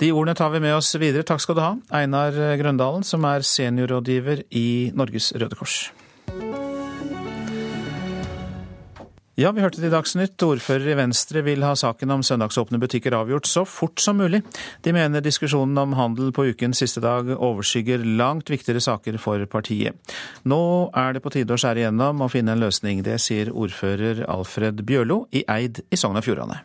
De 0.00 0.08
ordene 0.16 0.32
tar 0.32 0.48
vi 0.54 0.62
med 0.64 0.72
oss 0.72 0.94
videre. 0.96 1.26
Takk 1.28 1.42
skal 1.44 1.58
du 1.58 1.60
ha, 1.60 1.74
Einar 1.92 2.32
Grøndalen, 2.56 3.04
som 3.04 3.24
er 3.28 3.44
seniorrådgiver 3.44 4.46
i 4.56 4.68
Norges 4.96 5.34
Røde 5.36 5.58
Kors. 5.60 5.90
Ja, 9.40 9.52
vi 9.56 9.60
hørte 9.60 9.80
det 9.80 9.88
i 9.88 9.92
Dagsnytt. 9.92 10.40
Ordfører 10.44 10.90
i 10.92 10.96
Venstre 10.98 11.40
vil 11.44 11.62
ha 11.64 11.74
saken 11.78 12.10
om 12.12 12.24
søndagsåpne 12.24 12.80
butikker 12.80 13.14
avgjort 13.16 13.48
så 13.48 13.66
fort 13.68 14.00
som 14.00 14.18
mulig. 14.20 14.42
De 14.84 14.92
mener 14.92 15.24
diskusjonen 15.24 15.76
om 15.80 15.94
handel 15.96 16.32
på 16.36 16.48
ukens 16.48 16.80
siste 16.80 17.00
dag 17.04 17.28
overskygger 17.36 18.04
langt 18.20 18.52
viktigere 18.52 18.80
saker 18.84 19.20
for 19.20 19.44
partiet. 19.52 19.96
Nå 20.44 20.62
er 20.96 21.16
det 21.16 21.24
på 21.24 21.32
tide 21.36 21.56
å 21.56 21.60
skjære 21.60 21.84
igjennom 21.84 22.24
og 22.24 22.32
finne 22.32 22.56
en 22.56 22.64
løsning. 22.64 23.04
Det 23.04 23.20
sier 23.20 23.52
ordfører 23.52 24.26
Alfred 24.28 24.80
Bjørlo 24.84 25.22
i 25.32 25.44
Eid 25.44 25.84
i 25.88 26.00
Sogn 26.00 26.20
og 26.20 26.28
Fjordane. 26.28 26.60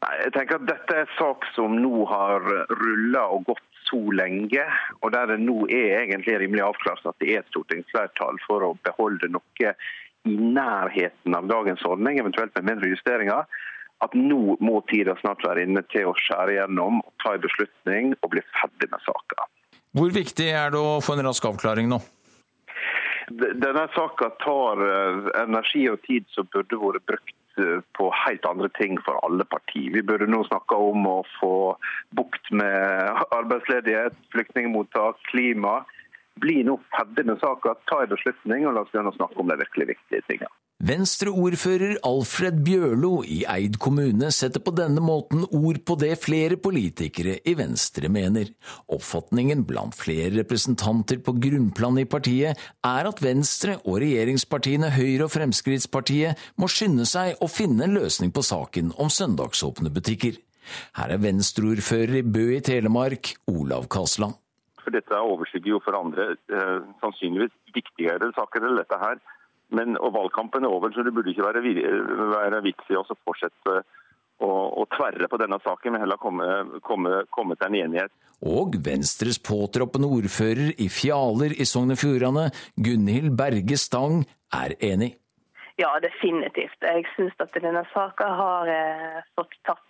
Nei, 0.00 0.12
jeg 0.24 0.32
tenker 0.32 0.60
at 0.60 0.68
Dette 0.68 0.96
er 0.96 1.04
en 1.04 1.16
sak 1.18 1.44
som 1.54 1.74
nå 1.76 2.04
har 2.08 2.46
rulla 2.72 3.26
og 3.34 3.50
gått 3.50 3.66
så 3.90 4.00
lenge, 4.14 4.64
og 5.00 5.12
der 5.12 5.32
det 5.32 5.40
nå 5.42 5.64
er 5.66 6.04
egentlig 6.04 6.38
rimelig 6.40 6.62
avklart 6.64 7.04
at 7.08 7.18
det 7.20 7.34
er 7.34 7.42
et 7.42 7.50
stortingsflertall 7.52 8.38
for 8.46 8.64
å 8.64 8.76
beholde 8.86 9.28
noe 9.32 9.74
i 10.28 10.36
nærheten 10.36 11.36
av 11.36 11.48
dagens 11.50 11.82
ordning, 11.88 12.20
eventuelt 12.20 12.54
med 12.58 12.68
mindre 12.70 12.92
justeringer, 12.92 13.48
at 14.04 14.16
nå 14.16 14.56
må 14.64 14.80
tida 14.88 15.16
snart 15.20 15.44
være 15.44 15.66
inne 15.66 15.82
til 15.92 16.08
å 16.08 16.16
skjære 16.16 16.56
gjennom, 16.56 17.02
ta 17.20 17.34
en 17.36 17.44
beslutning 17.44 18.14
og 18.20 18.32
bli 18.32 18.44
ferdig 18.54 18.88
med 18.92 19.04
saka. 19.04 19.48
Hvor 19.96 20.12
viktig 20.14 20.48
er 20.54 20.72
det 20.72 20.80
å 20.80 21.00
få 21.04 21.16
en 21.16 21.26
rask 21.26 21.44
avklaring 21.50 21.90
nå? 21.90 21.98
Denne 23.30 23.84
saka 23.94 24.30
tar 24.42 24.80
eh, 24.86 25.28
energi 25.44 25.84
og 25.90 26.00
tid 26.06 26.26
som 26.34 26.48
burde 26.50 26.78
vært 26.80 27.04
brukt 27.06 27.36
på 27.98 28.08
helt 28.24 28.46
andre 28.48 28.68
ting 28.78 28.98
for 29.04 29.18
alle 29.26 29.46
partier. 29.48 29.92
Vi 29.94 30.02
burde 30.06 30.28
nå 30.30 30.42
snakke 30.48 30.76
om 30.76 31.06
å 31.08 31.18
få 31.38 31.54
bukt 32.16 32.52
med 32.52 33.10
arbeidsledighet, 33.38 34.16
flyktningmottak, 34.34 35.20
klima. 35.32 35.80
Bli 36.40 36.62
nå 36.64 36.78
ferdig 36.94 37.26
med 37.28 37.40
saka, 37.42 37.76
ta 37.90 38.02
en 38.04 38.12
beslutning 38.14 38.66
og 38.66 38.76
la 38.76 38.84
oss 38.84 38.92
begynne 38.92 39.12
å 39.12 39.18
snakke 39.18 39.42
om 39.42 39.50
de 39.50 39.60
virkelig 39.60 39.92
viktige 39.94 40.26
tingene. 40.28 40.59
Venstre-ordfører 40.80 41.98
Alfred 42.08 42.62
Bjørlo 42.64 43.18
i 43.28 43.42
Eid 43.52 43.74
kommune 43.84 44.30
setter 44.32 44.62
på 44.64 44.72
denne 44.72 45.02
måten 45.04 45.42
ord 45.44 45.76
på 45.84 45.96
det 46.00 46.14
flere 46.22 46.56
politikere 46.56 47.34
i 47.44 47.52
Venstre 47.58 48.08
mener. 48.08 48.48
Oppfatningen 48.88 49.66
blant 49.68 49.92
flere 49.92 50.30
representanter 50.38 51.18
på 51.20 51.34
grunnplanet 51.36 52.06
i 52.06 52.08
partiet 52.08 52.62
er 52.88 53.08
at 53.10 53.20
Venstre 53.20 53.74
og 53.82 53.98
regjeringspartiene 54.00 54.88
Høyre 54.94 55.26
og 55.26 55.34
Fremskrittspartiet 55.34 56.40
må 56.56 56.70
skynde 56.72 57.04
seg 57.04 57.36
å 57.44 57.48
finne 57.52 57.84
en 57.84 57.98
løsning 57.98 58.32
på 58.32 58.40
saken 58.48 58.94
om 58.96 59.12
søndagsåpne 59.12 59.92
butikker. 59.92 60.38
Her 60.96 61.12
er 61.12 61.20
Venstre-ordfører 61.20 62.22
i 62.22 62.24
Bø 62.24 62.46
i 62.54 62.62
Telemark, 62.64 63.34
Olav 63.52 63.84
Kasland. 63.92 64.38
For 64.80 64.96
dette 64.96 65.12
overskygger 65.12 65.74
jo 65.74 65.82
for 65.84 66.00
andre 66.00 66.30
eh, 66.48 66.80
sannsynligvis 67.04 67.52
viktigere 67.76 68.32
saker 68.32 68.64
enn 68.64 68.80
dette 68.80 69.00
her. 69.04 69.20
Men, 69.76 69.96
og 70.00 70.14
Valgkampen 70.16 70.66
er 70.66 70.72
over, 70.72 70.92
så 70.92 71.04
det 71.06 71.14
burde 71.14 71.30
ikke 71.32 71.46
være, 71.46 71.62
være 72.34 72.62
vits 72.64 72.90
i 72.90 72.98
å 72.98 73.04
fortsette 73.10 73.76
å, 74.40 74.50
å, 74.80 74.86
tverre 74.96 75.28
på 75.30 75.38
denne 75.40 75.60
saken, 75.64 75.94
men 75.94 76.04
heller 76.04 76.20
komme, 76.20 76.48
komme, 76.86 77.22
komme 77.34 77.56
til 77.60 77.68
en 77.68 77.78
enighet. 77.84 78.14
Og 78.50 78.78
Venstres 78.84 79.38
påtroppende 79.44 80.08
ordfører 80.08 80.72
i 80.80 80.88
Fjaler 80.92 81.54
i 81.60 81.66
Sogn 81.68 81.94
og 81.94 82.00
Fjordane, 82.00 82.48
Gunhild 82.80 83.34
Berge 83.38 83.76
Stang, 83.80 84.24
er 84.56 84.74
enig. 84.80 85.12
Ja, 85.80 85.92
definitivt. 86.02 86.80
Jeg 86.84 87.06
syns 87.14 87.36
at 87.40 87.54
denne 87.56 87.84
saka 87.92 88.26
har 88.36 88.68
eh, 88.68 89.20
fått 89.38 89.54
tatt 89.68 89.84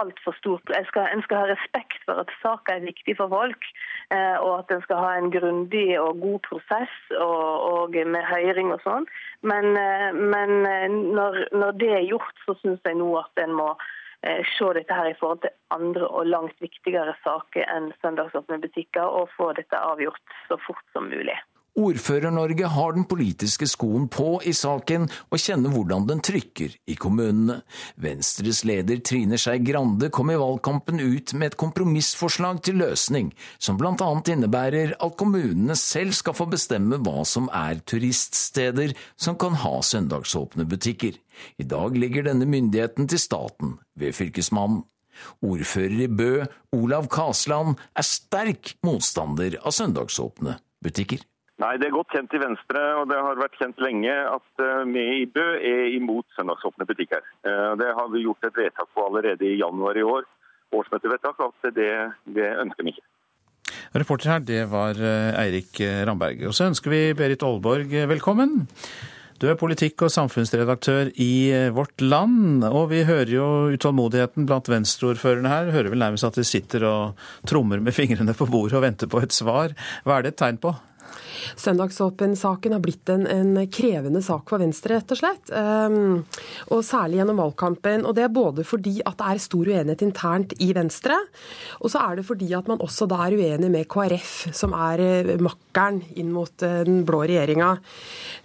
altfor 0.00 0.34
stort 0.38 0.70
jeg 0.70 0.86
skal, 0.88 1.08
En 1.12 1.22
skal 1.22 1.42
ha 1.42 1.46
respekt 1.50 2.02
for 2.06 2.20
at 2.22 2.32
saka 2.42 2.76
er 2.76 2.86
viktig 2.86 3.16
for 3.18 3.32
folk, 3.32 3.66
eh, 4.14 4.36
og 4.38 4.58
at 4.58 4.74
en 4.74 4.82
skal 4.84 5.02
ha 5.02 5.12
en 5.18 5.30
grundig 5.34 6.00
og 6.00 6.20
god 6.20 6.38
prosess 6.48 6.96
og, 7.18 7.44
og 7.70 7.96
med 8.06 8.26
høring 8.30 8.72
og 8.74 8.82
sånn. 8.86 9.08
Men, 9.42 9.72
eh, 9.76 10.10
men 10.14 10.66
eh, 10.68 10.88
når, 10.90 11.46
når, 11.52 11.78
det 11.82 11.92
er 11.96 12.08
gjort, 12.10 12.44
så 12.46 12.56
syns 12.60 12.84
jeg 12.84 12.98
nå 13.00 13.10
at 13.20 13.44
en 13.44 13.54
må 13.56 13.70
eh, 14.22 14.42
se 14.56 14.72
dette 14.76 14.96
her 14.96 15.12
i 15.12 15.16
forhold 15.20 15.44
til 15.44 15.56
andre 15.74 16.08
og 16.08 16.28
langt 16.28 16.58
viktigere 16.60 17.16
saker 17.24 17.68
enn 17.74 17.92
søndagsåpne 18.02 18.60
butikker, 18.64 19.06
og 19.06 19.32
få 19.36 19.52
dette 19.58 19.86
avgjort 19.92 20.38
så 20.48 20.60
fort 20.66 20.84
som 20.94 21.08
mulig. 21.12 21.38
Ordfører-Norge 21.78 22.66
har 22.66 22.94
den 22.96 23.04
politiske 23.06 23.68
skoen 23.70 24.08
på 24.10 24.40
i 24.46 24.52
saken 24.56 25.06
og 25.30 25.38
kjenner 25.38 25.70
hvordan 25.70 26.08
den 26.08 26.22
trykker 26.24 26.74
i 26.90 26.96
kommunene. 26.98 27.60
Venstres 28.00 28.64
leder 28.66 28.98
Trine 29.06 29.38
Skei 29.38 29.60
Grande 29.62 30.10
kom 30.10 30.32
i 30.34 30.38
valgkampen 30.40 30.98
ut 30.98 31.34
med 31.38 31.52
et 31.52 31.58
kompromissforslag 31.60 32.62
til 32.66 32.80
løsning, 32.82 33.30
som 33.62 33.78
blant 33.78 34.02
annet 34.02 34.32
innebærer 34.34 34.96
at 34.98 35.16
kommunene 35.20 35.78
selv 35.78 36.16
skal 36.18 36.36
få 36.36 36.48
bestemme 36.50 36.98
hva 37.04 37.22
som 37.28 37.48
er 37.54 37.82
turiststeder 37.86 38.96
som 39.14 39.38
kan 39.38 39.58
ha 39.62 39.78
søndagsåpne 39.86 40.66
butikker. 40.68 41.14
I 41.62 41.64
dag 41.64 41.96
ligger 41.96 42.26
denne 42.26 42.48
myndigheten 42.50 43.08
til 43.08 43.22
staten, 43.22 43.78
ved 43.96 44.16
Fylkesmannen. 44.16 44.82
Ordfører 45.44 46.06
i 46.06 46.08
Bø, 46.08 46.44
Olav 46.72 47.08
Kasland, 47.12 47.76
er 47.94 48.06
sterk 48.06 48.74
motstander 48.86 49.58
av 49.60 49.74
søndagsåpne 49.76 50.58
butikker. 50.84 51.20
Nei, 51.60 51.76
Det 51.76 51.90
er 51.90 51.92
godt 51.92 52.14
kjent 52.14 52.32
i 52.32 52.40
Venstre, 52.40 52.82
og 52.96 53.10
det 53.10 53.18
har 53.20 53.36
vært 53.40 53.58
kjent 53.60 53.82
lenge 53.84 54.12
at 54.32 54.62
eh, 54.64 54.86
vi 54.88 55.04
i 55.20 55.28
Bø 55.28 55.44
er 55.58 55.92
imot 55.92 56.24
søndagsåpne 56.38 56.88
butikker. 56.88 57.20
Eh, 57.44 57.72
det 57.76 57.90
har 57.98 58.08
vi 58.14 58.24
gjort 58.24 58.48
et 58.48 58.56
vedtak 58.56 58.88
på 58.96 59.04
allerede 59.04 59.44
i 59.44 59.58
januar 59.60 60.00
i 60.00 60.06
år, 60.06 60.24
årsmøtevedtak, 60.72 61.42
at 61.44 61.70
det, 61.76 61.92
det 62.32 62.48
ønsker 62.64 62.88
vi 62.88 62.96
ikke. 62.96 63.06
Reporter 64.00 64.32
her, 64.32 64.42
det 64.48 64.64
var 64.72 64.96
eh, 64.96 65.36
Eirik 65.44 65.84
Ramberg. 66.08 66.46
Og 66.48 66.56
så 66.56 66.70
ønsker 66.70 66.96
vi 66.96 67.04
Berit 67.18 67.44
Aalborg 67.44 67.92
velkommen. 68.08 68.62
Du 69.40 69.48
er 69.48 69.60
politikk- 69.60 70.06
og 70.06 70.12
samfunnsredaktør 70.12 71.12
i 71.20 71.32
Vårt 71.76 72.00
Land, 72.00 72.64
og 72.64 72.90
vi 72.90 73.04
hører 73.08 73.36
jo 73.36 73.46
utålmodigheten 73.72 74.48
blant 74.48 74.68
venstreordførerne 74.68 75.52
her. 75.52 75.72
Hører 75.76 75.92
vel 75.92 76.06
nærmest 76.08 76.28
at 76.28 76.40
de 76.40 76.44
sitter 76.44 76.84
og 76.88 77.24
trommer 77.48 77.80
med 77.84 77.96
fingrene 77.96 78.36
på 78.36 78.48
bordet 78.48 78.80
og 78.80 78.84
venter 78.88 79.08
på 79.12 79.20
et 79.24 79.36
svar. 79.36 79.76
Hva 80.04 80.18
er 80.18 80.28
det 80.28 80.38
et 80.38 80.44
tegn 80.44 80.60
på? 80.60 80.76
Søndagsåpen-saken 81.60 82.74
har 82.76 82.82
blitt 82.84 83.10
en, 83.12 83.26
en, 83.28 83.58
krevende 83.70 84.22
sak 84.24 84.50
for 84.50 84.62
Venstre, 84.62 84.98
rett 84.98 85.14
og 85.14 85.20
slett. 85.20 85.52
Um, 85.52 86.22
og 86.72 86.82
særlig 86.86 87.20
gjennom 87.20 87.40
valgkampen. 87.40 88.04
Og 88.08 88.16
det 88.16 88.26
er 88.26 88.34
både 88.34 88.64
fordi 88.66 88.98
at 89.06 89.18
det 89.20 89.28
er 89.30 89.42
stor 89.42 89.70
uenighet 89.70 90.04
internt 90.06 90.54
i 90.62 90.70
Venstre, 90.76 91.16
og 91.80 91.92
så 91.92 92.02
er 92.04 92.18
det 92.18 92.26
fordi 92.28 92.50
at 92.56 92.68
man 92.70 92.82
også 92.82 93.08
da 93.10 93.20
er 93.26 93.36
uenig 93.38 93.70
med 93.72 93.88
KrF, 93.90 94.34
som 94.56 94.74
er 94.76 95.02
uh, 95.02 95.34
makkeren 95.42 96.02
inn 96.20 96.32
mot 96.34 96.66
uh, 96.66 96.82
den 96.86 97.02
blå 97.08 97.22
regjeringa. 97.24 97.72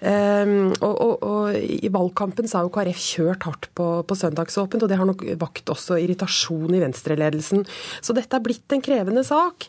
Um, 0.02 0.74
og, 0.82 0.94
og, 0.94 1.14
og, 1.26 1.56
i 1.56 1.92
valgkampen 1.92 2.50
så 2.50 2.60
har 2.60 2.68
jo 2.68 2.74
KrF 2.76 3.02
kjørt 3.02 3.48
hardt 3.48 3.70
på, 3.78 3.90
på 4.08 4.20
søndagsåpent, 4.20 4.86
og 4.86 4.92
det 4.92 5.00
har 5.00 5.10
nok 5.10 5.26
vakt 5.42 5.72
også 5.74 6.00
irritasjon 6.02 6.76
i 6.76 6.84
Venstre-ledelsen. 6.84 7.66
Så 8.04 8.16
dette 8.16 8.38
er 8.38 8.44
blitt 8.44 8.76
en 8.76 8.84
krevende 8.86 9.26
sak. 9.28 9.68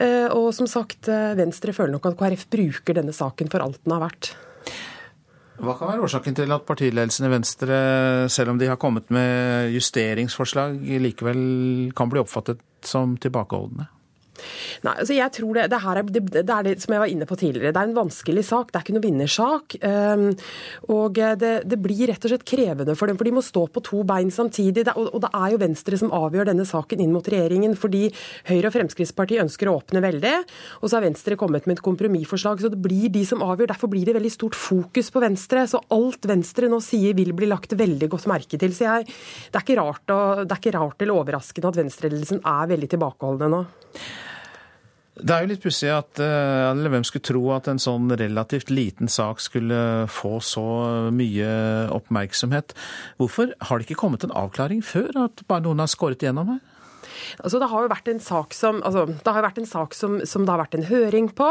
Uh, 0.00 0.28
og 0.34 0.50
som 0.56 0.68
sagt, 0.70 1.08
Venstre 1.36 1.74
føler 1.76 1.94
nok 1.94 2.08
at 2.10 2.18
KrF 2.18 2.46
bruker 2.50 2.65
bruker 2.66 2.98
denne 3.00 3.14
saken 3.16 3.50
for 3.52 3.64
alt 3.64 3.80
den 3.84 3.96
har 3.96 4.04
vært. 4.08 4.34
Hva 5.56 5.72
kan 5.78 5.88
være 5.88 6.04
årsaken 6.04 6.36
til 6.36 6.52
at 6.52 6.66
partiledelsen 6.68 7.26
i 7.28 7.32
Venstre, 7.32 7.76
selv 8.32 8.52
om 8.52 8.58
de 8.60 8.68
har 8.68 8.76
kommet 8.80 9.08
med 9.14 9.72
justeringsforslag, 9.72 10.76
likevel 11.00 11.40
kan 11.96 12.12
bli 12.12 12.20
oppfattet 12.20 12.60
som 12.84 13.16
tilbakeholdne? 13.20 13.88
Nei, 14.86 14.94
altså 14.94 15.16
jeg 15.16 15.32
tror 15.36 15.58
det, 15.58 15.66
det, 15.72 15.80
er, 15.80 16.02
det, 16.10 16.22
det, 16.34 16.44
er 16.44 16.66
det 16.66 16.76
som 16.82 16.94
jeg 16.94 17.02
var 17.02 17.12
inne 17.12 17.28
på 17.28 17.38
tidligere. 17.40 17.72
Det 17.74 17.82
er 17.82 17.90
en 17.90 17.98
vanskelig 17.98 18.44
sak. 18.48 18.70
Det 18.70 18.78
er 18.78 18.86
ikke 18.86 18.96
noen 18.96 19.06
vinnersak. 19.06 19.76
Um, 19.82 20.26
og 20.96 21.20
det, 21.40 21.78
blir 21.82 22.10
rett 22.10 22.26
og 22.26 22.32
slett 22.32 22.46
krevende 22.48 22.96
for 22.98 23.10
dem, 23.10 23.18
for 23.18 23.28
de 23.28 23.34
må 23.36 23.44
stå 23.44 23.66
på 23.72 23.82
to 23.86 24.02
bein 24.06 24.32
samtidig. 24.34 24.86
Og, 24.94 25.10
og, 25.10 25.20
det 25.24 25.32
er 25.36 25.54
jo 25.54 25.62
Venstre 25.62 26.00
som 26.00 26.14
avgjør 26.14 26.50
denne 26.50 26.66
saken 26.68 27.02
inn 27.02 27.14
mot 27.14 27.26
regjeringen, 27.32 27.76
fordi 27.78 28.06
Høyre 28.50 28.70
og 28.70 28.76
Fremskrittspartiet 28.76 29.44
ønsker 29.44 29.70
å 29.70 29.78
åpne 29.80 30.02
veldig. 30.04 30.34
Og 30.82 30.88
så 30.88 30.98
har 30.98 31.06
Venstre 31.06 31.38
kommet 31.40 31.68
med 31.68 31.78
et 31.78 31.84
kompromissforslag, 31.86 32.62
så 32.62 32.72
det 32.72 32.80
blir 32.82 33.10
de 33.12 33.24
som 33.28 33.44
avgjør. 33.44 33.72
Derfor 33.72 33.92
blir 33.92 34.06
det 34.08 34.16
veldig 34.18 34.34
stort 34.34 34.58
fokus 34.58 35.10
på 35.14 35.22
Venstre. 35.24 35.66
Så 35.70 35.82
alt 35.94 36.28
Venstre 36.28 36.70
nå 36.72 36.80
sier 36.84 37.16
vil 37.16 37.34
bli 37.36 37.50
lagt 37.50 37.76
veldig 37.76 38.10
godt 38.12 38.28
merke 38.30 38.60
til. 38.60 38.74
Så 38.76 38.86
jeg, 38.86 39.08
det, 39.08 39.56
er 39.56 39.64
ikke 39.64 39.80
rart, 39.80 40.06
og, 40.12 40.44
det 40.44 40.56
er 40.56 40.62
ikke 40.62 40.76
rart 40.78 41.02
eller 41.02 41.22
overraskende 41.22 41.72
at 41.72 41.80
venstreledelsen 41.82 42.42
er 42.46 42.72
veldig 42.72 42.92
tilbakeholdne 42.94 43.52
nå. 43.52 43.66
Det 45.16 45.32
er 45.32 45.44
jo 45.44 45.48
litt 45.48 45.62
pussig 45.64 45.88
at 45.88 46.20
eh, 46.20 46.62
eller 46.70 46.92
hvem 46.92 47.04
skulle 47.08 47.24
tro 47.24 47.42
at 47.54 47.70
en 47.72 47.80
sånn 47.80 48.10
relativt 48.20 48.68
liten 48.68 49.08
sak 49.08 49.40
skulle 49.40 49.78
få 50.12 50.36
så 50.44 50.66
mye 51.14 51.48
oppmerksomhet. 51.96 52.74
Hvorfor 53.16 53.54
har 53.68 53.78
det 53.80 53.88
ikke 53.88 54.02
kommet 54.02 54.26
en 54.26 54.34
avklaring 54.36 54.84
før, 54.84 55.08
at 55.24 55.40
bare 55.48 55.64
noen 55.64 55.80
har 55.80 55.92
skåret 55.92 56.20
igjennom 56.20 56.56
her? 56.56 56.60
Altså, 57.42 57.60
det 57.62 57.70
har 57.70 57.84
jo 57.84 57.92
vært 57.92 58.10
en 58.12 58.22
sak, 58.22 58.54
som, 58.56 58.80
altså, 58.86 59.06
det 59.10 59.34
har 59.36 59.46
vært 59.46 59.60
en 59.62 59.68
sak 59.68 59.96
som, 59.96 60.18
som, 60.28 60.46
det 60.46 60.54
har 60.54 60.62
vært 60.62 60.78
en 60.78 60.88
høring 60.88 61.30
på. 61.36 61.48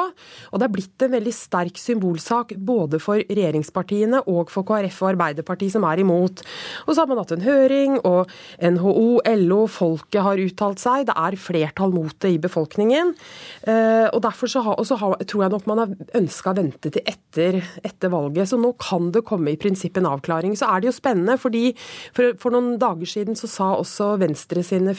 Og 0.51 0.61
det 0.61 0.67
er 0.67 0.75
blitt 0.75 1.05
en 1.05 1.13
veldig 1.15 1.35
sterk 1.35 1.79
symbolsak 1.81 2.55
både 2.57 2.99
for 3.03 3.21
regjeringspartiene 3.21 4.23
og 4.31 4.53
for 4.53 4.67
KrF 4.67 5.01
og 5.03 5.11
Arbeiderpartiet, 5.13 5.75
som 5.75 5.85
er 5.87 6.01
imot. 6.03 6.43
Og 6.85 6.93
så 6.93 7.03
har 7.03 7.11
man 7.11 7.21
hatt 7.21 7.33
en 7.35 7.45
høring, 7.45 7.99
og 8.07 8.31
NHO, 8.61 9.21
LO, 9.45 9.61
folket 9.71 10.23
har 10.25 10.41
uttalt 10.41 10.81
seg. 10.81 11.07
Det 11.09 11.17
er 11.17 11.39
flertall 11.39 11.93
mot 11.95 12.15
det 12.23 12.35
i 12.35 12.41
befolkningen. 12.41 13.13
Eh, 13.67 14.07
og 14.11 14.21
derfor 14.25 14.51
så 14.51 14.63
har, 14.65 14.81
så 14.87 14.97
har, 15.01 15.17
tror 15.27 15.45
jeg 15.45 15.55
nok 15.55 15.69
man 15.69 15.83
har 15.83 15.95
ønska 16.17 16.53
å 16.53 16.57
vente 16.59 16.91
til 16.93 17.03
etter, 17.05 17.59
etter, 17.83 18.11
valget. 18.13 18.49
Så 18.51 18.59
nå 18.61 18.73
kan 18.81 19.09
det 19.15 19.25
komme 19.27 19.53
i 19.53 19.59
prinsippet 19.59 20.01
en 20.01 20.11
avklaring. 20.13 20.55
Så 20.57 20.69
er 20.69 20.81
det 20.81 20.91
jo 20.91 20.95
spennende, 20.95 21.37
fordi 21.41 21.65
for, 22.15 22.35
for 22.41 22.55
noen 22.55 22.79
dager 22.81 23.09
siden 23.09 23.37
så 23.39 23.49
sa 23.51 23.71
også 23.79 24.13
Venstre 24.21 24.63
sine 24.65 24.95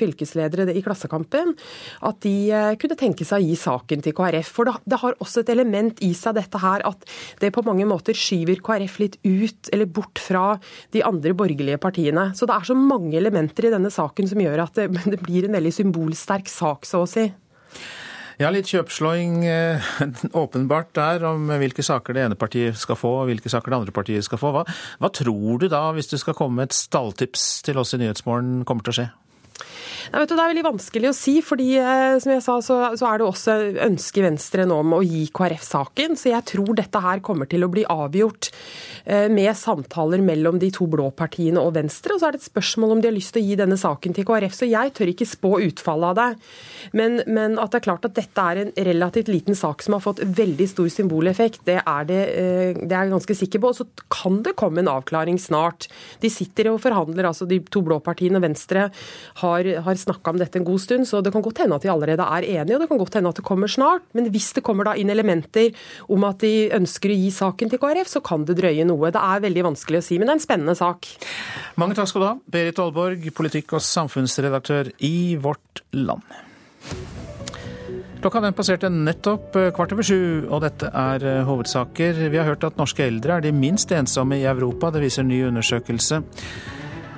fylkesledere 0.56 0.76
i 0.78 0.84
Klassekampen 0.84 1.54
at 2.06 2.20
de 2.24 2.50
eh, 2.50 2.74
kunne 2.80 2.98
tenke 2.98 3.26
seg 3.26 3.42
å 3.42 3.46
gi 3.46 3.56
saken 3.58 4.04
til 4.04 4.14
KrF. 4.16 4.52
For 4.56 4.72
det 4.84 5.00
har 5.02 5.16
også 5.20 5.42
et 5.42 5.52
element 5.52 6.00
i 6.04 6.12
seg 6.16 6.36
dette 6.36 6.60
her 6.62 6.84
at 6.86 7.06
det 7.40 7.52
på 7.54 7.64
mange 7.66 7.86
måter 7.86 8.16
skyver 8.16 8.60
KrF 8.64 8.98
litt 9.02 9.18
ut 9.24 9.72
eller 9.72 9.86
bort 9.86 10.20
fra 10.22 10.58
de 10.92 11.04
andre 11.04 11.34
borgerlige 11.36 11.80
partiene. 11.82 12.32
Så 12.34 12.48
det 12.48 12.56
er 12.56 12.68
så 12.68 12.76
mange 12.76 13.16
elementer 13.16 13.68
i 13.68 13.74
denne 13.74 13.92
saken 13.92 14.28
som 14.30 14.40
gjør 14.40 14.66
at 14.66 14.78
det, 14.78 14.90
det 15.12 15.22
blir 15.22 15.46
en 15.46 15.58
veldig 15.58 15.74
symbolsterk 15.74 16.48
sak, 16.50 16.88
så 16.88 17.04
å 17.04 17.10
si. 17.10 17.28
Ja, 18.36 18.50
litt 18.52 18.68
kjøpslåing 18.68 19.46
eh, 19.48 19.86
åpenbart 20.42 20.90
der 20.98 21.22
om 21.24 21.48
hvilke 21.56 21.80
saker 21.84 22.12
det 22.12 22.26
ene 22.26 22.36
partiet 22.36 22.76
skal 22.76 22.98
få 23.00 23.14
og 23.22 23.30
hvilke 23.30 23.48
saker 23.48 23.72
det 23.72 23.78
andre 23.78 23.94
partiet 23.96 24.26
skal 24.26 24.40
få. 24.40 24.50
Hva, 24.52 24.66
hva 25.00 25.08
tror 25.08 25.62
du 25.62 25.70
da, 25.72 25.86
hvis 25.96 26.10
du 26.12 26.18
skal 26.20 26.36
komme 26.36 26.60
med 26.60 26.68
et 26.68 26.76
stalltips 26.76 27.46
til 27.64 27.80
oss 27.80 27.96
i 27.96 28.02
Nyhetsmorgen, 28.02 28.66
kommer 28.68 28.84
til 28.84 28.92
å 28.92 28.98
skje? 28.98 29.06
Nei, 30.12 30.22
du, 30.22 30.34
Det 30.34 30.38
er 30.38 30.52
veldig 30.52 30.64
vanskelig 30.66 31.10
å 31.10 31.16
si, 31.16 31.36
fordi 31.44 31.68
eh, 31.80 32.16
som 32.22 32.32
jeg 32.32 32.44
sa, 32.44 32.56
så, 32.64 32.78
så 32.98 33.08
er 33.08 33.20
det 33.20 33.26
også 33.26 33.56
ønske 33.86 34.20
i 34.22 34.26
Venstre 34.26 34.66
nå 34.68 34.78
om 34.84 34.96
å 34.98 35.02
gi 35.04 35.24
KrF 35.34 35.64
saken. 35.66 36.16
Så 36.18 36.30
jeg 36.30 36.46
tror 36.52 36.74
dette 36.78 37.02
her 37.02 37.22
kommer 37.24 37.48
til 37.50 37.66
å 37.66 37.70
bli 37.72 37.86
avgjort 37.90 38.50
eh, 39.04 39.26
med 39.32 39.52
samtaler 39.58 40.22
mellom 40.24 40.60
de 40.62 40.70
to 40.74 40.88
blå 40.90 41.08
partiene 41.16 41.62
og 41.62 41.74
Venstre. 41.78 42.14
Og 42.14 42.22
så 42.22 42.28
er 42.28 42.36
det 42.36 42.42
et 42.42 42.50
spørsmål 42.50 42.96
om 42.96 43.02
de 43.02 43.10
har 43.10 43.16
lyst 43.16 43.34
til 43.34 43.42
å 43.42 43.48
gi 43.48 43.58
denne 43.58 43.78
saken 43.80 44.16
til 44.16 44.28
KrF. 44.28 44.56
Så 44.56 44.70
jeg 44.70 44.94
tør 44.96 45.12
ikke 45.12 45.28
spå 45.28 45.52
utfallet 45.66 46.12
av 46.12 46.20
det. 46.20 46.28
Men, 46.96 47.20
men 47.26 47.58
at 47.62 47.72
det 47.72 47.80
er 47.80 47.86
klart 47.88 48.06
at 48.08 48.16
dette 48.16 48.46
er 48.52 48.62
en 48.62 48.72
relativt 48.90 49.30
liten 49.32 49.58
sak 49.58 49.82
som 49.84 49.96
har 49.96 50.04
fått 50.04 50.22
veldig 50.22 50.68
stor 50.70 50.90
symboleffekt, 50.92 51.64
det 51.66 51.80
er, 51.82 52.06
det, 52.08 52.22
eh, 52.36 52.78
det 52.78 52.92
er 52.92 53.08
jeg 53.08 53.14
ganske 53.16 53.38
sikker 53.42 53.64
på. 53.64 53.72
Og 53.72 53.80
så 53.80 54.06
kan 54.12 54.40
det 54.46 54.56
komme 54.58 54.84
en 54.84 54.92
avklaring 54.92 55.40
snart. 55.42 55.88
De 56.22 56.30
sitter 56.32 56.70
og 56.70 56.80
forhandler, 56.84 57.26
altså 57.28 57.48
de 57.48 57.60
to 57.72 57.82
blå 57.86 57.98
partiene 58.04 58.38
og 58.40 58.46
Venstre 58.46 58.88
har, 59.40 59.45
har 59.46 59.70
har 59.86 59.98
snakka 60.00 60.34
om 60.34 60.40
dette 60.40 60.60
en 60.60 60.66
god 60.66 60.82
stund, 60.82 61.08
så 61.08 61.22
det 61.24 61.32
kan 61.34 61.44
godt 61.44 61.62
hende 61.62 61.78
at 61.78 61.84
de 61.86 61.92
allerede 61.92 62.26
er 62.26 62.48
enige, 62.60 62.76
og 62.76 62.82
det 62.84 62.88
kan 62.90 63.00
godt 63.00 63.18
hende 63.18 63.32
at 63.32 63.40
det 63.40 63.46
kommer 63.46 63.70
snart. 63.70 64.06
Men 64.16 64.30
hvis 64.34 64.52
det 64.56 64.64
kommer 64.66 64.88
da 64.88 64.96
inn 64.98 65.12
elementer 65.12 65.72
om 66.12 66.26
at 66.28 66.42
de 66.44 66.68
ønsker 66.76 67.12
å 67.12 67.18
gi 67.18 67.30
saken 67.34 67.72
til 67.72 67.82
KrF, 67.82 68.10
så 68.16 68.22
kan 68.24 68.46
det 68.48 68.58
drøye 68.60 68.86
noe. 68.88 69.12
Det 69.14 69.22
er 69.22 69.44
veldig 69.46 69.68
vanskelig 69.70 70.02
å 70.02 70.06
si, 70.08 70.18
men 70.18 70.28
det 70.28 70.36
er 70.36 70.40
en 70.40 70.46
spennende 70.46 70.76
sak. 70.78 71.10
Mange 71.80 71.98
takk 71.98 72.10
skal 72.10 72.24
du 72.24 72.28
ha, 72.30 72.34
Berit 72.56 72.82
Aalborg, 72.82 73.30
politikk- 73.36 73.76
og 73.76 73.84
samfunnsredaktør 73.84 74.92
i 75.06 75.36
Vårt 75.40 75.84
Land. 75.96 76.24
Klokka 78.26 78.40
den 78.42 78.56
passerte 78.56 78.88
nettopp 78.90 79.54
kvart 79.76 79.92
over 79.94 80.06
sju, 80.06 80.48
og 80.48 80.62
dette 80.64 80.88
er 80.88 81.22
eh, 81.22 81.42
hovedsaker. 81.46 82.24
Vi 82.32 82.40
har 82.40 82.48
hørt 82.48 82.64
at 82.66 82.78
norske 82.80 83.04
eldre 83.04 83.36
er 83.36 83.44
de 83.44 83.52
minst 83.54 83.92
ensomme 83.94 84.40
i 84.40 84.48
Europa. 84.48 84.90
Det 84.90 85.04
viser 85.04 85.22
en 85.22 85.30
ny 85.30 85.42
undersøkelse. 85.50 86.22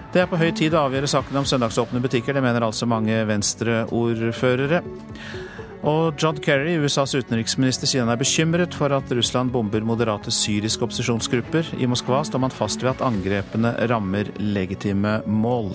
Det 0.08 0.22
er 0.22 0.28
på 0.30 0.38
høy 0.40 0.48
tid 0.56 0.72
å 0.72 0.86
avgjøre 0.86 1.08
saken 1.10 1.36
om 1.36 1.44
søndagsåpne 1.44 2.00
butikker. 2.00 2.32
Det 2.32 2.40
mener 2.40 2.64
altså 2.64 2.86
mange 2.88 3.12
Venstre-ordførere. 3.28 4.80
Og 5.88 6.16
John 6.18 6.38
Kerry, 6.40 6.78
USAs 6.80 7.12
utenriksminister, 7.14 7.86
sier 7.86 8.06
han 8.06 8.12
er 8.14 8.18
bekymret 8.18 8.72
for 8.74 8.94
at 8.96 9.12
Russland 9.12 9.52
bomber 9.52 9.84
moderate 9.84 10.32
syriske 10.32 10.86
opposisjonsgrupper. 10.88 11.74
I 11.76 11.90
Moskva 11.92 12.22
står 12.24 12.40
man 12.40 12.56
fast 12.56 12.80
ved 12.82 12.96
at 12.96 13.04
angrepene 13.04 13.74
rammer 13.92 14.32
legitime 14.40 15.20
mål. 15.28 15.74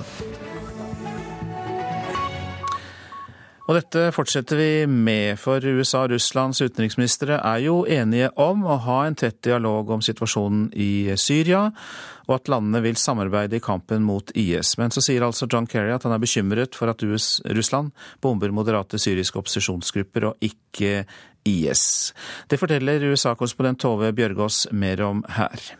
Og 3.64 3.78
dette 3.78 4.10
fortsetter 4.12 4.60
vi 4.60 4.72
med, 4.90 5.38
for 5.40 5.64
USA 5.64 6.02
og 6.04 6.18
Russlands 6.18 6.60
utenriksministre 6.60 7.38
er 7.38 7.62
jo 7.64 7.84
enige 7.88 8.34
om 8.42 8.66
å 8.68 8.76
ha 8.90 8.98
en 9.08 9.16
tett 9.16 9.40
dialog 9.46 9.94
om 9.96 10.04
situasjonen 10.04 10.66
i 10.76 11.14
Syria, 11.16 11.70
og 12.28 12.36
at 12.38 12.50
landene 12.52 12.82
vil 12.86 13.00
samarbeide 13.00 13.60
i 13.60 13.64
kampen 13.64 14.06
mot 14.08 14.32
IS. 14.38 14.76
Men 14.80 14.94
så 14.94 15.04
sier 15.04 15.26
altså 15.26 15.48
John 15.52 15.68
Kerry 15.70 15.94
at 15.96 16.08
han 16.08 16.16
er 16.16 16.24
bekymret 16.24 16.78
for 16.78 16.92
at 16.92 17.04
US, 17.04 17.38
Russland 17.46 17.92
bomber 18.24 18.54
moderate 18.56 19.00
syriske 19.02 19.40
opposisjonsgrupper, 19.42 20.32
og 20.32 20.44
ikke 20.44 21.04
IS. 21.46 22.14
Det 22.48 22.60
forteller 22.60 23.04
USA-korrespondent 23.12 23.84
Tove 23.84 24.14
Bjørgaas 24.16 24.68
mer 24.72 25.04
om 25.04 25.24
her. 25.36 25.74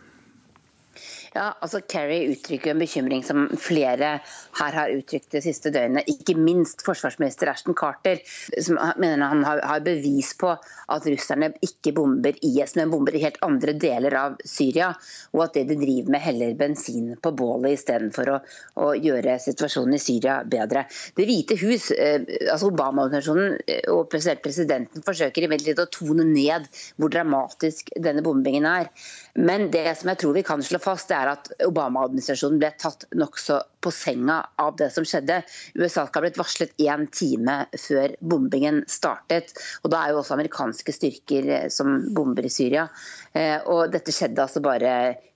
Ja, 1.34 1.48
altså 1.58 1.80
Kerry 1.90 2.28
uttrykker 2.30 2.70
en 2.70 2.78
bekymring 2.78 3.24
som 3.26 3.48
flere 3.58 4.10
her 4.54 4.76
har 4.78 4.92
uttrykt 4.94 5.32
det 5.34 5.40
siste 5.42 5.72
døgnet. 5.74 6.06
Ikke 6.06 6.36
minst 6.38 6.84
forsvarsminister 6.86 7.50
Ashton 7.50 7.74
Carter, 7.74 8.20
som 8.62 8.78
mener 9.02 9.32
han 9.32 9.42
har 9.42 9.82
bevis 9.82 10.30
på 10.38 10.52
at 10.54 11.08
russerne 11.10 11.48
ikke 11.66 11.90
bomber 11.96 12.38
IS, 12.38 12.76
men 12.78 12.92
bomber 12.92 13.16
i 13.18 13.24
helt 13.24 13.40
andre 13.42 13.74
deler 13.74 14.14
av 14.20 14.36
Syria. 14.46 14.92
Og 15.34 15.42
at 15.48 15.58
det 15.58 15.64
de 15.72 15.78
driver 15.80 16.14
med, 16.14 16.22
heller 16.22 16.54
bensin 16.60 17.10
på 17.18 17.34
bålet 17.34 17.80
istedenfor 17.80 18.30
å, 18.36 18.38
å 18.84 18.92
gjøre 18.94 19.34
situasjonen 19.42 19.98
i 19.98 20.02
Syria 20.04 20.38
bedre. 20.46 20.86
Det 21.18 21.26
hvite 21.26 21.58
hus, 21.64 21.90
eh, 21.98 22.22
altså 22.44 22.70
Obama-organisasjonen 22.70 23.58
eh, 23.66 23.82
og 23.90 24.06
presidenten 24.12 25.02
forsøker 25.02 25.48
imidlertid 25.48 25.82
å 25.82 25.90
tone 25.98 26.30
ned 26.30 26.70
hvor 26.94 27.10
dramatisk 27.10 27.90
denne 27.98 28.22
bombingen 28.22 28.70
er. 28.70 28.94
Men 29.34 29.66
det 29.74 29.88
som 29.98 30.14
jeg 30.14 30.22
tror 30.22 30.38
vi 30.38 30.46
kan 30.46 30.62
slå 30.62 30.78
fast, 30.78 31.10
det 31.10 31.18
er 31.18 31.23
at 31.32 31.50
Obama-administrasjonen 31.64 32.60
ble 32.60 32.70
tatt 32.80 33.06
nokså 33.16 33.60
på 33.84 33.92
senga 33.92 34.38
av 34.60 34.76
det 34.80 34.88
som 34.94 35.04
skjedde. 35.06 35.42
USA 35.74 36.06
skal 36.06 36.20
ha 36.20 36.24
blitt 36.24 36.40
varslet 36.40 36.72
én 36.80 37.06
time 37.12 37.56
før 37.80 38.14
bombingen 38.20 38.82
startet. 38.90 39.52
og 39.82 39.92
Da 39.92 40.00
er 40.00 40.14
jo 40.14 40.22
også 40.22 40.36
amerikanske 40.38 40.94
styrker 40.96 41.50
eh, 41.58 41.68
som 41.72 41.98
bomber 42.16 42.46
i 42.46 42.52
Syria. 42.52 42.86
Eh, 43.32 43.58
og 43.70 43.92
Dette 43.92 44.14
skjedde 44.14 44.46
altså 44.46 44.64
bare 44.64 44.94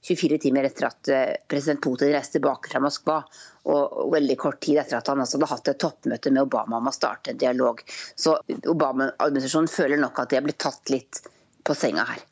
24 0.09 0.41
timer 0.47 0.68
etter 0.68 0.89
at 0.89 1.12
eh, 1.12 1.36
president 1.51 1.82
Putin 1.84 2.12
reiste 2.14 2.39
tilbake 2.39 2.72
fra 2.72 2.82
Moskva. 2.84 3.20
Og 3.68 4.12
veldig 4.14 4.39
kort 4.41 4.62
tid 4.64 4.80
etter 4.80 5.01
at 5.01 5.11
han 5.12 5.20
hadde 5.20 5.51
hatt 5.51 5.68
et 5.68 5.82
toppmøte 5.82 6.32
med 6.32 6.47
Obama 6.47 6.80
om 6.80 6.89
å 6.89 6.95
starte 6.95 7.34
en 7.34 7.43
dialog. 7.43 7.82
Så 8.16 8.39
Obama-administrasjonen 8.64 9.68
føler 9.68 10.01
nok 10.01 10.22
at 10.22 10.32
de 10.32 10.41
har 10.41 10.47
blitt 10.47 10.62
tatt 10.64 10.95
litt 10.95 11.20
på 11.68 11.76
senga 11.76 12.09
her. 12.09 12.24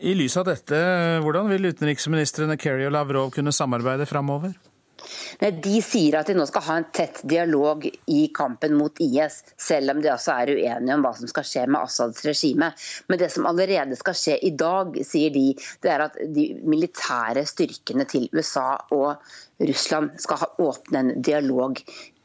I 0.00 0.14
lys 0.16 0.32
av 0.40 0.46
dette, 0.48 0.76
hvordan 1.20 1.50
vil 1.50 1.68
utenriksministrene 1.68 2.56
Kerry 2.60 2.86
og 2.88 2.94
Lavrov 2.94 3.34
kunne 3.34 3.52
samarbeide 3.52 4.06
framover? 4.08 4.54
De 5.40 5.80
sier 5.84 6.18
at 6.18 6.30
de 6.30 6.36
nå 6.36 6.46
skal 6.48 6.64
ha 6.66 6.78
en 6.80 6.88
tett 6.96 7.22
dialog 7.28 7.86
i 7.88 8.20
kampen 8.36 8.76
mot 8.78 9.00
IS, 9.02 9.40
selv 9.60 9.94
om 9.94 10.02
de 10.02 10.12
også 10.12 10.36
er 10.36 10.54
uenige 10.56 10.96
om 10.96 11.04
hva 11.06 11.14
som 11.16 11.30
skal 11.30 11.46
skje 11.46 11.66
med 11.68 11.80
Assads 11.82 12.24
regime. 12.28 12.72
Men 13.08 13.22
det 13.22 13.30
som 13.34 13.48
allerede 13.50 13.98
skal 14.00 14.18
skje 14.18 14.38
i 14.46 14.52
dag, 14.64 14.96
sier 15.06 15.34
de, 15.34 15.46
det 15.84 15.94
er 15.94 16.06
at 16.08 16.18
de 16.34 16.50
militære 16.62 17.46
styrkene 17.48 18.06
til 18.10 18.28
USA 18.36 18.72
og 18.96 19.16
Russland 19.60 20.16
skal 20.22 20.40
ha 20.40 20.48
åpne 20.64 21.02
en 21.02 21.12
dialog 21.24 21.80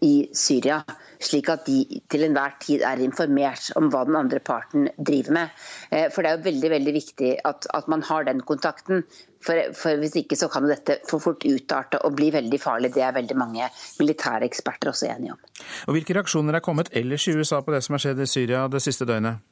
i 0.06 0.14
Syria, 0.36 0.82
slik 1.24 1.50
at 1.52 1.66
de 1.68 2.00
til 2.12 2.26
enhver 2.28 2.56
tid 2.64 2.84
er 2.86 3.02
informert 3.04 3.72
om 3.80 3.90
hva 3.92 4.04
den 4.08 4.18
andre 4.20 4.42
parten 4.44 4.90
driver 4.98 5.38
med. 5.40 5.64
Eh, 5.92 6.08
for 6.12 6.22
Det 6.22 6.32
er 6.32 6.38
jo 6.38 6.50
veldig 6.50 6.72
veldig 6.76 6.94
viktig 6.96 7.32
at, 7.46 7.68
at 7.74 7.88
man 7.92 8.04
har 8.04 8.28
den 8.28 8.42
kontakten. 8.42 9.04
For, 9.46 9.74
for, 9.78 10.02
Hvis 10.02 10.16
ikke 10.22 10.38
så 10.40 10.50
kan 10.52 10.68
dette 10.70 11.00
for 11.10 11.24
fort 11.24 11.46
utarte 11.46 12.02
og 12.06 12.16
bli 12.18 12.32
veldig 12.34 12.60
farlig. 12.62 12.94
Det 12.96 13.04
er 13.06 13.16
veldig 13.16 13.38
mange 13.38 13.68
militære 14.00 14.48
eksperter 14.50 14.90
også 14.92 15.10
enige 15.14 15.36
om. 15.36 15.44
Og 15.88 15.98
Hvilke 15.98 16.18
reaksjoner 16.18 16.58
er 16.58 16.66
kommet 16.66 16.90
ellers 16.92 17.28
i 17.30 17.36
USA 17.38 17.62
på 17.62 17.76
det 17.76 17.84
som 17.86 17.98
har 17.98 18.06
skjedd 18.08 18.24
i 18.26 18.30
Syria 18.30 18.66
det 18.72 18.82
siste 18.84 19.08
døgnet? 19.08 19.44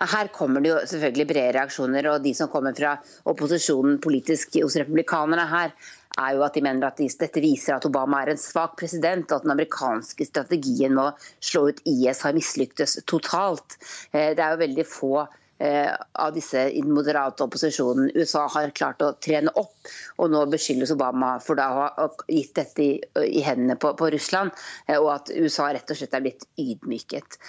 Her 0.00 0.30
kommer 0.32 0.64
det 0.64 0.70
jo 0.70 0.78
selvfølgelig 0.88 1.26
brede 1.28 1.54
reaksjoner, 1.58 2.06
og 2.08 2.22
de 2.24 2.32
som 2.34 2.48
kommer 2.48 2.72
fra 2.76 2.94
opposisjonen 3.28 3.98
politisk 4.00 4.56
hos 4.62 4.78
republikanerne 4.80 5.44
her, 5.50 5.74
er 6.18 6.34
jo 6.34 6.44
at 6.46 6.56
de 6.56 6.62
mener 6.64 6.88
at 6.88 6.98
dette 6.98 7.42
viser 7.42 7.76
at 7.76 7.86
Obama 7.86 8.22
er 8.22 8.32
en 8.32 8.40
svak 8.40 8.78
president, 8.80 9.28
og 9.30 9.36
at 9.36 9.46
den 9.46 9.54
amerikanske 9.54 10.26
strategien 10.26 10.96
med 10.96 11.04
å 11.04 11.44
slå 11.50 11.68
ut 11.70 11.82
IS 11.86 12.24
har 12.26 12.36
mislyktes 12.36 12.98
totalt. 13.06 13.78
Eh, 14.12 14.32
det 14.34 14.42
er 14.42 14.56
jo 14.56 14.64
veldig 14.64 14.86
få 14.88 15.12
av 15.58 16.34
disse 16.36 16.60
i 16.70 16.82
den 16.84 16.94
moderate 16.94 17.42
opposisjonen 17.42 18.12
USA 18.14 18.44
har 18.54 18.70
klart 18.78 19.02
å 19.02 19.12
trene 19.24 19.50
opp. 19.58 19.90
Og 20.22 20.30
nå 20.30 20.44
beskyldes 20.52 20.92
Obama 20.94 21.32
for 21.42 21.58
da 21.58 21.68
å 21.72 21.86
ha 21.88 22.08
gitt 22.30 22.54
dette 22.58 22.84
i, 22.84 22.92
i 23.24 23.42
hendene 23.42 23.78
på, 23.80 23.90
på, 23.98 24.10
Russland, 24.14 24.54
eh, 24.86 24.98
og 24.98 25.10
at 25.16 25.32
USA 25.34 25.72
rett 25.74 25.90
og 25.90 25.98
slett 25.98 26.14
er 26.14 26.24
blitt 26.24 26.46
ydmyket. 26.60 27.40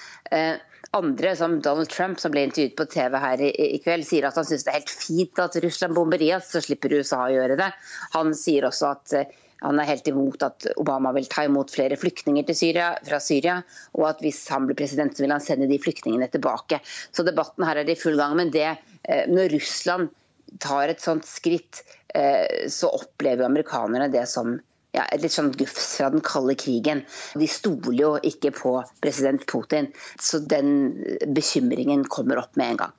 Andre, 0.98 1.36
som 1.38 1.60
Donald 1.62 1.92
Trump, 1.94 2.20
som 2.22 2.34
ble 2.34 2.48
intervjuet 2.48 2.78
på 2.80 2.88
TV 2.90 3.18
her 3.22 3.44
i, 3.46 3.52
i 3.76 3.82
kveld, 3.84 4.08
sier 4.08 4.26
at 4.26 4.40
han 4.40 4.48
syns 4.48 4.66
det 4.66 4.74
er 4.74 4.80
helt 4.80 4.94
fint 4.94 5.42
at 5.44 5.58
Russland 5.62 5.98
bomber 5.98 6.22
IS, 6.24 6.50
så 6.54 6.64
slipper 6.66 6.96
USA 6.98 7.26
å 7.28 7.36
gjøre 7.36 7.60
det. 7.60 7.70
Han 8.16 8.34
sier 8.38 8.66
også 8.70 8.96
at 8.96 9.38
han 9.64 9.80
er 9.80 9.90
helt 9.90 10.08
imot 10.08 10.44
at 10.46 10.68
Obama 10.80 11.12
vil 11.16 11.28
ta 11.32 11.44
imot 11.48 11.74
flere 11.74 11.98
flyktninger 12.00 12.48
Syria, 12.56 12.94
fra 13.06 13.20
Syria, 13.24 13.60
og 13.98 14.08
at 14.14 14.24
hvis 14.24 14.42
han 14.52 14.68
blir 14.70 14.80
president, 14.80 15.16
så 15.16 15.26
vil 15.26 15.36
han 15.36 15.44
sende 15.44 15.70
de 15.70 15.80
flyktningene 15.82 16.30
tilbake. 16.32 16.82
Så 17.12 17.26
debatten 17.28 17.68
her 17.68 17.82
er 17.82 17.90
i 17.90 17.98
full 18.00 18.18
gang. 18.20 18.38
Men 18.40 18.54
det, 18.56 18.72
uh, 19.10 19.26
når 19.32 19.54
Russland 19.58 20.10
tar 20.64 20.92
et 20.92 21.04
sånt 21.04 21.28
skritt, 21.28 21.84
uh, 22.16 22.48
så 22.72 22.92
opplever 23.02 23.48
amerikanerne 23.48 24.10
det 24.14 24.26
som 24.32 24.58
ja, 24.96 25.04
et 25.14 25.22
litt 25.22 25.36
sånn 25.36 25.52
gufs 25.54 25.92
fra 26.00 26.10
den 26.14 26.24
kalde 26.26 26.56
krigen. 26.58 27.04
De 27.38 27.50
stoler 27.50 28.00
jo 28.00 28.14
ikke 28.26 28.54
på 28.56 28.78
president 29.04 29.46
Putin, 29.50 29.92
så 30.18 30.42
den 30.42 30.72
bekymringen 31.36 32.08
kommer 32.10 32.42
opp 32.42 32.58
med 32.58 32.74
en 32.74 32.82
gang. 32.86 32.96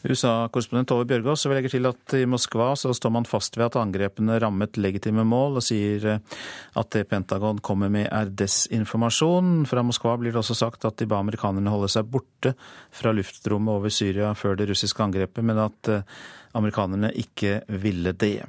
USA-korrespondent 0.00 0.88
Tove 0.88 1.04
Bjørgaas 1.08 1.44
vi 1.44 1.56
legger 1.56 1.74
til 1.74 1.88
at 1.90 2.14
i 2.16 2.24
Moskva 2.28 2.70
så 2.78 2.92
står 2.96 3.12
man 3.12 3.28
fast 3.28 3.58
ved 3.58 3.66
at 3.68 3.78
angrepene 3.80 4.38
rammet 4.40 4.80
legitime 4.80 5.26
mål, 5.28 5.60
og 5.60 5.66
sier 5.66 6.06
eh, 6.14 6.42
at 6.80 6.92
det 6.96 7.06
Pentagon 7.10 7.60
kommer 7.64 7.92
med 7.92 8.08
er 8.08 8.32
desinformasjon. 8.32 9.66
Fra 9.68 9.84
Moskva 9.84 10.16
blir 10.20 10.32
det 10.32 10.40
også 10.40 10.56
sagt 10.56 10.88
at 10.88 10.96
de 11.00 11.08
ba 11.10 11.20
amerikanerne 11.20 11.72
holde 11.72 11.92
seg 11.92 12.08
borte 12.08 12.54
fra 12.96 13.12
luftrommet 13.16 13.76
over 13.76 13.92
Syria 13.92 14.32
før 14.38 14.56
det 14.56 14.70
russiske 14.72 15.04
angrepet, 15.04 15.44
men 15.44 15.60
at 15.68 15.92
eh, 15.92 16.20
amerikanerne 16.56 17.12
ikke 17.20 17.60
ville 17.68 18.16
det. 18.16 18.40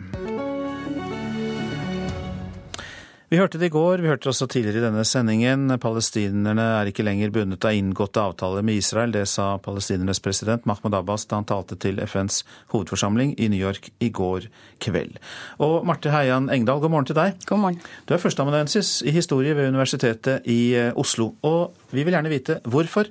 Vi 3.32 3.38
hørte 3.40 3.56
det 3.56 3.70
i 3.70 3.72
går, 3.72 4.02
vi 4.04 4.10
hørte 4.12 4.26
det 4.26 4.30
også 4.34 4.46
tidligere 4.52 4.82
i 4.82 4.84
denne 4.84 5.06
sendingen. 5.08 5.72
Palestinerne 5.80 6.66
er 6.82 6.90
ikke 6.90 7.06
lenger 7.08 7.32
bundet 7.32 7.64
av 7.64 7.78
inngåtte 7.78 8.20
avtaler 8.20 8.66
med 8.68 8.82
Israel. 8.82 9.14
Det 9.16 9.22
sa 9.32 9.54
palestinernes 9.64 10.20
president 10.20 10.68
Mahmoud 10.68 10.98
Abbas 10.98 11.24
da 11.32 11.40
han 11.40 11.48
talte 11.48 11.78
til 11.80 12.02
FNs 12.04 12.42
hovedforsamling 12.74 13.32
i 13.40 13.48
New 13.54 13.62
York 13.62 13.88
i 14.04 14.10
går 14.12 14.50
kveld. 14.84 15.16
Og 15.64 15.88
Marte 15.88 16.12
Heian 16.12 16.52
Engdahl, 16.52 16.84
god 16.84 16.92
morgen 16.92 17.08
til 17.08 17.20
deg. 17.22 17.40
God 17.48 17.64
morgen. 17.64 17.80
Du 18.04 18.12
er 18.12 18.20
førsteamanuensis 18.20 18.98
i 19.08 19.16
historie 19.16 19.56
ved 19.56 19.72
Universitetet 19.72 20.44
i 20.52 20.60
eh, 20.76 20.92
Oslo. 21.00 21.32
Og 21.48 21.96
vi 21.96 22.04
vil 22.04 22.12
gjerne 22.12 22.36
vite 22.36 22.60
hvorfor 22.68 23.08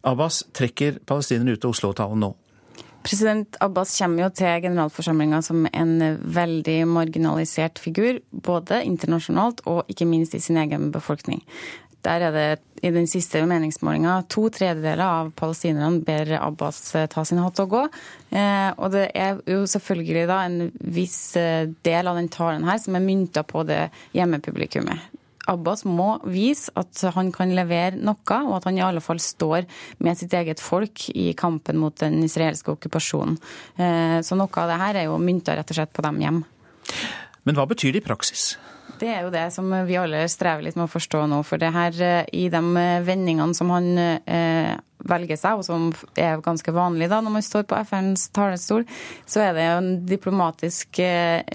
Abbas 0.00 0.46
trekker 0.56 1.02
palestinerne 1.04 1.58
ut 1.58 1.68
av 1.68 1.76
Oslo-avtalen 1.76 2.24
nå. 2.24 2.32
President 3.06 3.56
Abbas 3.62 3.94
kommer 3.98 4.26
jo 4.26 4.30
til 4.34 4.62
generalforsamlinga 4.66 5.38
som 5.46 5.66
en 5.70 5.96
veldig 6.36 6.80
marginalisert 6.90 7.78
figur, 7.78 8.18
både 8.30 8.82
internasjonalt 8.82 9.62
og 9.70 9.86
ikke 9.92 10.08
minst 10.10 10.34
i 10.34 10.42
sin 10.42 10.58
egen 10.58 10.90
befolkning. 10.94 11.44
Der 12.06 12.22
er 12.28 12.34
det 12.34 12.48
i 12.86 12.90
den 12.94 13.08
siste 13.10 13.40
meningsmålinga 13.48 14.20
to 14.30 14.46
tredjedeler 14.54 15.02
av 15.02 15.32
palestinerne 15.38 16.04
ber 16.06 16.36
Abbas 16.38 16.78
eh, 16.94 17.08
ta 17.10 17.24
sin 17.26 17.40
hatt 17.42 17.58
og 17.64 17.72
gå. 17.72 17.82
Eh, 18.30 18.70
og 18.76 18.92
det 18.94 19.08
er 19.16 19.40
jo 19.50 19.64
selvfølgelig 19.70 20.26
da 20.30 20.40
en 20.46 20.58
viss 20.78 21.18
eh, 21.40 21.66
del 21.86 22.10
av 22.10 22.20
den 22.20 22.30
talen 22.32 22.66
her 22.68 22.78
som 22.82 22.98
er 22.98 23.06
mynta 23.06 23.42
på 23.48 23.64
det 23.66 23.88
hjemmepublikummet. 24.14 25.15
Abbas 25.46 25.84
må 25.86 26.16
vise 26.26 26.72
at 26.78 27.00
han 27.14 27.30
kan 27.34 27.54
levere 27.54 27.98
noe, 27.98 28.38
og 28.42 28.54
at 28.58 28.68
han 28.68 28.78
i 28.78 28.84
alle 28.84 29.02
fall 29.04 29.20
står 29.22 29.66
med 30.02 30.18
sitt 30.18 30.34
eget 30.34 30.62
folk 30.62 31.08
i 31.14 31.30
kampen 31.38 31.78
mot 31.80 31.94
den 32.02 32.18
israelske 32.26 32.74
okkupasjonen. 32.74 33.38
Eh, 33.78 34.18
så 34.26 34.38
noe 34.38 34.62
av 34.62 34.72
det 34.72 34.80
her 34.82 35.02
er 35.02 35.10
jo 35.10 35.20
mynta 35.22 35.56
rett 35.56 35.70
og 35.70 35.78
slett 35.78 35.94
på 35.94 36.04
dem 36.06 36.22
hjem. 36.22 36.40
Men 37.46 37.58
hva 37.58 37.66
betyr 37.70 37.94
det 37.94 38.02
i 38.02 38.08
praksis? 38.08 38.56
Det 38.96 39.10
er 39.12 39.26
jo 39.26 39.30
det 39.34 39.44
som 39.52 39.68
vi 39.86 39.98
alle 40.00 40.24
strever 40.32 40.64
litt 40.64 40.76
med 40.78 40.86
å 40.86 40.90
forstå 40.90 41.26
nå. 41.28 41.42
For 41.46 41.60
det 41.62 41.70
her, 41.74 41.94
eh, 42.02 42.24
i 42.34 42.48
de 42.50 42.62
vendingene 43.06 43.54
som 43.54 43.70
han 43.74 43.92
eh, 44.00 44.72
velger 45.06 45.38
seg, 45.38 45.60
og 45.60 45.66
som 45.66 45.90
er 46.18 46.42
ganske 46.42 46.74
vanlig 46.74 47.10
da 47.12 47.20
når 47.22 47.36
man 47.36 47.44
står 47.44 47.68
på 47.68 47.78
FNs 47.86 48.30
talerstol, 48.34 48.86
så 49.28 49.44
er 49.44 49.54
det 49.54 49.68
jo 49.68 49.78
en 49.78 49.90
diplomatisk 50.08 50.98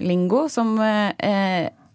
lingo 0.00 0.46
som 0.48 0.78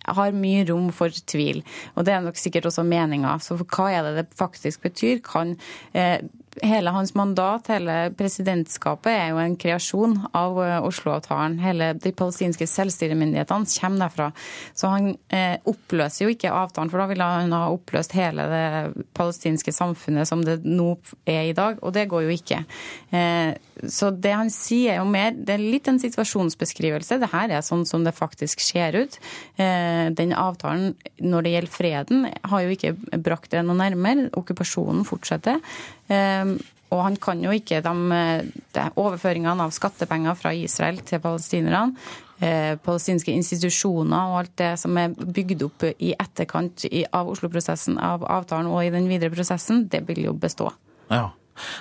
har 0.08 0.36
mye 0.36 0.66
rom 0.70 0.90
for 0.96 1.14
tvil. 1.30 1.64
Og 1.96 2.08
det 2.08 2.16
er 2.16 2.26
nok 2.26 2.40
sikkert 2.40 2.70
også 2.70 2.86
meninga. 2.88 3.38
Så 3.44 3.58
hva 3.60 3.90
er 3.92 4.08
det 4.08 4.14
det 4.22 4.28
faktisk 4.40 4.86
betyr? 4.86 5.22
Kan 5.26 5.56
eh, 5.94 6.20
Hele 6.64 6.90
hans 6.90 7.14
mandat, 7.14 7.68
hele 7.70 7.96
presidentskapet, 8.18 9.12
er 9.12 9.30
jo 9.32 9.42
en 9.42 9.56
kreasjon 9.60 10.16
av 10.38 10.58
eh, 10.64 10.78
Oslo-avtalen. 10.88 11.60
Hele 11.62 11.92
De 12.02 12.12
palestinske 12.16 12.68
selvstyremyndighetene 12.70 13.70
kommer 13.78 14.06
derfra. 14.08 14.30
Så 14.78 14.92
han 14.92 15.12
eh, 15.34 15.60
oppløser 15.70 16.26
jo 16.26 16.34
ikke 16.34 16.54
avtalen, 16.54 16.90
for 16.94 17.04
da 17.04 17.08
ville 17.12 17.30
han 17.30 17.54
ha 17.56 17.68
oppløst 17.74 18.16
hele 18.18 18.48
det 18.50 19.06
palestinske 19.18 19.74
samfunnet 19.76 20.30
som 20.30 20.44
det 20.46 20.60
nå 20.66 20.96
er 21.28 21.52
i 21.52 21.56
dag, 21.58 21.82
og 21.84 21.94
det 21.94 22.08
går 22.10 22.28
jo 22.28 22.38
ikke. 22.38 22.64
Eh, 23.12 23.54
så 23.86 24.10
det 24.10 24.34
han 24.34 24.50
sier 24.54 24.96
er 24.96 24.98
jo 25.02 25.10
mer 25.10 25.36
Det 25.38 25.54
er 25.54 25.62
litt 25.62 25.88
en 25.90 26.00
situasjonsbeskrivelse. 26.02 27.20
Det 27.22 27.30
her 27.30 27.52
er 27.54 27.66
sånn 27.66 27.86
som 27.86 28.06
det 28.06 28.16
faktisk 28.18 28.64
ser 28.64 28.98
ut. 28.98 29.20
Eh, 29.62 30.10
den 30.18 30.34
avtalen 30.34 30.96
når 31.22 31.46
det 31.46 31.54
gjelder 31.54 31.74
freden, 31.74 32.26
har 32.50 32.64
jo 32.64 32.74
ikke 32.74 32.96
brakt 33.22 33.52
det 33.54 33.64
noe 33.66 33.78
nærmere. 33.78 34.30
Okkupasjonen 34.38 35.06
fortsetter. 35.08 35.62
Eh, 36.08 36.58
og 36.88 37.02
han 37.04 37.18
kan 37.20 37.42
jo 37.44 37.52
ikke 37.52 37.82
de, 37.84 38.20
de 38.76 38.86
overføringene 38.96 39.66
av 39.66 39.74
skattepenger 39.76 40.38
fra 40.40 40.54
Israel 40.56 41.02
til 41.08 41.20
palestinerne, 41.24 41.98
eh, 42.40 42.78
palestinske 42.80 43.34
institusjoner 43.36 44.32
og 44.32 44.38
alt 44.42 44.54
det 44.62 44.72
som 44.80 44.96
er 45.00 45.16
bygd 45.18 45.66
opp 45.68 45.84
i 45.92 46.14
etterkant 46.16 46.88
av 47.12 47.34
Oslo-prosessen, 47.34 48.00
av 48.00 48.24
avtalen 48.24 48.72
og 48.72 48.86
i 48.86 48.94
den 48.94 49.10
videre 49.12 49.34
prosessen, 49.36 49.88
det 49.92 50.06
vil 50.08 50.24
jo 50.30 50.38
bestå. 50.38 50.72
Ja. 51.12 51.30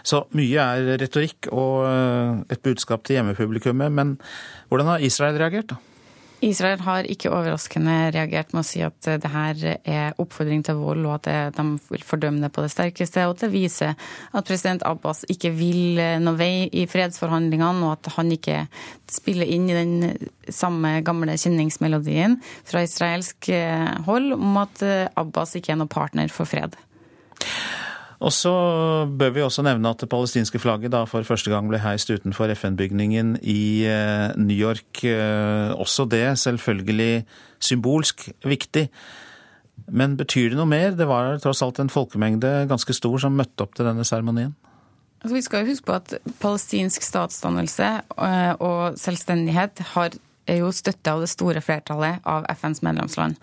Så 0.07 0.22
mye 0.33 0.62
er 0.62 0.97
retorikk 1.03 1.51
og 1.53 1.85
eh, 1.85 2.39
et 2.55 2.62
budskap 2.64 3.05
til 3.05 3.18
hjemmepublikummet. 3.18 3.93
Men 3.93 4.16
hvordan 4.70 4.95
har 4.95 5.05
Israel 5.05 5.39
reagert, 5.39 5.74
da? 5.74 5.96
Israel 6.45 6.82
har 6.84 7.07
ikke 7.09 7.30
overraskende 7.32 8.11
reagert 8.12 8.51
med 8.53 8.61
å 8.61 8.66
si 8.68 8.82
at 8.84 9.09
det 9.22 9.30
her 9.32 9.62
er 9.78 10.18
oppfordring 10.20 10.61
til 10.66 10.76
vold, 10.80 11.07
og 11.09 11.14
at 11.16 11.55
de 11.57 11.64
vil 11.89 12.05
fordømme 12.05 12.43
det 12.45 12.51
på 12.53 12.64
det 12.64 12.72
sterkeste. 12.74 13.24
Og 13.24 13.37
at 13.37 13.47
det 13.47 13.53
viser 13.55 13.95
at 13.97 14.49
president 14.49 14.84
Abbas 14.84 15.24
ikke 15.32 15.55
vil 15.57 16.01
noe 16.22 16.37
vei 16.37 16.66
i 16.68 16.84
fredsforhandlingene, 16.91 17.89
og 17.89 17.97
at 17.97 18.12
han 18.18 18.34
ikke 18.37 18.66
spiller 19.09 19.49
inn 19.49 19.70
i 19.70 19.78
den 19.78 20.28
samme 20.53 20.99
gamle 21.07 21.39
kjenningsmelodien 21.41 22.37
fra 22.68 22.84
israelsk 22.84 23.51
hold 24.05 24.37
om 24.37 24.61
at 24.61 24.84
Abbas 25.16 25.57
ikke 25.57 25.72
er 25.72 25.80
noen 25.80 25.93
partner 25.93 26.32
for 26.32 26.49
fred. 26.49 26.76
Og 28.25 28.33
så 28.33 28.53
bør 29.19 29.35
vi 29.35 29.45
også 29.45 29.64
nevne 29.67 29.91
at 29.93 30.01
det 30.01 30.09
palestinske 30.09 30.61
flagget 30.62 30.95
da 30.95 31.03
for 31.09 31.27
første 31.27 31.53
gang 31.53 31.69
ble 31.69 31.81
heist 31.83 32.09
utenfor 32.09 32.53
FN-bygningen 32.55 33.37
i 33.43 33.85
eh, 33.85 34.33
New 34.41 34.57
York. 34.57 35.03
Eh, 35.05 35.73
også 35.77 36.09
det 36.09 36.39
selvfølgelig 36.41 37.27
symbolsk 37.61 38.29
viktig. 38.45 38.89
Men 39.93 40.17
betyr 40.17 40.53
det 40.53 40.59
noe 40.59 40.71
mer? 40.71 40.97
Det 40.97 41.09
var 41.09 41.37
tross 41.45 41.61
alt 41.62 41.81
en 41.83 41.93
folkemengde 41.93 42.64
ganske 42.71 42.97
stor 42.97 43.21
som 43.21 43.37
møtte 43.37 43.67
opp 43.67 43.77
til 43.77 43.89
denne 43.89 44.07
seremonien? 44.09 44.55
Altså, 45.21 45.35
vi 45.35 45.45
skal 45.45 45.69
huske 45.69 45.89
på 45.89 45.97
at 45.97 46.17
palestinsk 46.41 47.05
statsdannelse 47.05 47.91
eh, 48.01 48.55
og 48.57 48.97
selvstendighet 49.01 49.85
har 49.93 50.17
er 50.47 50.61
jo 50.62 50.73
støtte 50.75 51.11
av 51.11 51.23
det 51.23 51.31
store 51.31 51.62
flertallet 51.64 52.23
av 52.29 52.47
FNs 52.55 52.83
medlemsland. 52.87 53.39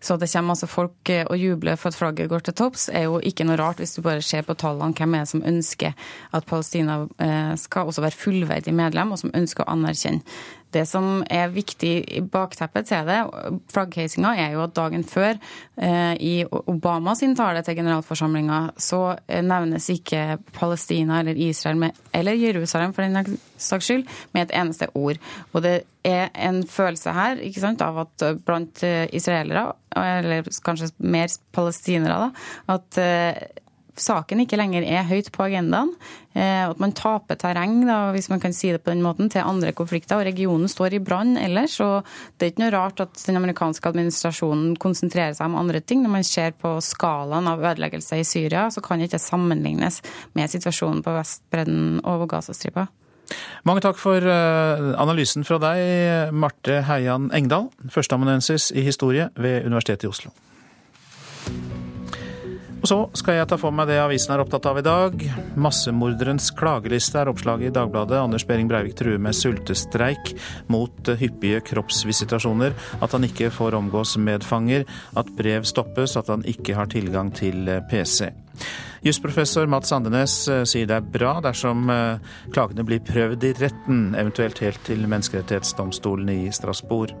Så 0.00 0.16
det 0.16 0.30
kommer 0.32 0.54
altså 0.54 0.68
folk 0.70 1.10
og 1.10 1.34
eh, 1.34 1.40
jubler 1.42 1.78
for 1.80 1.90
at 1.90 1.98
flagget 1.98 2.30
går 2.30 2.46
til 2.46 2.54
topps, 2.54 2.88
er 2.92 3.08
jo 3.08 3.18
ikke 3.24 3.46
noe 3.46 3.58
rart 3.58 3.82
hvis 3.82 3.96
du 3.96 4.02
bare 4.04 4.22
ser 4.22 4.46
på 4.46 4.56
tallene 4.58 4.94
hvem 4.94 5.16
er 5.16 5.26
det 5.26 5.32
som 5.32 5.44
ønsker 5.46 5.96
at 6.36 6.46
Palestina 6.46 7.00
eh, 7.22 7.56
skal 7.58 7.90
også 7.90 8.04
være 8.04 8.18
fullverdig 8.18 8.74
medlem, 8.74 9.12
og 9.12 9.22
som 9.22 9.34
ønsker 9.34 9.64
å 9.64 9.74
anerkjenne. 9.74 10.22
Det 10.68 10.82
som 10.84 11.22
er 11.32 11.48
viktig 11.48 11.92
i 12.12 12.20
bakteppet 12.20 12.90
til 12.90 13.06
det, 13.08 13.16
flaggheisinga, 13.72 14.34
er 14.36 14.52
jo 14.52 14.66
at 14.66 14.74
dagen 14.76 15.04
før, 15.08 15.38
eh, 15.80 16.12
i 16.20 16.34
Obama 16.44 17.14
sin 17.16 17.32
tale 17.36 17.62
til 17.64 17.78
generalforsamlinga, 17.78 18.58
så 18.76 19.16
nevnes 19.28 19.88
ikke 19.94 20.36
Palestina 20.52 21.22
eller 21.22 21.40
Israel 21.40 21.80
med, 21.80 21.96
eller 22.12 22.36
Jerusalem 22.36 22.92
for 22.92 23.06
den 23.06 23.38
saks 23.56 23.88
skyld 23.88 24.04
med 24.36 24.42
et 24.44 24.58
eneste 24.60 24.90
ord. 24.94 25.16
Og 25.54 25.64
det 25.64 25.78
er 26.04 26.28
en 26.36 26.60
følelse 26.68 27.16
her 27.16 27.40
ikke 27.48 27.64
sant, 27.64 27.80
av 27.80 28.04
at 28.04 28.28
blant 28.44 28.84
israelere 28.84 29.72
eller 30.18 30.50
kanskje 30.64 30.92
mer 30.98 31.32
palestinere, 31.54 32.28
da, 32.28 32.76
at 32.76 33.00
eh, 33.02 33.48
saken 33.98 34.42
ikke 34.42 34.58
lenger 34.58 34.86
er 34.86 35.06
høyt 35.08 35.30
på 35.34 35.44
agendaen. 35.48 35.90
Eh, 36.38 36.64
at 36.68 36.80
man 36.82 36.94
taper 36.96 37.38
terreng, 37.40 37.80
da, 37.88 38.12
hvis 38.14 38.30
man 38.32 38.42
kan 38.42 38.54
si 38.56 38.70
det 38.72 38.82
på 38.84 38.92
den 38.92 39.02
måten, 39.04 39.30
til 39.32 39.46
andre 39.46 39.72
konflikter. 39.76 40.18
og 40.18 40.28
Regionen 40.28 40.70
står 40.70 40.96
i 40.96 41.02
brann 41.02 41.36
ellers. 41.40 41.78
og 41.84 42.06
Det 42.36 42.46
er 42.46 42.52
ikke 42.52 42.64
noe 42.64 42.74
rart 42.74 43.02
at 43.04 43.24
den 43.26 43.40
amerikanske 43.40 43.90
administrasjonen 43.90 44.76
konsentrerer 44.80 45.34
seg 45.36 45.50
om 45.50 45.58
andre 45.58 45.80
ting. 45.80 46.04
Når 46.04 46.14
man 46.18 46.26
ser 46.26 46.54
på 46.58 46.78
skalaen 46.84 47.50
av 47.50 47.64
ødeleggelser 47.64 48.22
i 48.22 48.28
Syria, 48.28 48.68
så 48.70 48.84
kan 48.84 48.98
det 48.98 49.10
ikke 49.10 49.22
sammenlignes 49.22 50.02
med 50.38 50.50
situasjonen 50.50 51.02
på 51.02 51.16
Vestbredden 51.18 52.00
og 52.06 52.28
Gazastripa. 52.30 52.88
Mange 53.68 53.82
takk 53.84 53.98
for 54.00 54.22
eh, 54.22 54.90
analysen 55.00 55.46
fra 55.46 55.60
deg, 55.62 56.32
Marte 56.32 56.82
Heian 56.88 57.30
Engdahl, 57.36 57.68
førsteamanuensis 57.92 58.70
i 58.72 58.86
historie 58.86 59.30
ved 59.36 59.66
Universitetet 59.66 60.08
i 60.08 60.12
Oslo. 60.12 60.34
Og 62.78 62.86
så 62.86 62.98
skal 63.18 63.40
jeg 63.40 63.48
ta 63.50 63.58
for 63.58 63.74
meg 63.74 63.88
det 63.90 63.98
avisen 63.98 64.32
er 64.34 64.42
opptatt 64.42 64.66
av 64.70 64.78
i 64.78 64.84
dag. 64.86 65.22
Massemorderens 65.58 66.52
klageliste 66.54 67.18
er 67.18 67.30
oppslaget 67.30 67.72
i 67.72 67.74
Dagbladet. 67.74 68.20
Anders 68.20 68.46
Behring 68.46 68.70
Breivik 68.70 68.94
truer 68.98 69.18
med 69.22 69.34
sultestreik 69.34 70.30
mot 70.70 71.10
hyppige 71.18 71.60
kroppsvisitasjoner. 71.72 72.76
At 73.02 73.16
han 73.16 73.26
ikke 73.26 73.50
får 73.54 73.76
omgås 73.80 74.14
medfanger. 74.22 74.86
At 75.18 75.32
brev 75.38 75.66
stoppes. 75.66 76.14
At 76.20 76.30
han 76.30 76.46
ikke 76.46 76.78
har 76.78 76.90
tilgang 76.94 77.34
til 77.34 77.66
PC. 77.90 78.30
Jusprofessor 79.06 79.68
Mats 79.70 79.92
Andenes 79.94 80.34
eh, 80.50 80.64
sier 80.66 80.88
det 80.90 80.98
er 80.98 81.10
bra 81.14 81.38
dersom 81.44 81.88
eh, 81.92 82.18
klagene 82.54 82.84
blir 82.86 83.02
prøvd 83.06 83.46
i 83.46 83.54
retten, 83.60 84.02
eventuelt 84.18 84.58
helt 84.64 84.82
til 84.88 85.06
menneskerettighetsdomstolen 85.06 86.32
i 86.34 86.40
Strasbourg. 86.54 87.14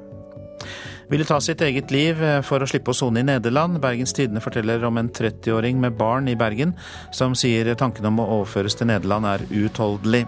Ville 1.08 1.24
ta 1.24 1.38
sitt 1.40 1.62
eget 1.64 1.92
liv 1.94 2.18
eh, 2.22 2.40
for 2.44 2.60
å 2.60 2.68
slippe 2.68 2.92
å 2.92 2.96
sone 2.96 3.22
i 3.22 3.28
Nederland. 3.28 3.78
Bergens 3.82 4.12
Tidende 4.16 4.42
forteller 4.44 4.82
om 4.84 4.98
en 5.00 5.08
30-åring 5.14 5.78
med 5.80 5.96
barn 6.00 6.28
i 6.28 6.36
Bergen 6.38 6.74
som 7.14 7.36
sier 7.38 7.70
tanken 7.78 8.10
om 8.10 8.20
å 8.20 8.28
overføres 8.40 8.76
til 8.76 8.90
Nederland 8.90 9.30
er 9.30 9.46
uutholdelig. 9.54 10.26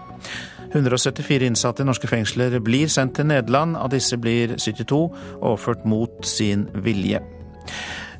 174 0.71 1.49
innsatte 1.49 1.83
i 1.83 1.87
norske 1.89 2.07
fengsler 2.07 2.55
blir 2.63 2.87
sendt 2.89 3.17
til 3.19 3.27
Nederland. 3.27 3.75
Av 3.75 3.91
disse 3.91 4.17
blir 4.17 4.55
72 4.55 5.03
overført 5.41 5.83
mot 5.83 6.23
sin 6.25 6.69
vilje. 6.85 7.19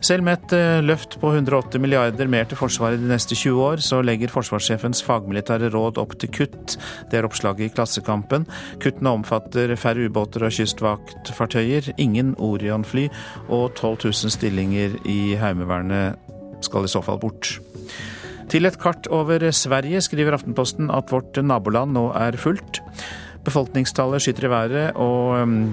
Selv 0.01 0.25
med 0.25 0.39
et 0.39 0.53
eh, 0.57 0.79
løft 0.81 1.19
på 1.21 1.29
108 1.29 1.77
milliarder 1.81 2.29
mer 2.31 2.47
til 2.49 2.57
Forsvaret 2.57 2.97
de 2.97 3.09
neste 3.11 3.37
20 3.37 3.61
år, 3.61 3.83
så 3.85 3.99
legger 4.01 4.33
forsvarssjefens 4.33 5.03
fagmilitære 5.05 5.69
råd 5.73 5.99
opp 6.01 6.15
til 6.17 6.31
kutt. 6.33 6.77
Det 7.11 7.19
er 7.19 7.27
oppslaget 7.27 7.67
i 7.67 7.73
Klassekampen. 7.75 8.47
Kuttene 8.81 9.13
omfatter 9.13 9.75
færre 9.77 10.07
ubåter 10.09 10.47
og 10.47 10.55
kystvaktfartøyer, 10.57 11.91
ingen 12.01 12.33
Orion-fly 12.41 13.05
og 13.47 13.75
12 13.77 14.09
000 14.09 14.33
stillinger 14.33 14.97
i 15.05 15.35
Heimevernet 15.37 16.17
skal 16.65 16.89
i 16.89 16.91
så 16.91 17.03
fall 17.05 17.21
bort. 17.21 17.59
Til 18.51 18.65
et 18.67 18.81
kart 18.81 19.05
over 19.13 19.45
Sverige 19.55 20.01
skriver 20.03 20.35
Aftenposten 20.35 20.89
at 20.91 21.13
vårt 21.13 21.37
naboland 21.45 21.93
nå 21.95 22.09
er 22.17 22.41
fullt. 22.41 22.81
Befolkningstallet 23.45 24.21
skyter 24.21 24.49
i 24.49 24.51
været, 24.51 24.97
og 24.99 25.47
mm, 25.47 25.69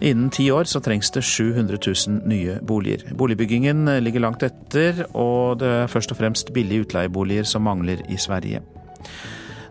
Innen 0.00 0.28
ti 0.30 0.50
år 0.52 0.68
så 0.68 0.80
trengs 0.84 1.10
det 1.14 1.22
700 1.24 1.78
000 1.80 2.28
nye 2.28 2.58
boliger. 2.66 3.06
Boligbyggingen 3.16 3.88
ligger 4.04 4.26
langt 4.26 4.44
etter, 4.44 5.06
og 5.16 5.62
det 5.62 5.72
er 5.82 5.92
først 5.92 6.12
og 6.12 6.20
fremst 6.20 6.52
billige 6.52 6.84
utleieboliger 6.84 7.48
som 7.48 7.64
mangler 7.64 8.04
i 8.12 8.18
Sverige. 8.20 8.60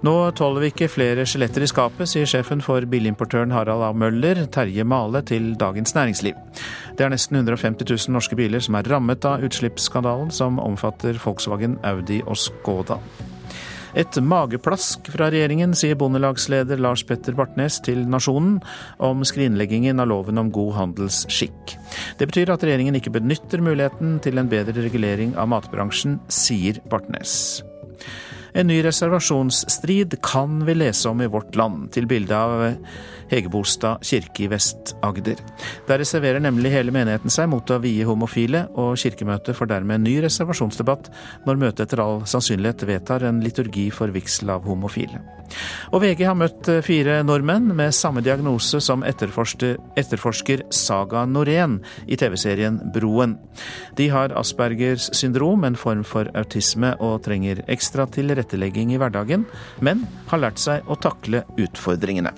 Nå 0.05 0.13
tåler 0.37 0.61
vi 0.61 0.67
ikke 0.69 0.89
flere 0.91 1.23
skjeletter 1.25 1.63
i 1.65 1.69
skapet, 1.69 2.09
sier 2.09 2.27
sjefen 2.29 2.59
for 2.61 2.85
bilimportøren 2.89 3.53
Harald 3.55 3.85
A. 3.87 3.93
Møller, 3.95 4.43
Terje 4.53 4.83
Male, 4.85 5.23
til 5.25 5.53
Dagens 5.57 5.95
Næringsliv. 5.95 6.35
Det 6.97 7.05
er 7.05 7.13
nesten 7.13 7.39
150 7.39 7.87
000 7.89 8.13
norske 8.13 8.37
biler 8.37 8.61
som 8.61 8.77
er 8.77 8.89
rammet 8.91 9.25
av 9.25 9.45
utslippsskandalen, 9.47 10.29
som 10.35 10.59
omfatter 10.61 11.17
Volkswagen, 11.23 11.79
Audi 11.85 12.19
og 12.25 12.37
Skoda. 12.37 12.99
Et 13.95 14.17
mageplask 14.19 15.07
fra 15.13 15.29
regjeringen, 15.31 15.71
sier 15.77 15.95
bondelagsleder 15.95 16.81
Lars 16.83 17.05
Petter 17.07 17.35
Bartnes 17.37 17.77
til 17.85 18.01
Nasjonen 18.11 18.57
om 19.03 19.23
skrinleggingen 19.23 20.03
av 20.03 20.09
loven 20.11 20.41
om 20.41 20.49
god 20.51 20.73
handelsskikk. 20.75 21.77
Det 22.19 22.27
betyr 22.27 22.51
at 22.51 22.65
regjeringen 22.67 22.99
ikke 22.99 23.13
benytter 23.15 23.63
muligheten 23.63 24.17
til 24.25 24.41
en 24.41 24.51
bedre 24.51 24.75
regulering 24.83 25.37
av 25.39 25.47
matbransjen, 25.53 26.19
sier 26.27 26.81
Bartnes. 26.91 27.63
En 28.55 28.67
ny 28.67 28.81
reservasjonsstrid 28.83 30.19
kan 30.23 30.61
vi 30.67 30.75
lese 30.75 31.07
om 31.11 31.23
i 31.23 31.31
Vårt 31.31 31.55
Land, 31.59 31.89
til 31.95 32.07
bilde 32.07 32.35
av 32.35 32.67
Hegebostad 33.31 34.03
kirke 34.05 34.45
i 34.45 34.49
Vest-Agder. 34.51 35.41
Der 35.87 36.01
reserverer 36.01 36.43
nemlig 36.43 36.73
hele 36.73 36.93
menigheten 36.95 37.33
seg 37.33 37.49
mot 37.51 37.69
å 37.71 37.79
vie 37.83 38.05
homofile, 38.07 38.65
og 38.77 38.97
Kirkemøtet 39.01 39.57
får 39.57 39.71
dermed 39.71 39.99
en 39.99 40.07
ny 40.07 40.17
reservasjonsdebatt 40.25 41.11
når 41.47 41.61
møtet 41.61 41.87
etter 41.87 42.03
all 42.03 42.21
sannsynlighet 42.29 42.85
vedtar 42.89 43.25
en 43.27 43.41
liturgi 43.43 43.89
for 43.93 44.13
vigsel 44.13 44.53
av 44.55 44.67
homofile. 44.69 45.23
Og 45.93 46.01
VG 46.01 46.23
har 46.25 46.37
møtt 46.37 46.69
fire 46.85 47.19
nordmenn 47.25 47.69
med 47.77 47.93
samme 47.95 48.23
diagnose 48.25 48.79
som 48.83 49.03
etterforsker, 49.05 49.77
etterforsker 49.99 50.65
Saga 50.73 51.25
Norén 51.29 51.77
i 52.09 52.17
TV-serien 52.19 52.79
Broen. 52.95 53.37
De 53.97 54.09
har 54.13 54.33
Aspergers 54.39 55.09
syndrom, 55.15 55.63
en 55.63 55.77
form 55.79 56.03
for 56.07 56.29
autisme, 56.37 56.95
og 56.99 57.23
trenger 57.27 57.63
ekstra 57.71 58.07
tilrettelegging 58.09 58.95
i 58.95 58.99
hverdagen, 59.01 59.45
men 59.85 60.05
har 60.31 60.43
lært 60.43 60.61
seg 60.61 60.89
å 60.89 60.97
takle 60.99 61.45
utfordringene. 61.61 62.33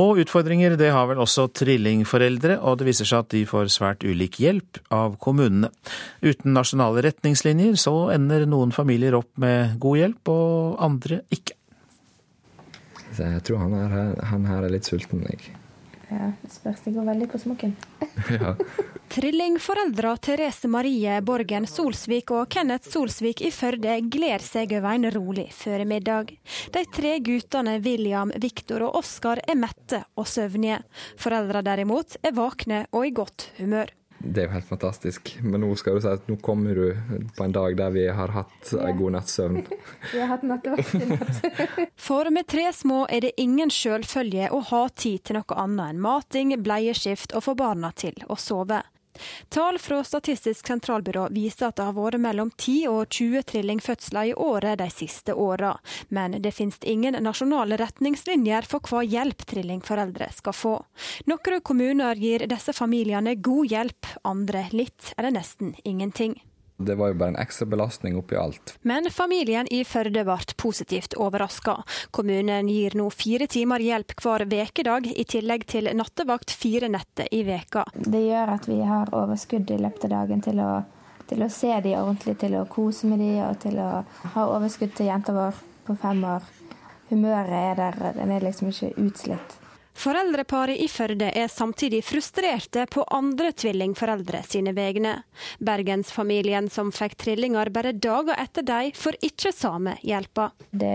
Og 0.00 0.20
utfordringer 0.22 0.76
det 0.80 0.92
har 0.94 1.08
vel 1.10 1.20
også 1.20 1.48
trillingforeldre, 1.60 2.58
og 2.64 2.78
det 2.80 2.88
viser 2.88 3.08
seg 3.08 3.24
at 3.24 3.32
de 3.34 3.44
får 3.48 3.72
svært 3.74 4.04
ulik 4.06 4.38
hjelp 4.40 4.80
av 4.94 5.18
kommunene. 5.20 5.72
Uten 6.24 6.54
nasjonale 6.56 7.04
retningslinjer 7.04 7.76
så 7.80 7.94
ender 8.14 8.46
noen 8.48 8.72
familier 8.72 9.18
opp 9.18 9.30
med 9.42 9.76
god 9.82 10.02
hjelp, 10.02 10.32
og 10.32 10.84
andre 10.88 11.22
ikke. 11.34 11.56
jeg 13.18 13.42
tror 13.44 13.64
han 13.66 13.74
her, 13.92 14.14
han 14.30 14.46
her 14.48 14.64
er 14.64 14.72
litt 14.78 14.88
sulten, 14.88 15.26
jeg. 15.28 15.59
Ja, 16.10 16.32
det 16.42 16.50
spørs. 16.50 16.80
Det 16.84 16.90
går 16.94 17.06
veldig 17.06 17.28
på 17.30 17.38
smokken. 17.38 17.76
ja. 18.40 18.54
Trillingforeldra 19.10 20.16
Therese 20.16 20.68
Marie 20.70 21.20
Borgen 21.22 21.68
Solsvik 21.70 22.32
og 22.34 22.48
Kenneth 22.50 22.90
Solsvik 22.90 23.42
i 23.46 23.52
Førde 23.54 23.96
gleder 24.10 24.42
seg 24.42 24.74
over 24.78 24.96
en 24.96 25.06
rolig 25.14 25.46
føremiddag. 25.54 26.34
De 26.74 26.84
tre 26.94 27.16
guttene 27.26 27.78
William, 27.84 28.34
Viktor 28.42 28.88
og 28.88 29.00
Oskar 29.04 29.42
er 29.46 29.58
mette 29.58 30.02
og 30.18 30.26
søvnige. 30.30 30.82
Foreldra 31.20 31.62
derimot 31.66 32.18
er 32.22 32.34
vakne 32.34 32.84
og 32.90 33.06
i 33.06 33.14
godt 33.14 33.52
humør. 33.60 33.94
Det 34.20 34.42
er 34.42 34.48
jo 34.48 34.52
helt 34.52 34.68
fantastisk. 34.68 35.30
Men 35.40 35.62
nå 35.64 35.70
skal 35.80 35.96
du 35.96 36.04
si 36.04 36.10
at 36.12 36.26
nå 36.28 36.36
kommer 36.44 36.76
du 36.76 36.92
på 37.36 37.44
en 37.46 37.54
dag 37.56 37.76
der 37.78 37.94
vi 37.94 38.04
har 38.12 38.34
hatt 38.34 38.72
en 38.76 38.98
god 38.98 39.16
natts 39.16 39.38
søvn. 39.38 39.62
Vi 40.12 40.20
har 40.20 40.28
hatt 40.34 40.44
nattevakt 40.44 40.94
i 40.94 41.08
natt. 41.08 41.40
For 42.08 42.28
med 42.34 42.48
tre 42.50 42.66
små 42.76 43.06
er 43.08 43.24
det 43.24 43.32
ingen 43.40 43.72
selvfølge 43.72 44.50
å 44.52 44.60
ha 44.70 44.82
tid 44.92 45.24
til 45.24 45.40
noe 45.40 45.56
annet 45.64 45.94
enn 45.94 46.04
mating, 46.04 46.54
bleieskift 46.60 47.32
og 47.36 47.46
få 47.48 47.56
barna 47.58 47.92
til 47.96 48.16
å 48.28 48.36
sove. 48.36 48.82
Tall 49.48 49.78
fra 49.78 50.02
Statistisk 50.04 50.66
sentralbyrå 50.66 51.28
viser 51.34 51.70
at 51.70 51.78
det 51.78 51.86
har 51.88 51.96
vært 51.96 52.20
mellom 52.22 52.50
10 52.56 52.88
og 52.90 53.08
20 53.08 53.44
trillingfødsler 53.52 54.30
i 54.30 54.34
året 54.34 54.78
de 54.80 54.88
siste 54.92 55.34
åra, 55.34 55.74
men 56.08 56.38
det 56.42 56.54
finnes 56.56 56.78
ingen 56.82 57.18
nasjonale 57.24 57.78
retningslinjer 57.80 58.68
for 58.68 58.84
hva 58.86 59.04
hjelp 59.06 59.46
trillingforeldre 59.50 60.30
skal 60.36 60.56
få. 60.56 60.76
Noen 61.30 61.64
kommuner 61.64 62.20
gir 62.20 62.46
disse 62.50 62.74
familiene 62.76 63.36
god 63.40 63.72
hjelp, 63.72 64.14
andre 64.24 64.66
litt 64.72 65.12
eller 65.16 65.34
nesten 65.34 65.74
ingenting. 65.84 66.38
Det 66.80 66.94
var 66.94 67.08
jo 67.12 67.14
bare 67.20 67.28
en 67.28 67.36
ekstra 67.36 67.66
belastning 67.66 68.16
oppi 68.16 68.36
alt. 68.36 68.74
Men 68.82 69.10
familien 69.10 69.68
i 69.70 69.82
Førde 69.84 70.24
ble 70.24 70.38
positivt 70.56 71.14
overraska. 71.20 71.74
Kommunen 72.10 72.68
gir 72.72 72.96
nå 72.96 73.10
fire 73.12 73.46
timer 73.52 73.84
hjelp 73.84 74.14
hver 74.22 74.46
vekedag, 74.48 75.10
i 75.12 75.24
tillegg 75.28 75.66
til 75.68 75.90
nattevakt 75.96 76.54
fire 76.56 76.88
netter 76.88 77.28
i 77.36 77.42
veka. 77.44 77.84
Det 77.94 78.22
gjør 78.24 78.54
at 78.56 78.68
vi 78.70 78.80
har 78.88 79.12
overskudd 79.12 79.70
i 79.70 79.78
løpet 79.82 80.08
av 80.08 80.14
dagen 80.16 80.40
til 80.46 80.64
å, 80.64 80.70
til 81.28 81.44
å 81.44 81.50
se 81.52 81.74
de 81.84 81.96
ordentlig, 81.98 82.38
til 82.40 82.56
å 82.56 82.64
kose 82.70 83.12
med 83.12 83.20
de, 83.20 83.34
og 83.44 83.60
til 83.60 83.76
å 83.76 83.90
ha 84.36 84.48
overskudd 84.56 84.96
til 84.96 85.12
jenta 85.12 85.36
vår 85.36 85.60
på 85.84 86.00
fem 86.00 86.24
år. 86.24 86.48
Humøret 87.10 87.58
er 87.60 87.76
der, 87.82 88.04
den 88.16 88.32
er 88.32 88.48
liksom 88.48 88.72
ikke 88.72 88.94
utslitt. 89.04 89.60
Foreldreparet 90.00 90.80
i 90.80 90.86
Førde 90.88 91.26
er 91.36 91.48
samtidig 91.52 91.98
frustrerte 92.08 92.86
på 92.88 93.02
andre 93.12 93.50
tvillingforeldre 93.52 94.40
sine 94.48 94.72
vegne. 94.72 95.18
Bergensfamilien 95.60 96.70
som 96.72 96.88
fikk 96.94 97.18
trillinger 97.20 97.68
bare 97.74 97.92
dager 97.92 98.38
etter 98.40 98.64
dem, 98.64 98.94
får 98.96 99.18
ikke 99.28 99.52
samme 99.52 99.98
hjelpa. 100.00 100.48
Det 100.72 100.92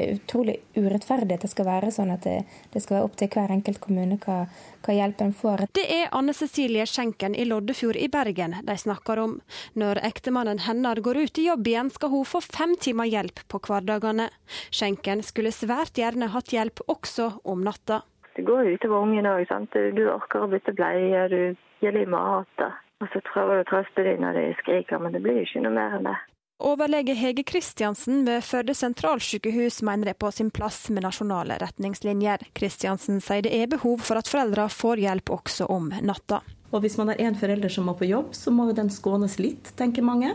er 0.00 0.14
utrolig 0.14 0.56
urettferdig 0.72 1.36
at 1.36 1.44
det 1.44 1.52
skal 1.52 1.68
være 1.68 1.92
sånn 1.92 2.14
at 2.14 2.24
det, 2.24 2.38
det 2.72 2.80
skal 2.80 2.96
være 2.96 3.10
opp 3.10 3.20
til 3.20 3.28
hver 3.34 3.52
enkelt 3.58 3.82
kommune 3.84 4.16
hva, 4.24 4.38
hva 4.84 4.96
hjelp 4.96 5.24
en 5.24 5.34
får. 5.36 5.64
Det 5.76 5.86
er 5.92 6.10
Anne 6.16 6.34
Cecilie 6.36 6.86
Skjenken 6.88 7.34
i 7.34 7.46
Loddefjord 7.48 7.98
i 8.00 8.08
Bergen 8.12 8.56
de 8.66 8.76
snakker 8.78 9.20
om. 9.22 9.38
Når 9.78 10.02
ektemannen 10.10 10.62
hennes 10.66 11.02
går 11.04 11.22
ut 11.24 11.38
i 11.38 11.46
jobb 11.48 11.66
igjen, 11.66 11.90
skal 11.90 12.12
hun 12.14 12.28
få 12.28 12.42
fem 12.44 12.76
timer 12.80 13.10
hjelp 13.10 13.42
på 13.48 13.60
hverdagene. 13.66 14.30
Skjenken 14.70 15.24
skulle 15.26 15.54
svært 15.54 16.00
gjerne 16.00 16.30
hatt 16.34 16.54
hjelp 16.54 16.84
også 16.88 17.32
om 17.44 17.64
natta. 17.66 18.02
Det 18.36 18.46
går 18.46 18.72
utover 18.76 19.04
ungen 19.04 19.26
òg. 19.26 19.50
Du 19.96 20.04
orker 20.08 20.46
å 20.46 20.50
bytte 20.50 20.72
bleie, 20.76 21.26
du 21.28 21.40
gir 21.82 21.96
dem 21.96 22.14
mat. 22.14 22.66
Og 23.00 23.08
så 23.12 23.22
prøver 23.24 23.60
du 23.60 23.64
å 23.64 23.70
trøste 23.70 24.04
dem 24.04 24.20
når 24.24 24.36
de 24.36 24.48
skriker, 24.60 25.00
men 25.00 25.14
det 25.16 25.22
blir 25.24 25.42
ikke 25.42 25.62
noe 25.64 25.76
mer 25.76 25.96
enn 25.98 26.08
det. 26.08 26.18
Overlege 26.60 27.14
Hege 27.16 27.42
Kristiansen 27.42 28.24
ved 28.26 28.42
Førde 28.44 28.74
sentralsykehus 28.76 29.78
mener 29.82 30.10
det 30.10 30.12
er 30.12 30.18
på 30.20 30.28
sin 30.34 30.50
plass 30.52 30.90
med 30.92 31.06
nasjonale 31.06 31.56
retningslinjer. 31.62 32.44
Kristiansen 32.52 33.22
sier 33.24 33.46
det 33.46 33.54
er 33.56 33.70
behov 33.72 34.02
for 34.04 34.20
at 34.20 34.28
foreldre 34.28 34.66
får 34.68 35.00
hjelp 35.00 35.32
også 35.38 35.70
om 35.72 35.88
natta. 36.04 36.42
Og 36.70 36.84
Hvis 36.84 36.98
man 37.00 37.08
har 37.08 37.22
én 37.24 37.38
forelder 37.40 37.72
som 37.72 37.88
må 37.88 37.94
på 37.96 38.10
jobb, 38.10 38.34
så 38.36 38.52
må 38.52 38.68
den 38.76 38.92
skånes 38.92 39.38
litt, 39.40 39.72
tenker 39.80 40.04
mange. 40.04 40.34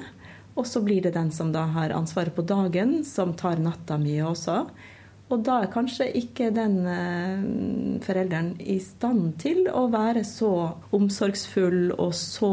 Og 0.57 0.65
så 0.65 0.81
blir 0.81 1.05
det 1.05 1.13
den 1.13 1.29
som 1.31 1.53
da 1.53 1.67
har 1.77 1.93
ansvaret 1.93 2.33
på 2.33 2.41
dagen, 2.41 3.03
som 3.05 3.35
tar 3.37 3.61
natta 3.61 3.99
mye 4.01 4.25
også. 4.25 4.63
Og 5.29 5.45
da 5.45 5.61
er 5.61 5.73
kanskje 5.73 6.09
ikke 6.17 6.49
den 6.53 6.81
eh, 6.89 8.01
forelderen 8.05 8.55
i 8.61 8.79
stand 8.81 9.35
til 9.41 9.69
å 9.69 9.85
være 9.93 10.25
så 10.25 10.51
omsorgsfull 10.93 11.93
og 11.95 12.13
så 12.17 12.51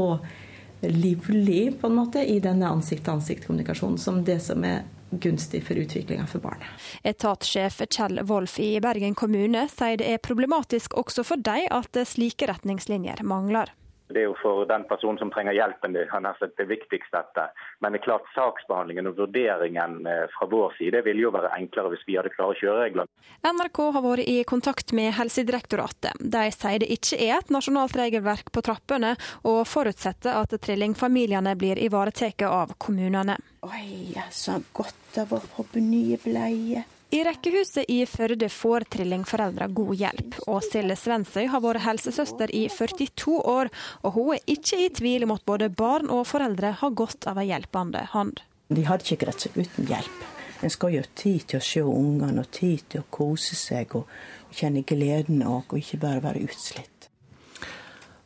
livlig 0.82 1.80
på 1.80 1.86
en 1.86 1.94
måte 1.94 2.24
i 2.26 2.38
denne 2.42 2.70
ansikt-til-ansikt-kommunikasjonen 2.74 3.98
som 3.98 4.24
det 4.26 4.40
som 4.42 4.64
er 4.66 4.82
gunstig 5.12 5.60
for 5.66 5.76
utviklinga 5.76 6.26
for 6.26 6.42
barnet. 6.42 6.68
Etatssjef 7.04 7.82
Kjell 7.90 8.22
Wolf 8.28 8.58
i 8.62 8.80
Bergen 8.80 9.14
kommune 9.14 9.66
sier 9.70 10.00
det 10.00 10.08
er 10.08 10.22
problematisk 10.24 10.96
også 10.98 11.24
for 11.26 11.42
dem 11.44 11.68
at 11.70 12.02
slike 12.08 12.48
retningslinjer 12.48 13.22
mangler. 13.26 13.70
Det 14.12 14.22
er 14.22 14.28
jo 14.28 14.36
for 14.42 14.66
den 14.68 14.84
personen 14.88 15.18
som 15.20 15.32
trenger 15.32 15.56
hjelpen 15.56 15.96
det, 15.96 16.06
er 16.12 16.52
det 16.56 16.68
viktigste. 16.68 17.12
dette. 17.12 17.48
Men 17.80 17.92
det 17.92 18.00
er 18.00 18.04
klart 18.06 18.28
saksbehandlingen 18.34 19.08
og 19.10 19.18
vurderingen 19.18 20.06
eh, 20.06 20.24
fra 20.32 20.48
vår 20.50 20.76
side 20.78 21.02
ville 21.06 21.24
jo 21.24 21.32
være 21.34 21.52
enklere 21.58 21.92
hvis 21.92 22.04
vi 22.06 22.16
hadde 22.18 22.32
klare 22.34 22.56
kjøreregler. 22.60 23.10
NRK 23.46 23.80
har 23.96 24.04
vært 24.06 24.30
i 24.30 24.38
kontakt 24.48 24.94
med 24.96 25.12
Helsedirektoratet. 25.18 26.16
De 26.20 26.46
sier 26.54 26.82
det 26.82 26.90
ikke 26.94 27.18
er 27.18 27.36
et 27.40 27.52
nasjonalt 27.54 27.96
regelverk 27.98 28.52
på 28.54 28.64
trappene, 28.64 29.14
og 29.48 29.62
forutsetter 29.68 30.38
at 30.38 30.54
trillingfamiliene 30.62 31.54
blir 31.58 31.80
ivaretatt 31.82 32.46
av 32.46 32.74
kommunene. 32.78 33.36
Oi, 33.66 34.14
så 34.30 34.58
godt 34.74 34.98
det 35.14 35.28
var 35.30 35.44
å 35.58 35.66
på 35.66 35.82
nye 35.82 36.18
bleier. 36.22 36.86
I 37.12 37.24
rekkehuset 37.24 37.90
i 37.92 38.06
Førde 38.08 38.48
får 38.48 38.86
trillingforeldre 38.94 39.66
god 39.76 39.90
hjelp. 40.00 40.36
Åshild 40.48 40.94
Svensøy 40.96 41.44
har 41.52 41.60
vært 41.60 41.84
helsesøster 41.84 42.48
i 42.56 42.62
42 42.72 43.34
år, 43.52 43.68
og 44.00 44.14
hun 44.14 44.30
er 44.32 44.40
ikke 44.48 44.78
i 44.80 44.86
tvil 44.96 45.26
om 45.26 45.34
at 45.34 45.44
både 45.44 45.68
barn 45.76 46.08
og 46.08 46.24
foreldre 46.30 46.70
har 46.80 46.94
godt 46.96 47.28
av 47.28 47.42
ei 47.42 47.50
hjelpende 47.50 48.06
hånd. 48.14 48.40
De 48.72 48.86
hadde 48.88 49.04
ikke 49.04 49.26
greid 49.26 49.44
seg 49.44 49.60
uten 49.60 49.90
hjelp. 49.92 50.24
En 50.64 50.72
skal 50.72 50.94
jo 50.94 51.04
ha 51.04 51.12
tid 51.20 51.44
til 51.52 51.60
å 51.60 51.66
se 51.68 51.84
ungene 51.84 52.46
og 52.46 52.50
tid 52.54 52.88
til 52.88 53.04
å 53.04 53.10
kose 53.12 53.60
seg 53.60 53.92
og 53.98 54.08
kjenne 54.48 54.86
gleden 54.88 55.44
òg, 55.44 55.68
og 55.68 55.84
ikke 55.84 56.00
bare 56.00 56.24
være 56.24 56.46
utslitt. 56.48 57.10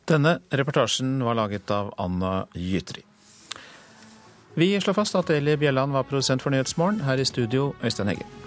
Denne 0.07 0.37
reportasjen 0.47 1.17
var 1.27 1.35
laget 1.35 1.75
av 1.75 1.91
Anna 1.99 2.37
Gytri. 2.55 3.03
Vi 4.55 4.71
slår 4.79 4.95
fast 5.03 5.19
at 5.19 5.35
Eli 5.35 5.59
Bjelland 5.59 5.91
var 5.91 6.07
produsent 6.07 6.41
for 6.41 6.55
Nyhetsmorgen. 6.55 7.03
Her 7.03 7.19
i 7.19 7.27
studio, 7.27 7.73
Øystein 7.83 8.15
Hegge. 8.15 8.46